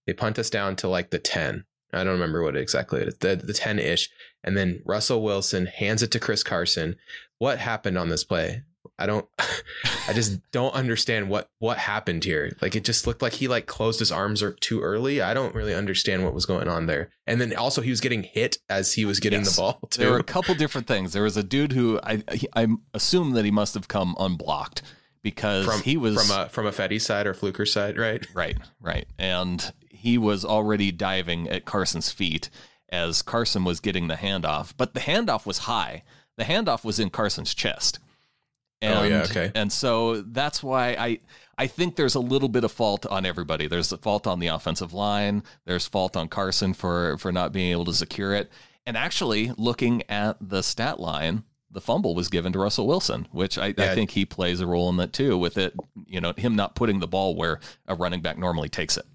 they 0.07 0.13
punt 0.13 0.39
us 0.39 0.49
down 0.49 0.75
to 0.77 0.87
like 0.87 1.11
the 1.11 1.19
ten. 1.19 1.65
I 1.93 2.03
don't 2.03 2.13
remember 2.13 2.43
what 2.43 2.55
exactly 2.55 3.01
it 3.01 3.07
is, 3.09 3.17
the 3.19 3.35
the 3.35 3.53
ten 3.53 3.77
ish, 3.79 4.09
and 4.43 4.55
then 4.57 4.81
Russell 4.85 5.21
Wilson 5.21 5.65
hands 5.67 6.01
it 6.03 6.11
to 6.11 6.19
Chris 6.19 6.43
Carson. 6.43 6.95
What 7.39 7.59
happened 7.59 7.97
on 7.97 8.09
this 8.09 8.23
play? 8.23 8.63
I 8.97 9.05
don't, 9.05 9.25
I 10.07 10.13
just 10.13 10.39
don't 10.51 10.73
understand 10.73 11.29
what 11.29 11.49
what 11.59 11.77
happened 11.77 12.23
here. 12.25 12.55
Like 12.61 12.75
it 12.75 12.83
just 12.83 13.07
looked 13.07 13.21
like 13.21 13.33
he 13.33 13.47
like 13.47 13.65
closed 13.65 13.99
his 13.99 14.11
arms 14.11 14.43
or 14.43 14.51
too 14.51 14.81
early. 14.81 15.21
I 15.21 15.33
don't 15.33 15.55
really 15.55 15.73
understand 15.73 16.23
what 16.23 16.33
was 16.33 16.45
going 16.45 16.67
on 16.67 16.85
there. 16.85 17.09
And 17.25 17.39
then 17.41 17.55
also 17.55 17.81
he 17.81 17.89
was 17.89 18.01
getting 18.01 18.23
hit 18.23 18.57
as 18.69 18.93
he 18.93 19.05
was 19.05 19.19
getting 19.19 19.39
Yes. 19.41 19.55
the 19.55 19.61
ball 19.61 19.79
too. 19.89 20.01
there 20.01 20.11
were 20.11 20.19
a 20.19 20.23
couple 20.23 20.53
different 20.55 20.87
things. 20.87 21.13
There 21.13 21.23
was 21.23 21.37
a 21.37 21.43
dude 21.43 21.71
who 21.73 21.99
I 22.03 22.23
I 22.55 22.67
assume 22.93 23.31
that 23.31 23.45
he 23.45 23.51
must 23.51 23.73
have 23.73 23.87
come 23.87 24.15
unblocked 24.19 24.81
because 25.29 25.65
from 25.65 25.81
he 25.81 25.97
was 25.97 26.15
from 26.15 26.39
a 26.39 26.49
from 26.49 26.65
Ifedi 26.65 26.99
side 27.01 27.27
or 27.27 27.33
Fluker 27.33 27.65
side, 27.65 27.97
right? 27.97 28.25
Right, 28.33 28.57
right. 28.81 29.07
And 29.17 29.71
he 29.89 30.17
was 30.17 30.45
already 30.45 30.91
diving 30.91 31.49
at 31.49 31.65
Carson's 31.65 32.11
feet 32.11 32.49
as 32.89 33.21
Carson 33.21 33.63
was 33.63 33.79
getting 33.79 34.07
the 34.07 34.15
handoff, 34.15 34.73
but 34.75 34.93
the 34.93 34.99
handoff 35.01 35.45
was 35.45 35.59
high. 35.59 36.03
The 36.37 36.43
handoff 36.45 36.83
was 36.83 36.99
in 36.99 37.09
Carson's 37.09 37.53
chest. 37.53 37.99
And, 38.81 38.97
Oh, 38.97 39.03
yeah, 39.03 39.23
okay. 39.23 39.51
And 39.55 39.71
so 39.71 40.21
that's 40.21 40.63
why 40.63 40.91
I 40.91 41.19
I 41.57 41.67
think 41.67 41.97
there's 41.97 42.15
a 42.15 42.21
little 42.21 42.47
bit 42.47 42.63
of 42.63 42.71
fault 42.71 43.05
on 43.05 43.25
everybody. 43.25 43.67
There's 43.67 43.91
a 43.91 43.97
fault 43.97 44.25
on 44.25 44.39
the 44.39 44.47
offensive 44.47 44.93
line. 44.93 45.43
There's 45.65 45.85
fault 45.85 46.15
on 46.15 46.29
Carson 46.29 46.73
for 46.73 47.17
for 47.17 47.31
not 47.31 47.51
being 47.51 47.71
able 47.71 47.85
to 47.85 47.93
secure 47.93 48.33
it. 48.33 48.49
And 48.85 48.95
actually, 48.95 49.51
looking 49.57 50.03
at 50.09 50.37
the 50.39 50.63
stat 50.63 50.99
line, 50.99 51.43
the 51.71 51.81
fumble 51.81 52.15
was 52.15 52.29
given 52.29 52.53
to 52.53 52.59
Russell 52.59 52.87
Wilson, 52.87 53.27
which 53.31 53.57
I, 53.57 53.73
I 53.77 53.93
think 53.93 54.11
he 54.11 54.25
plays 54.25 54.59
a 54.59 54.67
role 54.67 54.89
in 54.89 54.97
that 54.97 55.13
too. 55.13 55.37
With 55.37 55.57
it, 55.57 55.73
you 56.05 56.19
know, 56.19 56.33
him 56.35 56.55
not 56.55 56.75
putting 56.75 56.99
the 56.99 57.07
ball 57.07 57.35
where 57.35 57.59
a 57.87 57.95
running 57.95 58.21
back 58.21 58.37
normally 58.37 58.69
takes 58.69 58.97
it. 58.97 59.05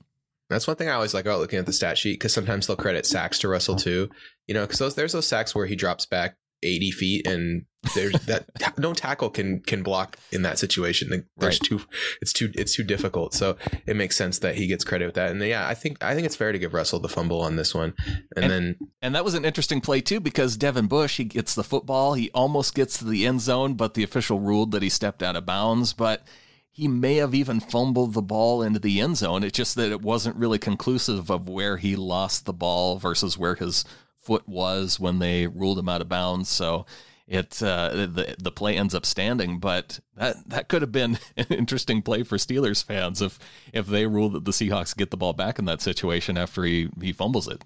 That's 0.51 0.67
one 0.67 0.77
thing 0.77 0.89
I 0.89 0.93
always 0.93 1.15
like 1.15 1.25
about 1.25 1.41
looking 1.41 1.59
at 1.59 1.67
the 1.67 1.73
stat 1.73 1.99
sheet 1.99 2.15
because 2.15 2.33
sometimes 2.33 2.67
they'll 2.67 2.77
credit 2.77 3.07
sacks 3.07 3.39
to 3.41 3.49
Russell 3.49 3.77
too. 3.77 4.11
You 4.47 4.55
know, 4.55 4.63
because 4.63 4.79
those 4.79 4.95
there's 4.95 5.13
those 5.13 5.27
sacks 5.27 5.55
where 5.55 5.67
he 5.67 5.75
drops 5.75 6.07
back 6.07 6.37
80 6.65 6.91
feet 6.91 7.27
and 7.27 7.67
there's 7.95 8.15
that 8.27 8.47
no 8.79 8.95
tackle 8.95 9.29
can 9.29 9.61
can 9.61 9.83
block 9.83 10.17
in 10.33 10.41
that 10.43 10.59
situation. 10.59 11.09
There's 11.37 11.61
Right. 11.61 11.61
too 11.63 11.81
it's 12.23 12.33
too 12.33 12.51
it's 12.55 12.75
too 12.75 12.83
difficult. 12.83 13.35
So 13.35 13.57
it 13.87 13.95
makes 13.97 14.17
sense 14.17 14.39
that 14.39 14.55
he 14.55 14.67
gets 14.67 14.85
credit 14.85 15.05
with 15.05 15.15
that. 15.17 15.31
And 15.31 15.41
yeah, 15.43 15.69
I 15.69 15.75
think 15.75 16.03
I 16.03 16.15
think 16.15 16.25
it's 16.27 16.37
fair 16.37 16.51
to 16.53 16.59
give 16.59 16.73
Russell 16.73 16.99
the 16.99 17.09
fumble 17.11 17.41
on 17.43 17.57
this 17.57 17.75
one. 17.75 17.93
And, 18.37 18.45
And- 18.47 18.51
then 18.51 18.77
And 19.03 19.15
that 19.15 19.25
was 19.25 19.35
an 19.35 19.45
interesting 19.45 19.81
play 19.83 20.01
too 20.01 20.19
because 20.21 20.57
Devin 20.57 20.87
Bush, 20.87 21.19
he 21.19 21.25
gets 21.25 21.55
the 21.55 21.65
football, 21.65 22.15
he 22.15 22.31
almost 22.33 22.75
gets 22.75 22.97
to 22.99 23.05
the 23.05 23.27
end 23.27 23.43
zone, 23.43 23.75
but 23.75 23.93
the 23.95 24.03
official 24.03 24.41
ruled 24.41 24.73
that 24.73 24.83
he 24.83 24.89
stepped 24.89 25.23
out 25.23 25.37
of 25.37 25.45
bounds. 25.45 25.93
But 25.93 26.27
he 26.71 26.89
may 26.89 27.17
have 27.17 27.35
even 27.37 27.61
fumbled 27.61 28.15
the 28.15 28.23
ball 28.23 28.61
into 28.63 28.81
the 28.81 29.01
end 29.01 29.17
zone. 29.19 29.45
It's 29.45 29.57
just 29.57 29.77
that 29.77 29.93
it 29.93 30.03
wasn't 30.03 30.35
really 30.37 30.59
conclusive 30.59 31.31
of 31.31 31.49
where 31.49 31.77
he 31.77 31.95
lost 31.95 32.47
the 32.47 32.53
ball 32.53 32.99
versus 32.99 33.39
where 33.39 33.55
his 33.55 33.85
foot 34.25 34.49
was 34.49 34.99
when 34.99 35.19
they 35.19 35.47
ruled 35.47 35.79
him 35.79 35.89
out 35.89 36.01
of 36.01 36.09
bounds. 36.09 36.49
So 36.49 36.87
it 37.27 37.63
uh, 37.63 37.89
the 37.91 38.37
the 38.39 38.53
play 38.53 38.77
ends 38.77 38.95
up 38.95 39.07
standing, 39.07 39.59
but 39.59 40.01
that 40.17 40.37
that 40.49 40.69
could 40.69 40.83
have 40.83 40.93
been 40.93 41.19
an 41.37 41.47
interesting 41.51 42.03
play 42.03 42.23
for 42.23 42.37
Steelers 42.37 42.85
fans 42.85 43.23
if 43.23 43.39
if 43.73 43.87
they 43.87 44.07
rule 44.07 44.29
that 44.31 44.45
the 44.45 44.51
Seahawks 44.53 44.97
get 44.97 45.11
the 45.11 45.17
ball 45.17 45.33
back 45.33 45.59
in 45.59 45.65
that 45.65 45.81
situation 45.81 46.37
after 46.37 46.65
he 46.65 46.89
he 47.01 47.13
fumbles 47.13 47.49
it. 47.49 47.63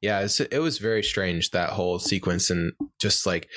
Yeah, 0.00 0.26
it 0.50 0.60
was 0.60 0.78
very 0.78 1.02
strange 1.02 1.50
that 1.50 1.70
whole 1.70 1.98
sequence, 1.98 2.50
and 2.50 2.72
just 3.00 3.26
like 3.26 3.48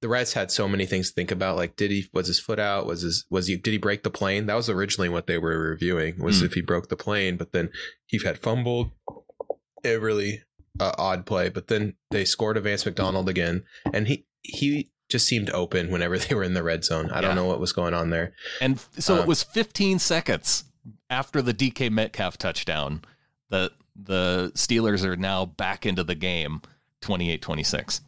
the 0.00 0.08
Reds 0.08 0.32
had 0.32 0.50
so 0.50 0.66
many 0.66 0.86
things 0.86 1.08
to 1.08 1.14
think 1.14 1.30
about. 1.30 1.56
Like, 1.56 1.76
did 1.76 1.90
he 1.90 2.06
was 2.14 2.26
his 2.26 2.40
foot 2.40 2.58
out? 2.58 2.86
Was 2.86 3.02
his 3.02 3.26
was 3.28 3.46
he 3.48 3.56
did 3.56 3.72
he 3.72 3.78
break 3.78 4.02
the 4.02 4.10
plane? 4.10 4.46
That 4.46 4.54
was 4.54 4.70
originally 4.70 5.10
what 5.10 5.26
they 5.26 5.36
were 5.36 5.58
reviewing 5.58 6.22
was 6.22 6.40
Hmm. 6.40 6.46
if 6.46 6.52
he 6.54 6.62
broke 6.62 6.88
the 6.88 6.96
plane, 6.96 7.36
but 7.36 7.52
then 7.52 7.68
he 8.06 8.18
had 8.24 8.38
fumbled. 8.38 8.92
It 9.84 10.00
really 10.00 10.42
uh, 10.78 10.92
odd 10.98 11.26
play, 11.26 11.48
but 11.48 11.68
then 11.68 11.94
they 12.10 12.24
scored 12.24 12.56
a 12.56 12.60
Vance 12.60 12.84
McDonald 12.86 13.28
again, 13.28 13.64
and 13.92 14.06
he 14.08 14.26
he 14.42 14.90
just 15.08 15.26
seemed 15.26 15.50
open 15.50 15.90
whenever 15.90 16.16
they 16.18 16.34
were 16.34 16.44
in 16.44 16.54
the 16.54 16.62
red 16.62 16.84
zone. 16.84 17.10
I 17.10 17.16
Yeah. 17.16 17.20
don't 17.22 17.36
know 17.36 17.46
what 17.46 17.60
was 17.60 17.72
going 17.72 17.94
on 17.94 18.10
there. 18.10 18.32
And 18.60 18.78
so 18.98 19.14
Um, 19.14 19.20
it 19.20 19.26
was 19.26 19.42
15 19.42 19.98
seconds 19.98 20.64
after 21.10 21.42
the 21.42 21.52
DK 21.52 21.90
Metcalf 21.90 22.38
touchdown 22.38 23.02
that 23.50 23.72
the 23.96 24.52
Steelers 24.54 25.04
are 25.04 25.16
now 25.16 25.44
back 25.44 25.84
into 25.84 26.04
the 26.04 26.14
game 26.14 26.62
28 27.00 27.42
26. 27.42 28.02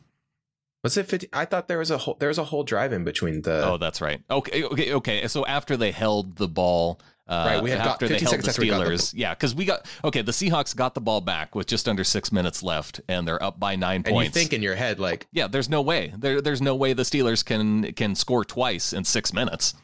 Was 0.85 0.97
it 0.97 1.07
50? 1.07 1.29
I 1.33 1.45
thought 1.45 1.69
there 1.69 1.79
was 1.79 1.91
a 1.91 1.99
whole 1.99 2.15
there 2.19 2.29
was 2.29 2.39
a 2.39 2.45
whole 2.45 2.65
drive 2.65 2.93
in 2.93 3.05
between 3.05 3.43
the 3.43 3.65
Oh, 3.67 3.77
that's 3.77 4.01
right. 4.01 4.21
Okay, 4.31 4.65
okay, 4.65 4.93
okay. 4.95 5.29
So 5.29 5.45
after 5.47 5.77
they 5.77 5.91
held 5.93 6.37
the 6.37 6.49
ball, 6.49 7.01
uh, 7.33 7.45
Right, 7.47 7.63
we 7.63 7.71
had 7.71 7.79
got 7.79 7.87
after 7.95 8.09
they 8.09 8.19
held 8.19 8.41
the 8.43 8.49
after 8.49 8.61
we 8.61 8.71
the- 8.71 8.77
Steelers, 8.77 9.13
yeah, 9.17 9.35
because 9.35 9.55
we 9.55 9.65
got 9.65 9.87
okay. 10.05 10.23
The 10.23 10.33
Seahawks 10.33 10.77
got 10.77 10.95
the 10.95 11.01
ball 11.01 11.21
back 11.21 11.55
with 11.55 11.67
just 11.67 11.89
under 11.89 12.05
six 12.05 12.31
minutes 12.31 12.63
left, 12.63 13.01
and 13.09 13.27
they're 13.27 13.43
up 13.43 13.59
by 13.59 13.77
nine 13.77 14.03
and 14.05 14.09
you 14.09 14.13
points. 14.13 14.35
think 14.37 14.53
in 14.53 14.63
your 14.63 14.75
head 14.75 14.99
like 15.01 15.27
yeah, 15.33 15.47
there's 15.47 15.69
no 15.69 15.81
way. 15.83 16.13
There, 16.17 16.41
there's 16.41 16.61
no 16.63 16.75
way 16.75 16.93
the 16.93 17.05
Steelers 17.05 17.45
can 17.45 17.93
can 17.95 18.15
score 18.15 18.45
twice 18.45 18.93
in 18.93 19.05
six 19.05 19.33
minutes. 19.33 19.75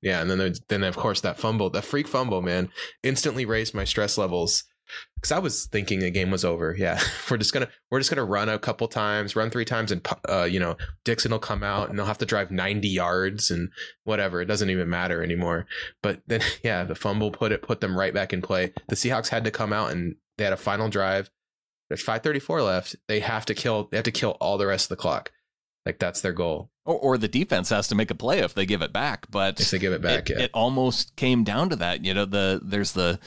Yeah, 0.00 0.20
and 0.20 0.30
then 0.30 0.54
then 0.68 0.82
of 0.84 0.96
course 0.96 1.20
that 1.20 1.38
fumble, 1.38 1.70
that 1.70 1.84
freak 1.84 2.08
fumble, 2.08 2.42
man, 2.42 2.70
instantly 3.02 3.44
raised 3.44 3.74
my 3.74 3.84
stress 3.84 4.16
levels 4.18 4.64
because 5.16 5.32
I 5.32 5.38
was 5.38 5.66
thinking 5.66 6.00
the 6.00 6.10
game 6.10 6.30
was 6.30 6.44
over. 6.44 6.74
Yeah, 6.76 7.00
we're 7.30 7.36
just 7.36 7.52
gonna 7.52 7.68
we're 7.90 8.00
just 8.00 8.10
gonna 8.10 8.24
run 8.24 8.48
a 8.48 8.58
couple 8.58 8.88
times, 8.88 9.36
run 9.36 9.50
three 9.50 9.64
times, 9.64 9.92
and 9.92 10.06
uh, 10.28 10.44
you 10.44 10.58
know 10.58 10.76
Dickson 11.04 11.30
will 11.30 11.38
come 11.38 11.62
out 11.62 11.88
and 11.88 11.98
they'll 11.98 12.06
have 12.06 12.18
to 12.18 12.26
drive 12.26 12.50
ninety 12.50 12.88
yards 12.88 13.50
and 13.50 13.70
whatever. 14.04 14.40
It 14.40 14.46
doesn't 14.46 14.70
even 14.70 14.88
matter 14.88 15.22
anymore. 15.22 15.66
But 16.02 16.22
then 16.26 16.40
yeah, 16.62 16.84
the 16.84 16.94
fumble 16.94 17.30
put 17.30 17.52
it 17.52 17.62
put 17.62 17.80
them 17.80 17.96
right 17.96 18.14
back 18.14 18.32
in 18.32 18.42
play. 18.42 18.72
The 18.88 18.96
Seahawks 18.96 19.28
had 19.28 19.44
to 19.44 19.50
come 19.50 19.72
out 19.72 19.92
and 19.92 20.16
they 20.38 20.44
had 20.44 20.52
a 20.52 20.58
final 20.58 20.88
drive. 20.88 21.30
There's 21.88 22.04
5:34 22.04 22.64
left. 22.64 22.96
They 23.06 23.20
have 23.20 23.46
to 23.46 23.54
kill. 23.54 23.88
They 23.90 23.98
have 23.98 24.04
to 24.04 24.10
kill 24.10 24.36
all 24.40 24.58
the 24.58 24.66
rest 24.66 24.86
of 24.86 24.96
the 24.96 25.02
clock. 25.02 25.30
Like 25.84 25.98
that's 25.98 26.20
their 26.20 26.32
goal. 26.32 26.70
Or, 26.84 26.98
or 26.98 27.18
the 27.18 27.28
defense 27.28 27.68
has 27.70 27.88
to 27.88 27.94
make 27.94 28.10
a 28.10 28.14
play 28.14 28.40
if 28.40 28.54
they 28.54 28.66
give 28.66 28.82
it 28.82 28.92
back. 28.92 29.26
But 29.30 29.60
if 29.60 29.70
they 29.70 29.78
give 29.78 29.92
it 29.92 30.02
back, 30.02 30.30
it, 30.30 30.36
yeah. 30.36 30.44
it 30.44 30.50
almost 30.54 31.16
came 31.16 31.44
down 31.44 31.70
to 31.70 31.76
that. 31.76 32.04
You 32.04 32.14
know, 32.14 32.24
the 32.24 32.60
there's 32.62 32.92
the 32.92 33.18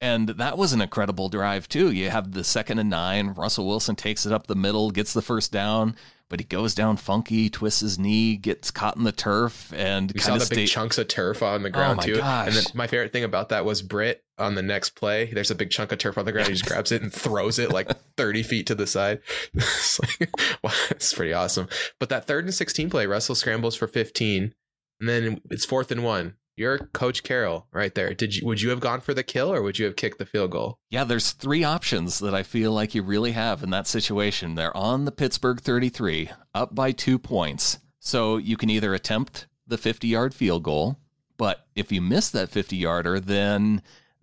and 0.00 0.28
that 0.30 0.56
was 0.58 0.72
an 0.72 0.80
incredible 0.80 1.28
drive 1.28 1.68
too. 1.68 1.90
You 1.90 2.10
have 2.10 2.32
the 2.32 2.44
second 2.44 2.78
and 2.78 2.90
nine. 2.90 3.28
Russell 3.28 3.66
Wilson 3.66 3.96
takes 3.96 4.24
it 4.26 4.32
up 4.32 4.46
the 4.46 4.54
middle, 4.54 4.90
gets 4.90 5.12
the 5.12 5.22
first 5.22 5.52
down, 5.52 5.94
but 6.28 6.40
he 6.40 6.44
goes 6.46 6.74
down 6.74 6.96
funky, 6.96 7.50
twists 7.50 7.80
his 7.80 7.98
knee, 7.98 8.36
gets 8.36 8.70
caught 8.70 8.96
in 8.96 9.02
the 9.04 9.12
turf, 9.12 9.72
and 9.74 10.12
you 10.14 10.20
saw 10.20 10.36
the 10.38 10.46
big 10.54 10.68
chunks 10.68 10.96
of 10.98 11.08
turf 11.08 11.42
on 11.42 11.62
the 11.62 11.68
Oh 11.68 11.72
ground 11.72 11.96
my 11.98 12.02
too. 12.04 12.16
gosh. 12.16 12.46
And 12.46 12.56
then 12.56 12.64
my 12.74 12.86
favorite 12.86 13.12
thing 13.12 13.24
about 13.24 13.48
that 13.50 13.64
was 13.64 13.82
Britt 13.82 14.24
on 14.38 14.54
the 14.54 14.62
next 14.62 14.90
play. 14.90 15.26
There's 15.26 15.50
a 15.50 15.54
big 15.56 15.70
chunk 15.70 15.92
of 15.92 15.98
turf 15.98 16.16
on 16.16 16.24
the 16.24 16.32
ground. 16.32 16.48
He 16.48 16.54
just 16.54 16.66
grabs 16.66 16.92
it 16.92 17.02
and 17.02 17.12
throws 17.12 17.58
it 17.58 17.70
like 17.72 17.90
30 18.16 18.42
feet 18.42 18.66
to 18.68 18.74
the 18.74 18.86
side. 18.86 19.20
it's 19.54 20.00
like, 20.00 20.30
wow, 20.62 20.70
it's 20.90 21.12
pretty 21.12 21.32
awesome. 21.32 21.68
But 21.98 22.08
that 22.10 22.26
third 22.26 22.44
and 22.44 22.54
16 22.54 22.88
play, 22.90 23.06
Russell 23.06 23.34
scrambles 23.34 23.74
for 23.76 23.86
15, 23.88 24.54
and 25.00 25.08
then 25.08 25.40
it's 25.50 25.64
fourth 25.66 25.90
and 25.90 26.04
one. 26.04 26.36
You're 26.60 26.76
Coach 26.92 27.22
Carroll 27.22 27.66
right 27.72 27.94
there. 27.94 28.12
Did 28.12 28.36
you 28.36 28.44
would 28.44 28.60
you 28.60 28.68
have 28.68 28.80
gone 28.80 29.00
for 29.00 29.14
the 29.14 29.22
kill 29.22 29.50
or 29.50 29.62
would 29.62 29.78
you 29.78 29.86
have 29.86 29.96
kicked 29.96 30.18
the 30.18 30.26
field 30.26 30.50
goal? 30.50 30.78
Yeah, 30.90 31.04
there's 31.04 31.32
three 31.32 31.64
options 31.64 32.18
that 32.18 32.34
I 32.34 32.42
feel 32.42 32.70
like 32.70 32.94
you 32.94 33.02
really 33.02 33.32
have 33.32 33.62
in 33.62 33.70
that 33.70 33.86
situation. 33.86 34.56
They're 34.56 34.76
on 34.76 35.06
the 35.06 35.10
Pittsburgh 35.10 35.58
33, 35.58 36.30
up 36.54 36.74
by 36.74 36.92
two 36.92 37.18
points. 37.18 37.78
So 37.98 38.36
you 38.36 38.58
can 38.58 38.68
either 38.68 38.92
attempt 38.92 39.46
the 39.66 39.78
50 39.78 40.06
yard 40.06 40.34
field 40.34 40.62
goal, 40.62 40.98
but 41.38 41.66
if 41.74 41.90
you 41.90 42.02
miss 42.02 42.28
that 42.28 42.50
50 42.50 42.76
yarder, 42.76 43.18
then 43.20 43.80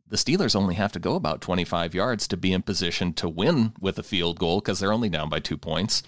the 0.08 0.16
Steelers 0.16 0.56
only 0.56 0.76
have 0.76 0.92
to 0.92 1.00
go 1.00 1.16
about 1.16 1.42
25 1.42 1.96
yards 1.96 2.28
to 2.28 2.38
be 2.38 2.54
in 2.54 2.62
position 2.62 3.14
to 3.14 3.28
win 3.28 3.74
with 3.80 3.98
a 3.98 4.04
field 4.04 4.38
goal 4.38 4.60
because 4.60 4.80
they're 4.80 4.94
only 4.94 5.10
down 5.10 5.28
by 5.28 5.40
two 5.40 5.58
points. 5.58 6.04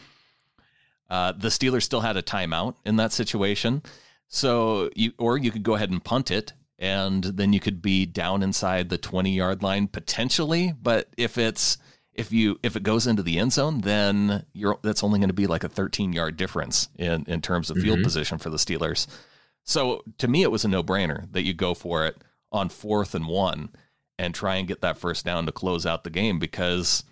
Uh, 1.10 1.32
the 1.32 1.48
Steelers 1.48 1.82
still 1.82 2.02
had 2.02 2.18
a 2.18 2.22
timeout 2.22 2.76
in 2.86 2.98
that 2.98 3.14
situation. 3.14 3.82
So 4.30 4.90
you 4.96 5.12
or 5.18 5.38
you 5.38 5.52
could 5.52 5.64
go 5.64 5.76
ahead 5.76 5.90
and 5.90 6.04
punt 6.04 6.30
it 6.32 6.54
and 6.78 7.24
then 7.24 7.52
you 7.52 7.60
could 7.60 7.82
be 7.82 8.06
down 8.06 8.42
inside 8.42 8.88
the 8.90 8.98
20 8.98 9.32
yard 9.32 9.62
line 9.64 9.88
potentially, 9.88 10.74
but 10.82 11.10
if 11.18 11.38
it's 11.38 11.78
if 12.14 12.32
you 12.32 12.60
if 12.64 12.76
it 12.76 12.84
goes 12.84 13.08
into 13.08 13.24
the 13.24 13.40
end 13.40 13.54
zone, 13.54 13.82
then 13.82 14.46
you're 14.54 14.78
that's 14.84 15.04
only 15.04 15.20
going 15.20 15.30
to 15.30 15.34
be 15.34 15.48
like 15.48 15.64
a 15.64 15.70
13 15.70 16.14
yard 16.14 16.38
difference 16.38 16.90
in 16.98 17.26
in 17.28 17.42
terms 17.42 17.70
of 17.70 17.78
field 17.78 18.00
Mhm. 18.00 18.04
position 18.04 18.38
for 18.38 18.50
the 18.52 18.58
Steelers. 18.58 19.08
So 19.64 20.04
to 20.20 20.28
me 20.28 20.44
it 20.44 20.52
was 20.52 20.64
a 20.64 20.68
no-brainer 20.70 21.32
that 21.34 21.44
you 21.44 21.54
go 21.54 21.74
for 21.74 22.06
it 22.06 22.18
on 22.52 22.70
4th 22.70 23.14
and 23.16 23.28
1 23.28 23.70
and 24.20 24.34
try 24.36 24.56
and 24.58 24.68
get 24.68 24.82
that 24.82 24.98
first 24.98 25.26
down 25.26 25.46
to 25.48 25.52
close 25.52 25.86
out 25.86 26.04
the 26.04 26.10
game 26.10 26.38
because 26.40 27.04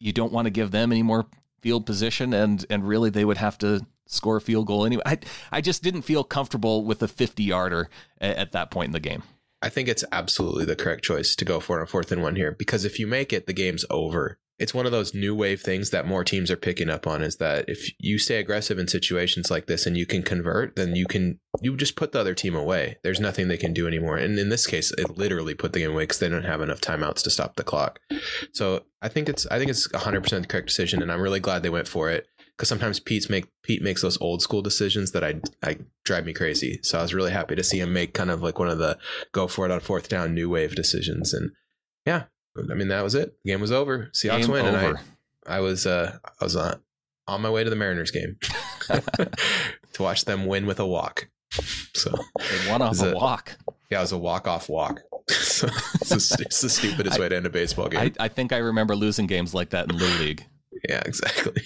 you 0.00 0.12
don't 0.12 0.32
want 0.32 0.46
to 0.46 0.50
give 0.50 0.70
them 0.72 0.90
any 0.90 1.02
more 1.02 1.26
field 1.60 1.86
position 1.86 2.32
and 2.34 2.66
and 2.68 2.88
really 2.88 3.10
they 3.10 3.24
would 3.24 3.36
have 3.36 3.56
to 3.58 3.86
score 4.10 4.36
a 4.36 4.40
field 4.40 4.66
goal 4.66 4.84
anyway. 4.84 5.02
I 5.06 5.18
I 5.50 5.60
just 5.60 5.82
didn't 5.82 6.02
feel 6.02 6.24
comfortable 6.24 6.84
with 6.84 7.02
a 7.02 7.08
50 7.08 7.42
yarder 7.42 7.88
at, 8.20 8.36
at 8.36 8.52
that 8.52 8.70
point 8.70 8.88
in 8.88 8.92
the 8.92 9.00
game. 9.00 9.22
I 9.62 9.68
think 9.68 9.88
it's 9.88 10.04
absolutely 10.10 10.64
the 10.64 10.76
correct 10.76 11.04
choice 11.04 11.34
to 11.36 11.44
go 11.44 11.60
for 11.60 11.80
on 11.80 11.86
fourth 11.86 12.10
and 12.12 12.22
one 12.22 12.36
here 12.36 12.52
because 12.52 12.84
if 12.84 12.98
you 12.98 13.06
make 13.06 13.32
it, 13.32 13.46
the 13.46 13.52
game's 13.52 13.84
over. 13.90 14.38
It's 14.58 14.74
one 14.74 14.84
of 14.84 14.92
those 14.92 15.14
new 15.14 15.34
wave 15.34 15.62
things 15.62 15.88
that 15.88 16.06
more 16.06 16.22
teams 16.22 16.50
are 16.50 16.56
picking 16.56 16.90
up 16.90 17.06
on 17.06 17.22
is 17.22 17.36
that 17.36 17.66
if 17.66 17.90
you 17.98 18.18
stay 18.18 18.36
aggressive 18.36 18.78
in 18.78 18.88
situations 18.88 19.50
like 19.50 19.66
this 19.66 19.86
and 19.86 19.96
you 19.96 20.04
can 20.04 20.22
convert, 20.22 20.76
then 20.76 20.94
you 20.94 21.06
can 21.06 21.40
you 21.62 21.76
just 21.76 21.96
put 21.96 22.12
the 22.12 22.20
other 22.20 22.34
team 22.34 22.54
away. 22.54 22.98
There's 23.02 23.20
nothing 23.20 23.48
they 23.48 23.56
can 23.56 23.72
do 23.72 23.86
anymore. 23.86 24.18
And 24.18 24.38
in 24.38 24.50
this 24.50 24.66
case, 24.66 24.92
it 24.92 25.16
literally 25.16 25.54
put 25.54 25.72
the 25.72 25.80
game 25.80 25.92
away 25.92 26.02
because 26.02 26.18
they 26.18 26.28
don't 26.28 26.44
have 26.44 26.60
enough 26.60 26.80
timeouts 26.80 27.22
to 27.22 27.30
stop 27.30 27.56
the 27.56 27.64
clock. 27.64 28.00
So 28.52 28.84
I 29.00 29.08
think 29.08 29.30
it's 29.30 29.46
I 29.46 29.58
think 29.58 29.70
it's 29.70 29.90
100 29.92 30.22
percent 30.22 30.42
the 30.42 30.48
correct 30.48 30.68
decision, 30.68 31.00
and 31.00 31.10
I'm 31.10 31.22
really 31.22 31.40
glad 31.40 31.62
they 31.62 31.70
went 31.70 31.88
for 31.88 32.10
it 32.10 32.26
because 32.60 32.68
sometimes 32.68 33.00
Pete's 33.00 33.30
make 33.30 33.46
Pete 33.62 33.80
makes 33.80 34.02
those 34.02 34.20
old 34.20 34.42
school 34.42 34.60
decisions 34.60 35.12
that 35.12 35.24
I 35.24 35.40
I 35.62 35.78
drive 36.04 36.26
me 36.26 36.34
crazy. 36.34 36.78
So 36.82 36.98
I 36.98 37.02
was 37.02 37.14
really 37.14 37.30
happy 37.30 37.56
to 37.56 37.64
see 37.64 37.80
him 37.80 37.94
make 37.94 38.12
kind 38.12 38.30
of 38.30 38.42
like 38.42 38.58
one 38.58 38.68
of 38.68 38.76
the 38.76 38.98
go 39.32 39.48
for 39.48 39.64
it 39.64 39.70
on 39.70 39.80
fourth 39.80 40.10
down 40.10 40.34
new 40.34 40.50
wave 40.50 40.74
decisions. 40.74 41.32
And 41.32 41.52
yeah, 42.04 42.24
I 42.58 42.74
mean 42.74 42.88
that 42.88 43.02
was 43.02 43.14
it. 43.14 43.34
The 43.44 43.52
game 43.52 43.62
was 43.62 43.72
over. 43.72 44.10
Seahawks 44.12 44.42
Game 44.42 44.50
win, 44.50 44.66
and. 44.66 44.98
I 45.46 45.56
I 45.56 45.60
was 45.60 45.86
uh 45.86 46.18
I 46.38 46.44
was 46.44 46.54
on 46.54 46.82
on 47.26 47.40
my 47.40 47.48
way 47.48 47.64
to 47.64 47.70
the 47.70 47.76
Mariners 47.76 48.10
game 48.10 48.36
to 49.94 50.02
watch 50.02 50.26
them 50.26 50.44
win 50.44 50.66
with 50.66 50.80
a 50.80 50.86
walk. 50.86 51.28
So 51.94 52.10
They 52.38 52.70
won 52.70 52.82
off 52.82 52.92
Is 52.92 53.02
a 53.02 53.14
walk. 53.14 53.56
yeah, 53.90 54.00
it 54.00 54.02
was 54.02 54.12
a 54.12 54.18
walk 54.18 54.46
off 54.46 54.68
walk. 54.68 55.00
it's, 55.30 55.60
the, 55.60 56.36
it's 56.40 56.60
the 56.60 56.68
stupidest 56.68 57.18
way 57.20 57.30
to 57.30 57.36
end 57.36 57.46
a 57.46 57.50
baseball 57.50 57.88
game. 57.88 58.12
I, 58.20 58.24
I 58.24 58.28
think 58.28 58.52
I 58.52 58.58
remember 58.58 58.94
losing 58.94 59.26
games 59.26 59.54
like 59.54 59.70
that 59.70 59.90
in 59.90 59.96
Little 59.96 60.18
League. 60.18 60.44
Yeah, 60.88 61.02
exactly. 61.06 61.62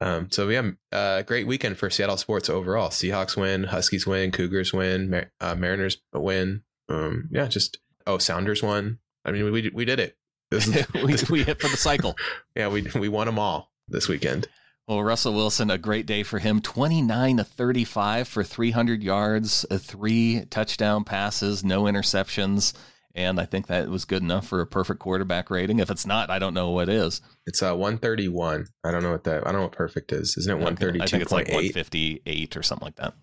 Um, 0.00 0.30
so 0.30 0.48
yeah, 0.48 0.70
uh, 0.92 1.22
great 1.22 1.46
weekend 1.46 1.76
for 1.78 1.90
Seattle 1.90 2.16
sports 2.16 2.48
overall. 2.48 2.88
Seahawks 2.90 3.36
win, 3.36 3.64
Huskies 3.64 4.06
win, 4.06 4.30
Cougars 4.30 4.72
win, 4.72 5.10
Mar- 5.10 5.32
uh, 5.40 5.54
Mariners 5.54 5.98
win. 6.14 6.62
Um, 6.88 7.28
yeah, 7.30 7.46
just 7.46 7.78
oh, 8.06 8.18
Sounders 8.18 8.62
won. 8.62 8.98
I 9.24 9.32
mean, 9.32 9.50
we 9.50 9.70
we 9.70 9.84
did 9.84 10.00
it. 10.00 10.16
This 10.50 10.66
is, 10.66 10.86
we, 11.30 11.40
we 11.40 11.44
hit 11.44 11.60
for 11.60 11.68
the 11.68 11.76
cycle. 11.76 12.16
yeah, 12.56 12.68
we 12.68 12.86
we 12.94 13.10
won 13.10 13.26
them 13.26 13.38
all 13.38 13.70
this 13.86 14.08
weekend. 14.08 14.48
Well, 14.86 15.02
Russell 15.02 15.34
Wilson, 15.34 15.70
a 15.70 15.76
great 15.76 16.06
day 16.06 16.22
for 16.22 16.38
him. 16.38 16.62
29 16.62 17.36
to 17.36 17.44
35 17.44 18.26
for 18.26 18.42
300 18.42 19.02
yards, 19.02 19.66
uh, 19.70 19.76
three 19.76 20.46
touchdown 20.48 21.04
passes, 21.04 21.62
no 21.62 21.82
interceptions. 21.82 22.72
And 23.18 23.40
I 23.40 23.46
think 23.46 23.66
that 23.66 23.88
was 23.88 24.04
good 24.04 24.22
enough 24.22 24.46
for 24.46 24.60
a 24.60 24.66
perfect 24.66 25.00
quarterback 25.00 25.50
rating. 25.50 25.80
If 25.80 25.90
it's 25.90 26.06
not, 26.06 26.30
I 26.30 26.38
don't 26.38 26.54
know 26.54 26.70
what 26.70 26.88
is. 26.88 27.20
It's 27.46 27.60
uh 27.60 27.74
131. 27.74 28.68
I 28.84 28.92
don't 28.92 29.02
know 29.02 29.10
what 29.10 29.24
that. 29.24 29.42
I 29.44 29.50
don't 29.50 29.54
know 29.54 29.62
what 29.62 29.72
perfect 29.72 30.12
is. 30.12 30.36
Isn't 30.38 30.56
it 30.56 30.62
one 30.62 30.76
thirty 30.76 31.00
two? 31.00 31.02
I 31.02 31.06
think 31.08 31.24
it's 31.24 31.32
132.8? 31.32 31.36
like 31.36 31.48
158 31.48 32.56
or 32.56 32.62
something 32.62 32.86
like 32.86 32.94
that. 32.94 33.14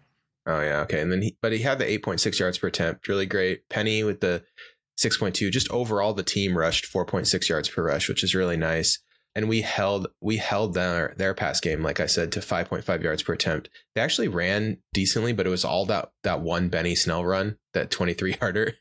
Oh 0.46 0.60
yeah, 0.60 0.82
okay. 0.82 1.00
And 1.00 1.14
then 1.14 1.22
he, 1.22 1.38
but 1.42 1.54
he 1.54 1.60
had 1.60 1.80
the 1.80 1.86
8.6 1.86 2.38
yards 2.38 2.58
per 2.58 2.68
attempt, 2.68 3.08
really 3.08 3.26
great. 3.26 3.70
Penny 3.70 4.04
with 4.04 4.20
the 4.20 4.44
6.2. 5.00 5.50
Just 5.50 5.72
overall, 5.72 6.14
the 6.14 6.24
team 6.24 6.58
rushed 6.58 6.92
4.6 6.92 7.48
yards 7.48 7.70
per 7.70 7.84
rush, 7.86 8.10
which 8.10 8.24
is 8.24 8.36
really 8.36 8.58
nice. 8.58 9.00
And 9.34 9.48
we 9.48 9.62
held 9.62 10.08
we 10.22 10.38
held 10.38 10.74
their 10.74 11.14
their 11.18 11.34
pass 11.34 11.62
game, 11.62 11.82
like 11.82 12.02
I 12.02 12.06
said, 12.06 12.34
to 12.34 12.42
5.5 12.42 13.02
yards 13.02 13.24
per 13.24 13.34
attempt. 13.34 13.70
They 13.96 14.02
actually 14.02 14.28
ran 14.28 14.78
decently, 14.94 15.32
but 15.32 15.48
it 15.48 15.52
was 15.52 15.64
all 15.64 15.86
that 15.86 16.12
that 16.24 16.42
one 16.42 16.68
Benny 16.68 16.96
Snell 16.96 17.24
run, 17.24 17.58
that 17.74 17.92
23 17.92 18.36
yarder. 18.42 18.74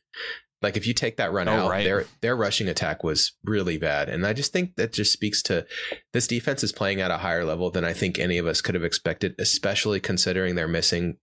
Like 0.65 0.77
if 0.77 0.87
you 0.87 0.95
take 0.95 1.19
that 1.19 1.33
run 1.33 1.47
Oh, 1.49 1.53
out, 1.53 1.71
right. 1.71 1.85
their 1.85 2.07
their 2.23 2.35
rushing 2.37 2.69
attack 2.69 3.05
was 3.05 3.33
really 3.45 3.79
bad. 3.79 4.09
And 4.09 4.27
I 4.27 4.33
just 4.33 4.53
think 4.53 4.75
that 4.77 4.93
just 4.93 5.13
speaks 5.13 5.43
to 5.45 5.65
this 6.13 6.27
defense 6.27 6.65
is 6.65 6.73
playing 6.73 7.01
at 7.01 7.11
a 7.13 7.19
higher 7.19 7.45
level 7.45 7.71
than 7.71 7.85
I 7.85 7.93
think 7.93 8.19
any 8.19 8.39
of 8.39 8.47
us 8.47 8.61
could 8.61 8.75
have 8.75 8.83
expected, 8.85 9.35
especially 9.39 10.01
considering 10.01 10.55
they're 10.57 10.67
missing 10.67 11.19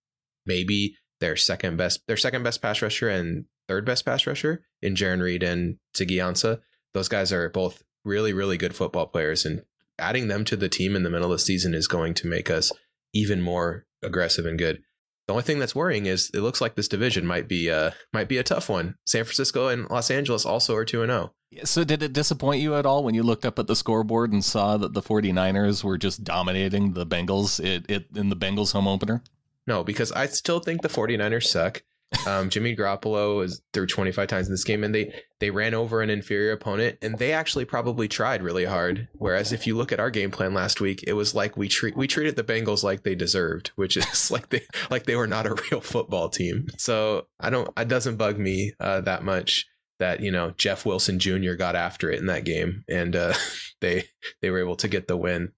maybe 0.46 0.96
their 1.20 1.36
second 1.36 1.78
best 1.78 2.02
their 2.08 2.18
second 2.18 2.44
best 2.44 2.62
pass 2.62 2.82
rusher 2.82 3.10
and 3.10 3.46
third 3.68 3.86
best 3.86 4.06
pass 4.06 4.26
rusher 4.26 4.64
in 4.82 4.96
Jarran 4.96 5.22
Reed 5.22 5.44
and 5.44 5.78
Ziggy 5.96 6.18
Ansah. 6.18 6.60
Those 6.94 7.08
guys 7.10 7.32
are 7.34 7.50
both 7.50 7.84
really, 8.06 8.34
really 8.34 8.58
good 8.58 8.76
football 8.76 9.08
players 9.08 9.46
and 9.46 9.64
adding 10.00 10.28
them 10.28 10.44
to 10.46 10.56
the 10.56 10.70
team 10.70 10.96
in 10.96 11.04
the 11.04 11.10
middle 11.10 11.32
of 11.32 11.38
the 11.40 11.44
season 11.44 11.74
is 11.74 11.88
going 11.88 12.14
to 12.16 12.28
make 12.28 12.50
us 12.50 12.72
even 13.14 13.42
more 13.42 13.86
aggressive 14.04 14.46
and 14.46 14.58
good. 14.58 14.82
The 15.28 15.34
only 15.34 15.44
thing 15.44 15.60
that's 15.60 15.76
worrying 15.76 16.08
is 16.08 16.30
it 16.34 16.42
looks 16.42 16.62
like 16.62 16.76
this 16.76 16.88
division 16.88 17.26
might 17.26 17.48
be 17.48 17.70
uh 17.70 17.92
might 18.14 18.28
be 18.28 18.38
a 18.38 18.44
tough 18.44 18.70
one. 18.70 18.96
San 19.06 19.24
Francisco 19.24 19.68
and 19.68 19.90
Los 19.90 20.12
Angeles 20.12 20.46
also 20.46 20.76
are 20.76 20.86
2 20.86 21.04
and 21.04 21.12
oh. 21.12 21.32
0. 21.54 21.66
So, 21.66 21.84
did 21.84 22.02
it 22.02 22.14
disappoint 22.14 22.62
you 22.62 22.76
at 22.76 22.86
all 22.86 23.04
when 23.04 23.14
you 23.14 23.24
looked 23.24 23.46
up 23.46 23.60
at 23.60 23.68
the 23.68 23.76
scoreboard 23.76 24.32
and 24.32 24.44
saw 24.44 24.78
that 24.78 24.94
the 24.94 25.02
49ers 25.02 25.84
were 25.84 25.98
just 25.98 26.24
dominating 26.24 26.94
the 26.94 27.06
Bengals 27.06 27.64
it, 27.64 27.90
it, 27.90 28.06
in 28.16 28.30
the 28.30 28.38
Bengals 28.38 28.72
home 28.72 28.88
opener? 28.88 29.22
No, 29.68 29.84
because 29.84 30.12
I 30.14 30.28
still 30.28 30.60
think 30.60 30.82
the 30.82 30.88
49ers 30.88 31.44
suck. 31.44 31.84
Um, 32.28 32.50
Jimmy 32.50 32.76
Garoppolo 32.76 33.44
is 33.44 33.62
through 33.74 33.88
25 33.88 34.28
times 34.28 34.48
in 34.48 34.54
this 34.54 34.64
game, 34.64 34.84
and 34.84 34.94
they 34.94 35.14
they 35.40 35.50
ran 35.50 35.74
over 35.74 36.02
an 36.02 36.10
inferior 36.10 36.52
opponent, 36.52 36.98
and 37.02 37.18
they 37.18 37.32
actually 37.32 37.66
probably 37.66 38.08
tried 38.08 38.44
really 38.44 38.66
hard. 38.66 39.08
Whereas 39.14 39.52
if 39.52 39.66
you 39.66 39.76
look 39.76 39.92
at 39.92 40.00
our 40.00 40.12
game 40.12 40.30
plan 40.30 40.54
last 40.54 40.82
week, 40.82 41.04
it 41.08 41.14
was 41.14 41.34
like 41.34 41.58
we 41.58 41.68
treat 41.68 41.96
we 41.96 42.08
treated 42.08 42.36
the 42.36 42.44
Bengals 42.44 42.84
like 42.84 43.04
they 43.04 43.16
deserved, 43.16 43.72
which 43.76 43.98
is 43.98 44.30
like 44.32 44.50
they 44.50 44.62
like 44.90 45.06
they 45.06 45.16
were 45.16 45.28
not 45.28 45.48
a 45.48 45.56
real 45.72 45.82
football 45.82 46.30
team. 46.30 46.68
So 46.78 47.28
I 47.40 47.50
don't 47.50 47.70
it 47.78 47.88
doesn't 47.88 48.18
bug 48.18 48.38
me 48.38 48.74
uh, 48.80 49.02
that 49.02 49.24
much 49.24 49.66
that 50.00 50.20
you 50.20 50.32
know 50.32 50.52
Jeff 50.58 50.86
Wilson 50.86 51.18
Jr. 51.18 51.54
got 51.54 51.76
after 51.76 52.12
it 52.12 52.20
in 52.20 52.26
that 52.26 52.44
game, 52.44 52.84
and 52.90 53.16
uh, 53.16 53.34
they 53.82 54.04
they 54.42 54.50
were 54.50 54.60
able 54.60 54.76
to 54.78 54.88
get 54.88 55.08
the 55.08 55.18
win. 55.18 55.54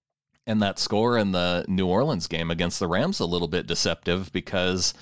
and 0.45 0.61
that 0.61 0.77
score 0.79 1.17
in 1.17 1.31
the 1.31 1.65
New 1.67 1.87
Orleans 1.87 2.27
game 2.27 2.51
against 2.51 2.79
the 2.79 2.87
Rams 2.87 3.19
a 3.19 3.25
little 3.25 3.47
bit 3.47 3.65
deceptive 3.67 4.31
because 4.31 4.93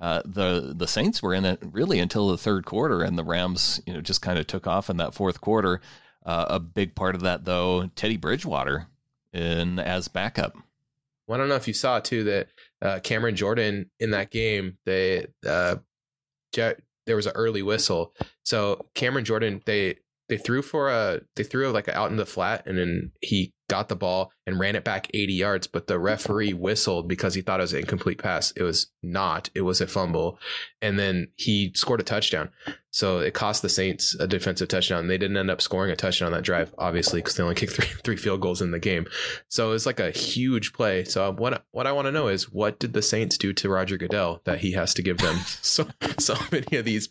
uh, 0.00 0.22
the 0.24 0.74
the 0.76 0.86
Saints 0.86 1.22
were 1.22 1.34
in 1.34 1.44
it 1.44 1.58
really 1.62 1.98
until 1.98 2.28
the 2.28 2.38
third 2.38 2.66
quarter, 2.66 3.02
and 3.02 3.18
the 3.18 3.24
Rams 3.24 3.80
you 3.86 3.94
know 3.94 4.00
just 4.00 4.22
kind 4.22 4.38
of 4.38 4.46
took 4.46 4.66
off 4.66 4.90
in 4.90 4.96
that 4.98 5.14
fourth 5.14 5.40
quarter. 5.40 5.80
Uh, 6.24 6.46
a 6.50 6.60
big 6.60 6.94
part 6.94 7.14
of 7.14 7.22
that, 7.22 7.44
though, 7.44 7.88
Teddy 7.94 8.16
Bridgewater 8.16 8.88
in 9.32 9.78
as 9.78 10.08
backup. 10.08 10.56
Well, 11.26 11.36
I 11.36 11.38
don't 11.38 11.48
know 11.48 11.56
if 11.56 11.68
you 11.68 11.74
saw 11.74 12.00
too 12.00 12.24
that 12.24 12.48
uh, 12.82 12.98
Cameron 13.00 13.36
Jordan 13.36 13.90
in 14.00 14.10
that 14.10 14.30
game, 14.30 14.78
they 14.84 15.26
uh, 15.46 15.76
there 16.52 17.16
was 17.16 17.26
an 17.26 17.32
early 17.34 17.62
whistle. 17.62 18.14
So 18.42 18.86
Cameron 18.94 19.24
Jordan, 19.24 19.62
they 19.66 19.96
they 20.28 20.36
threw 20.36 20.62
for 20.62 20.90
a 20.90 21.20
they 21.36 21.44
threw 21.44 21.70
like 21.70 21.88
out 21.88 22.10
in 22.10 22.16
the 22.16 22.26
flat, 22.26 22.66
and 22.66 22.76
then 22.76 23.12
he 23.20 23.54
got 23.68 23.88
the 23.88 23.96
ball 23.96 24.32
and 24.46 24.58
ran 24.58 24.76
it 24.76 24.84
back 24.84 25.08
80 25.12 25.32
yards, 25.32 25.66
but 25.66 25.86
the 25.86 25.98
referee 25.98 26.52
whistled 26.52 27.08
because 27.08 27.34
he 27.34 27.42
thought 27.42 27.60
it 27.60 27.64
was 27.64 27.72
an 27.72 27.80
incomplete 27.80 28.18
pass. 28.18 28.52
It 28.52 28.62
was 28.62 28.88
not. 29.02 29.50
It 29.54 29.62
was 29.62 29.80
a 29.80 29.86
fumble. 29.86 30.38
And 30.80 30.98
then 30.98 31.28
he 31.36 31.72
scored 31.74 32.00
a 32.00 32.04
touchdown. 32.04 32.50
So 32.96 33.18
it 33.18 33.34
cost 33.34 33.60
the 33.60 33.68
Saints 33.68 34.14
a 34.18 34.26
defensive 34.26 34.68
touchdown. 34.68 35.00
And 35.00 35.10
they 35.10 35.18
didn't 35.18 35.36
end 35.36 35.50
up 35.50 35.60
scoring 35.60 35.90
a 35.90 35.96
touchdown 35.96 36.28
on 36.28 36.32
that 36.32 36.44
drive, 36.44 36.74
obviously, 36.78 37.20
because 37.20 37.36
they 37.36 37.42
only 37.42 37.54
kicked 37.54 37.72
three 37.74 37.88
three 38.02 38.16
field 38.16 38.40
goals 38.40 38.62
in 38.62 38.70
the 38.70 38.78
game. 38.78 39.06
So 39.50 39.72
it's 39.72 39.84
like 39.84 40.00
a 40.00 40.10
huge 40.10 40.72
play. 40.72 41.04
So 41.04 41.30
what 41.30 41.62
what 41.72 41.86
I 41.86 41.92
want 41.92 42.06
to 42.06 42.12
know 42.12 42.28
is 42.28 42.50
what 42.50 42.78
did 42.78 42.94
the 42.94 43.02
Saints 43.02 43.36
do 43.36 43.52
to 43.52 43.68
Roger 43.68 43.98
Goodell 43.98 44.40
that 44.46 44.60
he 44.60 44.72
has 44.72 44.94
to 44.94 45.02
give 45.02 45.18
them 45.18 45.36
so 45.60 45.86
so 46.18 46.36
many 46.50 46.78
of 46.78 46.86
these 46.86 47.06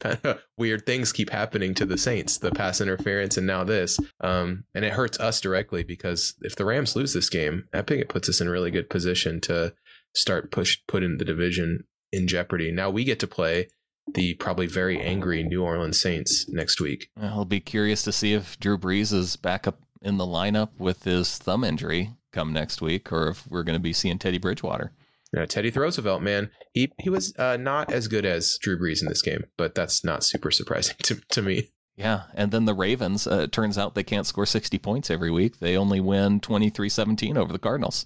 weird 0.57 0.87
things 0.87 1.13
keep 1.13 1.29
happening 1.29 1.75
to 1.75 1.85
the 1.85 1.99
Saints, 1.99 2.39
the 2.39 2.49
pass 2.49 2.81
interference 2.81 3.37
and 3.37 3.45
now 3.45 3.63
this. 3.63 3.99
Um, 4.21 4.63
and 4.73 4.85
it 4.85 4.93
hurts 4.93 5.19
us 5.19 5.39
directly 5.39 5.83
because 5.83 6.33
if 6.41 6.55
the 6.55 6.65
Rams 6.65 6.95
lose 6.95 7.13
this 7.13 7.29
game, 7.29 7.67
I 7.75 7.83
think 7.83 8.01
it 8.01 8.09
puts 8.09 8.27
us 8.27 8.41
in 8.41 8.47
a 8.47 8.51
really 8.51 8.71
good 8.71 8.89
position 8.89 9.39
to 9.41 9.75
start 10.15 10.49
push 10.49 10.79
putting 10.87 11.19
the 11.19 11.25
division 11.25 11.83
in 12.11 12.27
jeopardy. 12.27 12.71
Now 12.71 12.89
we 12.89 13.03
get 13.03 13.19
to 13.19 13.27
play 13.27 13.67
the 14.13 14.35
probably 14.35 14.67
very 14.67 15.01
angry 15.01 15.43
New 15.43 15.63
Orleans 15.63 15.99
Saints 15.99 16.47
next 16.49 16.79
week. 16.79 17.09
I'll 17.19 17.45
be 17.45 17.59
curious 17.59 18.03
to 18.03 18.11
see 18.11 18.33
if 18.33 18.59
Drew 18.59 18.77
Brees 18.77 19.11
is 19.11 19.35
back 19.35 19.67
up 19.67 19.79
in 20.01 20.17
the 20.17 20.25
lineup 20.25 20.69
with 20.77 21.03
his 21.03 21.37
thumb 21.37 21.63
injury 21.63 22.11
come 22.31 22.53
next 22.53 22.81
week, 22.81 23.11
or 23.11 23.29
if 23.29 23.47
we're 23.47 23.63
going 23.63 23.77
to 23.77 23.83
be 23.83 23.93
seeing 23.93 24.19
Teddy 24.19 24.37
Bridgewater. 24.37 24.91
Yeah, 25.33 25.45
Teddy 25.45 25.69
Roosevelt, 25.69 26.21
man, 26.21 26.51
he 26.73 26.91
he 26.99 27.09
was 27.09 27.35
uh, 27.37 27.57
not 27.57 27.91
as 27.91 28.07
good 28.07 28.25
as 28.25 28.57
Drew 28.61 28.77
Brees 28.77 29.01
in 29.01 29.07
this 29.07 29.21
game, 29.21 29.45
but 29.57 29.75
that's 29.75 30.03
not 30.03 30.23
super 30.23 30.51
surprising 30.51 30.95
to 31.03 31.15
to 31.29 31.41
me. 31.41 31.69
Yeah, 31.97 32.23
and 32.33 32.51
then 32.51 32.65
the 32.65 32.73
Ravens, 32.73 33.25
uh, 33.25 33.39
it 33.39 33.53
turns 33.53 33.77
out 33.77 33.95
they 33.95 34.03
can't 34.03 34.27
score 34.27 34.45
60 34.45 34.77
points 34.79 35.09
every 35.09 35.31
week. 35.31 35.59
They 35.59 35.77
only 35.77 36.01
win 36.01 36.41
23-17 36.41 37.37
over 37.37 37.53
the 37.53 37.59
Cardinals 37.59 38.05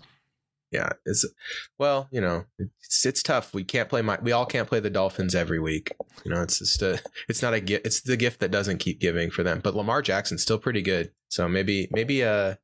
yeah, 0.72 0.90
it's 1.06 1.26
well, 1.78 2.08
you 2.12 2.22
know, 2.22 2.46
it's 2.58 3.06
it's 3.06 3.24
tough. 3.24 3.54
We 3.54 3.64
can't 3.64 3.90
play 3.90 4.02
my 4.02 4.20
we 4.22 4.32
all 4.32 4.46
can't 4.46 4.68
play 4.68 4.80
the 4.80 4.90
Dolphins 4.90 5.34
every 5.34 5.60
week. 5.60 5.96
You 6.24 6.32
know, 6.32 6.42
it's 6.44 6.60
just 6.60 6.82
a 6.82 7.02
it's 7.28 7.42
not 7.42 7.54
a 7.54 7.60
gift. 7.60 7.86
It's 7.86 8.02
the 8.02 8.18
gift 8.18 8.40
that 8.42 8.52
doesn't 8.52 8.78
keep 8.78 9.00
giving 9.00 9.32
for 9.32 9.44
them. 9.44 9.62
But 9.64 9.76
Lamar 9.76 10.02
Jackson's 10.02 10.44
still 10.44 10.60
pretty 10.60 10.82
good. 10.82 11.12
So 11.30 11.48
maybe 11.48 11.88
maybe 11.92 12.24
uh 12.24 12.56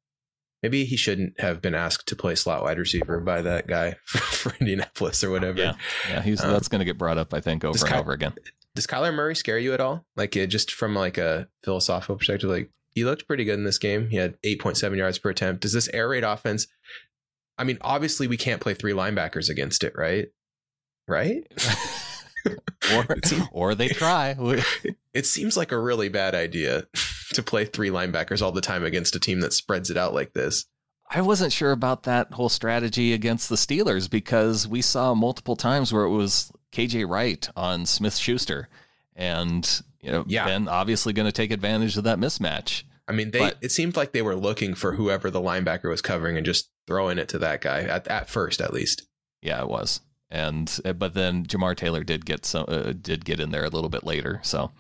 maybe 0.62 0.86
he 0.86 0.98
shouldn't 0.98 1.40
have 1.40 1.62
been 1.62 1.76
asked 1.76 2.08
to 2.08 2.16
play 2.16 2.36
slot 2.36 2.64
wide 2.64 2.78
receiver 2.78 3.20
by 3.20 3.42
that 3.42 3.68
guy 3.68 3.96
for, 4.06 4.54
Indianapolis 4.60 5.24
or 5.24 5.32
whatever. 5.32 5.60
Yeah, 5.60 5.76
yeah, 6.10 6.22
he's 6.22 6.44
um, 6.44 6.52
that's 6.52 6.68
going 6.68 6.80
to 6.80 6.86
get 6.86 6.98
brought 6.98 7.18
up, 7.18 7.34
I 7.34 7.42
think, 7.42 7.64
over 7.64 7.78
and 7.78 7.88
Ky- 7.88 7.96
over 7.96 8.12
again. 8.14 8.34
Does 8.76 8.88
Kyler 8.88 9.14
Murray 9.14 9.36
scare 9.36 9.58
you 9.58 9.74
at 9.74 9.80
all? 9.80 10.06
Like 10.16 10.36
it, 10.36 10.48
just 10.48 10.72
from 10.72 10.96
like 10.96 11.18
a 11.18 11.48
philosophical 11.64 12.18
perspective, 12.18 12.50
like 12.50 12.70
he 12.90 13.06
looked 13.06 13.28
pretty 13.28 13.46
good 13.46 13.60
in 13.60 13.64
this 13.64 13.78
game. 13.78 14.10
He 14.10 14.18
had 14.18 14.42
8.7 14.42 14.98
yards 14.98 15.18
per 15.18 15.30
attempt. 15.30 15.62
Does 15.62 15.74
this 15.74 15.90
air 15.90 16.10
raid 16.10 16.24
offense 16.24 16.68
I 17.58 17.64
mean, 17.64 17.78
obviously 17.82 18.28
we 18.28 18.38
can't 18.38 18.62
play 18.62 18.74
three 18.74 18.94
linebackers 18.94 19.50
against 19.50 19.84
it, 19.84 19.94
right? 19.96 20.28
Right? 21.08 21.44
or, 22.94 23.18
or 23.52 23.76
they 23.76 23.88
try. 23.88 24.36
it 25.14 25.26
seems 25.26 25.56
like 25.56 25.72
a 25.72 25.80
really 25.80 26.10
bad 26.10 26.36
idea 26.36 26.88
to 27.34 27.44
play 27.44 27.66
three 27.66 27.90
linebackers 27.90 28.42
all 28.42 28.52
the 28.52 28.62
time 28.62 28.84
against 28.84 29.16
a 29.16 29.20
team 29.20 29.42
that 29.42 29.54
spreads 29.54 29.90
it 29.90 29.98
out 29.98 30.14
like 30.14 30.34
this. 30.34 30.66
I 31.10 31.22
wasn't 31.22 31.54
sure 31.54 31.72
about 31.72 32.04
that 32.04 32.34
whole 32.34 32.50
strategy 32.50 33.14
against 33.14 33.48
the 33.48 33.56
Steelers 33.56 34.10
because 34.10 34.68
we 34.68 34.82
saw 34.82 35.14
multiple 35.14 35.56
times 35.56 35.94
where 35.94 36.04
it 36.04 36.10
was 36.10 36.52
KJ 36.72 37.08
Wright 37.08 37.48
on 37.56 37.86
Smith 37.86 38.16
Schuster. 38.16 38.70
And, 39.16 39.70
you 40.02 40.12
know, 40.12 40.26
yeah. 40.28 40.46
Ben 40.46 40.68
obviously 40.68 41.14
going 41.14 41.28
to 41.28 41.32
take 41.32 41.52
advantage 41.52 41.96
of 41.96 42.06
that 42.06 42.20
mismatch. 42.20 42.84
I 43.08 43.12
mean, 43.12 43.32
they 43.32 43.40
but, 43.40 43.58
it 43.62 43.72
seemed 43.72 43.96
like 43.96 44.14
they 44.14 44.24
were 44.24 44.36
looking 44.36 44.74
for 44.74 44.94
whoever 44.94 45.30
the 45.30 45.40
linebacker 45.40 45.90
was 45.90 46.02
covering 46.02 46.38
and 46.38 46.46
just 46.46 46.70
throwing 46.88 47.18
it 47.18 47.30
to 47.30 47.40
that 47.40 47.62
guy 47.62 47.82
at, 47.82 48.08
at 48.08 48.30
first, 48.30 48.62
at 48.62 48.74
least. 48.74 49.04
Yeah, 49.42 49.62
it 49.62 49.70
was. 49.70 50.02
And 50.30 50.80
uh, 50.84 50.94
but 50.94 51.14
then 51.14 51.46
Jamar 51.46 51.76
Taylor 51.76 52.04
did 52.04 52.26
get 52.26 52.46
some 52.46 52.66
uh, 52.68 52.94
did 53.00 53.26
get 53.26 53.40
in 53.40 53.52
there 53.52 53.64
a 53.64 53.70
little 53.70 53.90
bit 53.90 54.04
later. 54.04 54.40
So, 54.44 54.72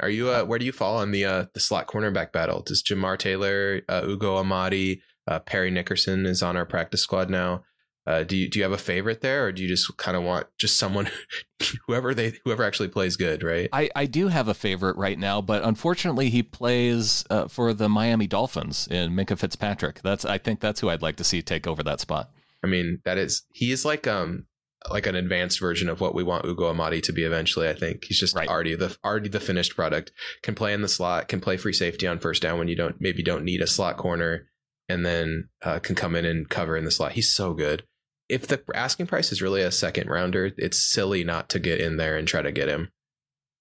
are 0.00 0.08
you 0.08 0.30
uh, 0.30 0.44
where 0.44 0.58
do 0.58 0.64
you 0.64 0.72
fall 0.72 0.98
on 0.98 1.10
the 1.10 1.24
uh, 1.24 1.46
the 1.52 1.60
slot 1.60 1.88
cornerback 1.88 2.32
battle? 2.32 2.62
Does 2.62 2.82
Jamar 2.82 3.18
Taylor, 3.18 3.82
uh, 3.88 4.02
Ugo 4.04 4.36
Amadi, 4.42 5.00
uh, 5.26 5.40
Parry 5.40 5.70
Nickerson 5.70 6.26
is 6.26 6.42
on 6.42 6.56
our 6.56 6.64
practice 6.64 7.02
squad 7.02 7.28
now? 7.28 7.64
Uh, 8.04 8.24
do 8.24 8.36
you 8.36 8.48
do 8.48 8.58
you 8.58 8.64
have 8.64 8.72
a 8.72 8.78
favorite 8.78 9.20
there, 9.20 9.46
or 9.46 9.52
do 9.52 9.62
you 9.62 9.68
just 9.68 9.96
kind 9.96 10.16
of 10.16 10.24
want 10.24 10.46
just 10.58 10.76
someone, 10.76 11.08
whoever 11.86 12.14
they 12.14 12.32
whoever 12.44 12.64
actually 12.64 12.88
plays 12.88 13.16
good, 13.16 13.44
right? 13.44 13.68
I, 13.72 13.90
I 13.94 14.06
do 14.06 14.26
have 14.26 14.48
a 14.48 14.54
favorite 14.54 14.96
right 14.96 15.18
now, 15.18 15.40
but 15.40 15.62
unfortunately 15.62 16.28
he 16.28 16.42
plays 16.42 17.24
uh, 17.30 17.46
for 17.46 17.72
the 17.72 17.88
Miami 17.88 18.26
Dolphins 18.26 18.88
in 18.90 19.12
Minkah 19.12 19.38
Fitzpatrick. 19.38 20.00
That's 20.02 20.24
I 20.24 20.38
think 20.38 20.58
that's 20.58 20.80
who 20.80 20.88
I'd 20.88 21.02
like 21.02 21.16
to 21.16 21.24
see 21.24 21.42
take 21.42 21.68
over 21.68 21.84
that 21.84 22.00
spot. 22.00 22.30
I 22.64 22.66
mean, 22.66 23.00
that 23.04 23.18
is 23.18 23.44
he 23.52 23.70
is 23.70 23.84
like 23.84 24.08
um 24.08 24.46
like 24.90 25.06
an 25.06 25.14
advanced 25.14 25.60
version 25.60 25.88
of 25.88 26.00
what 26.00 26.12
we 26.12 26.24
want 26.24 26.44
Ugo 26.44 26.70
Amadi 26.70 27.00
to 27.02 27.12
be 27.12 27.22
eventually. 27.22 27.68
I 27.68 27.72
think 27.72 28.02
he's 28.02 28.18
just 28.18 28.34
right. 28.34 28.48
already 28.48 28.74
the 28.74 28.96
already 29.04 29.28
the 29.28 29.38
finished 29.38 29.76
product. 29.76 30.10
Can 30.42 30.56
play 30.56 30.72
in 30.72 30.82
the 30.82 30.88
slot, 30.88 31.28
can 31.28 31.40
play 31.40 31.56
free 31.56 31.72
safety 31.72 32.08
on 32.08 32.18
first 32.18 32.42
down 32.42 32.58
when 32.58 32.66
you 32.66 32.74
don't 32.74 33.00
maybe 33.00 33.22
don't 33.22 33.44
need 33.44 33.60
a 33.60 33.68
slot 33.68 33.96
corner, 33.96 34.48
and 34.88 35.06
then 35.06 35.50
uh, 35.62 35.78
can 35.78 35.94
come 35.94 36.16
in 36.16 36.24
and 36.24 36.48
cover 36.48 36.76
in 36.76 36.84
the 36.84 36.90
slot. 36.90 37.12
He's 37.12 37.30
so 37.30 37.54
good 37.54 37.84
if 38.32 38.46
the 38.46 38.62
asking 38.74 39.06
price 39.06 39.30
is 39.30 39.42
really 39.42 39.60
a 39.60 39.70
second 39.70 40.08
rounder, 40.08 40.52
it's 40.56 40.90
silly 40.90 41.22
not 41.22 41.50
to 41.50 41.58
get 41.58 41.80
in 41.80 41.98
there 41.98 42.16
and 42.16 42.26
try 42.26 42.40
to 42.40 42.50
get 42.50 42.66
him, 42.66 42.90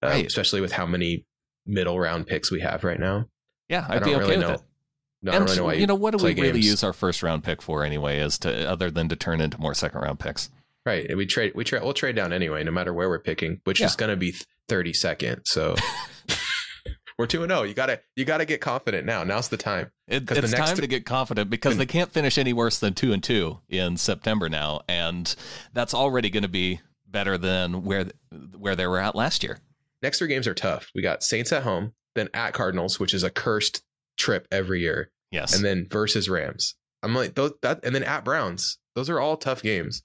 uh, 0.01 0.07
right. 0.07 0.25
especially 0.25 0.61
with 0.61 0.71
how 0.71 0.85
many 0.85 1.25
middle 1.65 1.99
round 1.99 2.25
picks 2.25 2.49
we 2.49 2.61
have 2.61 2.85
right 2.85 2.99
now. 2.99 3.25
Yeah, 3.67 3.85
I'd 3.89 4.03
be 4.03 4.15
okay 4.15 4.19
really 4.19 4.37
with 4.37 4.47
know. 4.47 4.53
it. 4.53 4.61
No, 5.23 5.31
and, 5.33 5.45
really 5.45 5.57
know 5.57 5.71
you 5.71 5.87
know 5.87 5.95
what 5.95 6.17
do 6.17 6.23
we 6.23 6.33
games. 6.33 6.47
really 6.47 6.61
use 6.61 6.85
our 6.85 6.93
first 6.93 7.21
round 7.21 7.43
pick 7.43 7.61
for 7.61 7.83
anyway? 7.83 8.19
Is 8.19 8.39
to 8.39 8.69
other 8.69 8.89
than 8.89 9.09
to 9.09 9.17
turn 9.17 9.41
into 9.41 9.59
more 9.59 9.73
second 9.73 9.99
round 9.99 10.19
picks. 10.19 10.49
Right. 10.85 11.15
We 11.15 11.25
trade. 11.25 11.51
We 11.53 11.65
trade. 11.65 11.83
We'll 11.83 11.93
trade 11.93 12.15
down 12.15 12.31
anyway, 12.31 12.63
no 12.63 12.71
matter 12.71 12.93
where 12.93 13.09
we're 13.09 13.19
picking, 13.19 13.59
which 13.65 13.81
yeah. 13.81 13.87
is 13.87 13.97
going 13.97 14.09
to 14.09 14.15
be 14.15 14.33
thirty 14.69 14.93
second. 14.93 15.41
So 15.45 15.75
We're 17.17 17.27
two 17.27 17.43
and 17.43 17.51
zero. 17.51 17.61
Oh. 17.61 17.63
You 17.63 17.73
gotta 17.73 18.01
you 18.15 18.25
gotta 18.25 18.45
get 18.45 18.61
confident 18.61 19.05
now. 19.05 19.23
Now's 19.23 19.49
the 19.49 19.57
time. 19.57 19.91
It, 20.07 20.29
it's 20.29 20.51
the 20.51 20.57
time 20.57 20.67
th- 20.67 20.79
to 20.79 20.87
get 20.87 21.05
confident 21.05 21.49
because 21.49 21.77
they 21.77 21.85
can't 21.85 22.11
finish 22.11 22.37
any 22.37 22.53
worse 22.53 22.79
than 22.79 22.93
two 22.93 23.13
and 23.13 23.23
two 23.23 23.59
in 23.69 23.97
September 23.97 24.49
now, 24.49 24.81
and 24.87 25.33
that's 25.73 25.93
already 25.93 26.29
going 26.29 26.43
to 26.43 26.49
be 26.49 26.81
better 27.07 27.37
than 27.37 27.83
where 27.83 28.07
where 28.57 28.75
they 28.75 28.87
were 28.87 28.99
at 28.99 29.15
last 29.15 29.43
year. 29.43 29.59
Next 30.01 30.19
three 30.19 30.27
games 30.27 30.47
are 30.47 30.53
tough. 30.53 30.89
We 30.95 31.01
got 31.01 31.23
Saints 31.23 31.51
at 31.51 31.63
home, 31.63 31.93
then 32.15 32.29
at 32.33 32.53
Cardinals, 32.53 32.99
which 32.99 33.13
is 33.13 33.23
a 33.23 33.29
cursed 33.29 33.83
trip 34.17 34.47
every 34.51 34.81
year. 34.81 35.11
Yes, 35.31 35.55
and 35.55 35.63
then 35.63 35.87
versus 35.89 36.29
Rams. 36.29 36.75
I'm 37.03 37.15
like 37.15 37.35
those 37.35 37.53
that, 37.61 37.79
and 37.83 37.95
then 37.95 38.03
at 38.03 38.25
Browns. 38.25 38.77
Those 38.95 39.09
are 39.09 39.19
all 39.19 39.37
tough 39.37 39.61
games. 39.61 40.03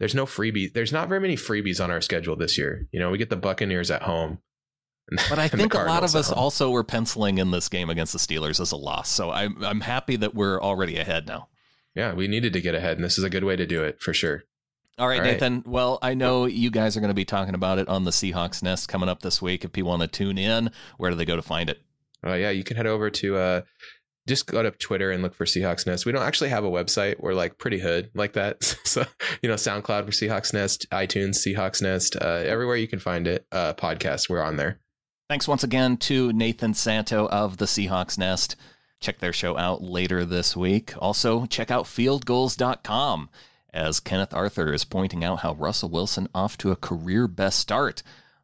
There's 0.00 0.14
no 0.14 0.24
freebie. 0.26 0.72
There's 0.72 0.92
not 0.92 1.08
very 1.08 1.20
many 1.20 1.36
freebies 1.36 1.82
on 1.82 1.90
our 1.90 2.00
schedule 2.00 2.34
this 2.34 2.56
year. 2.58 2.88
You 2.90 2.98
know, 2.98 3.10
we 3.10 3.18
get 3.18 3.30
the 3.30 3.36
Buccaneers 3.36 3.90
at 3.90 4.02
home. 4.02 4.38
But 5.28 5.38
I 5.38 5.48
think 5.48 5.74
a 5.74 5.78
lot 5.78 6.04
of 6.04 6.14
us 6.14 6.30
also 6.30 6.70
were 6.70 6.84
penciling 6.84 7.38
in 7.38 7.50
this 7.50 7.68
game 7.68 7.90
against 7.90 8.12
the 8.12 8.18
Steelers 8.18 8.60
as 8.60 8.72
a 8.72 8.76
loss. 8.76 9.08
So 9.08 9.30
I'm 9.30 9.62
I'm 9.64 9.80
happy 9.80 10.16
that 10.16 10.34
we're 10.34 10.60
already 10.60 10.96
ahead 10.98 11.26
now. 11.26 11.48
Yeah, 11.94 12.14
we 12.14 12.28
needed 12.28 12.52
to 12.52 12.60
get 12.60 12.74
ahead, 12.74 12.96
and 12.96 13.04
this 13.04 13.18
is 13.18 13.24
a 13.24 13.30
good 13.30 13.44
way 13.44 13.56
to 13.56 13.66
do 13.66 13.82
it 13.82 14.00
for 14.00 14.14
sure. 14.14 14.44
All 14.98 15.08
right, 15.08 15.18
All 15.20 15.26
Nathan. 15.26 15.64
Well, 15.66 15.98
I 16.02 16.14
know 16.14 16.44
you 16.44 16.70
guys 16.70 16.96
are 16.96 17.00
going 17.00 17.08
to 17.08 17.14
be 17.14 17.24
talking 17.24 17.54
about 17.54 17.78
it 17.78 17.88
on 17.88 18.04
the 18.04 18.10
Seahawks 18.10 18.62
Nest 18.62 18.88
coming 18.88 19.08
up 19.08 19.22
this 19.22 19.40
week. 19.40 19.64
If 19.64 19.72
people 19.72 19.90
want 19.90 20.02
to 20.02 20.08
tune 20.08 20.38
in, 20.38 20.70
where 20.98 21.10
do 21.10 21.16
they 21.16 21.24
go 21.24 21.36
to 21.36 21.42
find 21.42 21.70
it? 21.70 21.80
Oh, 22.22 22.32
uh, 22.32 22.34
yeah, 22.34 22.50
you 22.50 22.62
can 22.62 22.76
head 22.76 22.86
over 22.86 23.08
to 23.08 23.36
uh, 23.36 23.60
just 24.28 24.46
go 24.46 24.62
to 24.62 24.70
Twitter 24.70 25.10
and 25.10 25.22
look 25.22 25.34
for 25.34 25.46
Seahawks 25.46 25.86
Nest. 25.86 26.04
We 26.04 26.12
don't 26.12 26.22
actually 26.22 26.50
have 26.50 26.64
a 26.64 26.70
website. 26.70 27.18
We're 27.18 27.34
like 27.34 27.58
pretty 27.58 27.78
hood 27.78 28.10
like 28.14 28.34
that. 28.34 28.62
so, 28.84 29.04
you 29.42 29.48
know, 29.48 29.54
SoundCloud 29.54 30.04
for 30.04 30.12
Seahawks 30.12 30.52
Nest, 30.52 30.86
iTunes, 30.90 31.38
Seahawks 31.38 31.82
Nest, 31.82 32.16
uh, 32.16 32.42
everywhere 32.44 32.76
you 32.76 32.88
can 32.88 32.98
find 32.98 33.26
it, 33.26 33.46
uh, 33.50 33.72
podcast, 33.74 34.28
we're 34.28 34.42
on 34.42 34.56
there. 34.56 34.80
Thanks 35.30 35.46
once 35.46 35.62
again 35.62 35.96
to 35.98 36.32
Nathan 36.32 36.74
Santo 36.74 37.28
of 37.28 37.58
the 37.58 37.66
Seahawks 37.66 38.18
Nest. 38.18 38.56
Check 38.98 39.20
their 39.20 39.32
show 39.32 39.56
out 39.56 39.80
later 39.80 40.24
this 40.24 40.56
week. 40.56 40.92
Also, 40.98 41.46
check 41.46 41.70
out 41.70 41.84
fieldgulls.com 41.84 43.30
as 43.72 44.00
Kenneth 44.00 44.34
Arthur 44.34 44.72
is 44.72 44.84
pointing 44.84 45.22
out 45.22 45.38
how 45.38 45.54
Russell 45.54 45.88
Wilson 45.88 46.28
off 46.34 46.58
to 46.58 46.72
a 46.72 46.76
career 46.76 47.28
best 47.28 47.60
start 47.60 48.02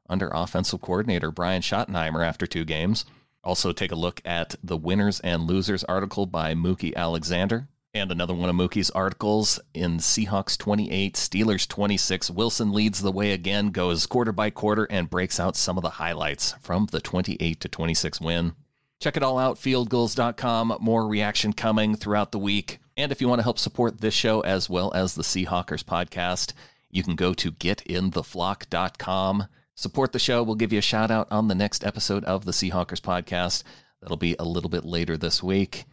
under 0.09 0.31
offensive 0.33 0.81
coordinator 0.81 1.33
Brian 1.33 1.61
Schottenheimer 1.61 2.25
after 2.25 2.47
two 2.47 2.65
games. 2.65 3.05
Also, 3.43 3.73
take 3.73 3.91
a 3.91 3.97
look 3.97 4.23
at 4.25 4.55
the 4.63 4.77
winners 4.77 5.19
and 5.19 5.43
losers 5.43 5.83
article 5.83 6.25
by 6.25 6.55
Mookie 6.55 6.95
Alexander. 6.95 7.67
And 7.97 8.13
another 8.13 8.35
one 8.35 8.51
of 8.51 8.55
Mookie's 8.55 8.91
articles 8.91 9.59
in 9.73 9.97
Seahawks 9.97 10.59
28, 10.59 11.15
Steelers 11.15 11.67
26. 11.67 12.31
Wilson 12.31 12.71
leads 12.71 13.01
the 13.01 13.11
way 13.11 13.33
again, 13.33 13.71
goes 13.71 14.05
quarter 14.05 14.33
by 14.33 14.51
quarter, 14.51 14.87
and 14.91 15.09
breaks 15.09 15.41
out 15.41 15.57
some 15.57 15.79
of 15.79 15.83
the 15.83 15.89
highlights 15.89 16.53
from 16.61 16.89
the 16.93 17.01
28 17.01 17.59
to 17.59 17.69
26 17.71 18.21
win. 18.21 18.53
Check 19.01 19.17
it 19.17 19.23
all 19.23 19.39
out, 19.39 19.57
fieldgulls.com. 19.57 20.77
More 20.79 21.09
reaction 21.09 21.55
coming 21.55 21.95
throughout 21.97 22.33
the 22.33 22.39
week. 22.39 22.81
And 22.99 23.11
if 23.13 23.23
you 23.23 23.31
want 23.31 23.39
to 23.39 23.45
help 23.45 23.59
support 23.59 24.03
this 24.03 24.13
show 24.13 24.43
as 24.43 24.69
well 24.69 24.93
as 24.93 25.15
the 25.15 25.23
Seahawkers 25.23 25.83
podcast, 25.83 26.53
you 26.91 27.03
can 27.03 27.17
go 27.17 27.33
to 27.33 27.51
getintheflock.com. 27.51 29.47
Support 29.75 30.13
the 30.13 30.19
show. 30.19 30.43
We'll 30.43 30.57
give 30.57 30.75
you 30.75 30.81
a 30.81 30.83
shout 30.83 31.11
out 31.11 31.29
on 31.31 31.49
the 31.49 31.55
next 31.55 31.83
episode 31.83 32.25
of 32.25 32.45
the 32.45 32.53
Seahawkers 32.53 33.01
podcast. 33.01 33.63
That'll 34.03 34.19
be 34.19 34.37
a 34.39 34.45
little 34.45 34.69
bit 34.71 34.85
later 34.85 35.17
this 35.17 35.43
week. 35.43 35.87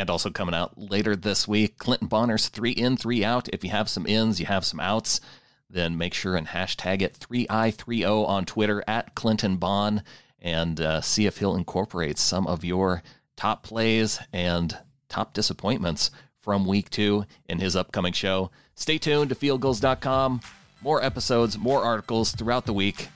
And 0.00 0.08
also 0.08 0.30
coming 0.30 0.54
out 0.54 0.78
later 0.78 1.14
this 1.14 1.46
week, 1.46 1.76
Clinton 1.76 2.08
Bonner's 2.08 2.48
three 2.48 2.70
in, 2.70 2.96
three 2.96 3.22
out. 3.22 3.50
If 3.52 3.62
you 3.62 3.68
have 3.68 3.86
some 3.86 4.06
ins, 4.06 4.40
you 4.40 4.46
have 4.46 4.64
some 4.64 4.80
outs, 4.80 5.20
then 5.68 5.98
make 5.98 6.14
sure 6.14 6.36
and 6.36 6.48
hashtag 6.48 7.02
it 7.02 7.18
3i30 7.20 8.26
on 8.26 8.46
Twitter 8.46 8.82
at 8.88 9.14
Clinton 9.14 9.56
Bond 9.58 10.02
and 10.40 10.80
uh, 10.80 11.02
see 11.02 11.26
if 11.26 11.36
he'll 11.36 11.54
incorporate 11.54 12.16
some 12.18 12.46
of 12.46 12.64
your 12.64 13.02
top 13.36 13.62
plays 13.62 14.18
and 14.32 14.74
top 15.10 15.34
disappointments 15.34 16.10
from 16.40 16.64
week 16.64 16.88
two 16.88 17.26
in 17.46 17.58
his 17.58 17.76
upcoming 17.76 18.14
show. 18.14 18.50
Stay 18.74 18.96
tuned 18.96 19.28
to 19.28 19.34
fieldgulls.com. 19.34 20.40
More 20.80 21.04
episodes, 21.04 21.58
more 21.58 21.84
articles 21.84 22.32
throughout 22.32 22.64
the 22.64 22.72
week. 22.72 23.08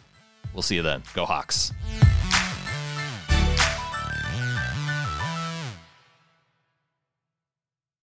We'll 0.53 0.61
see 0.61 0.75
you 0.75 0.83
then. 0.83 1.03
Go 1.15 1.25
Hawks. 1.25 1.73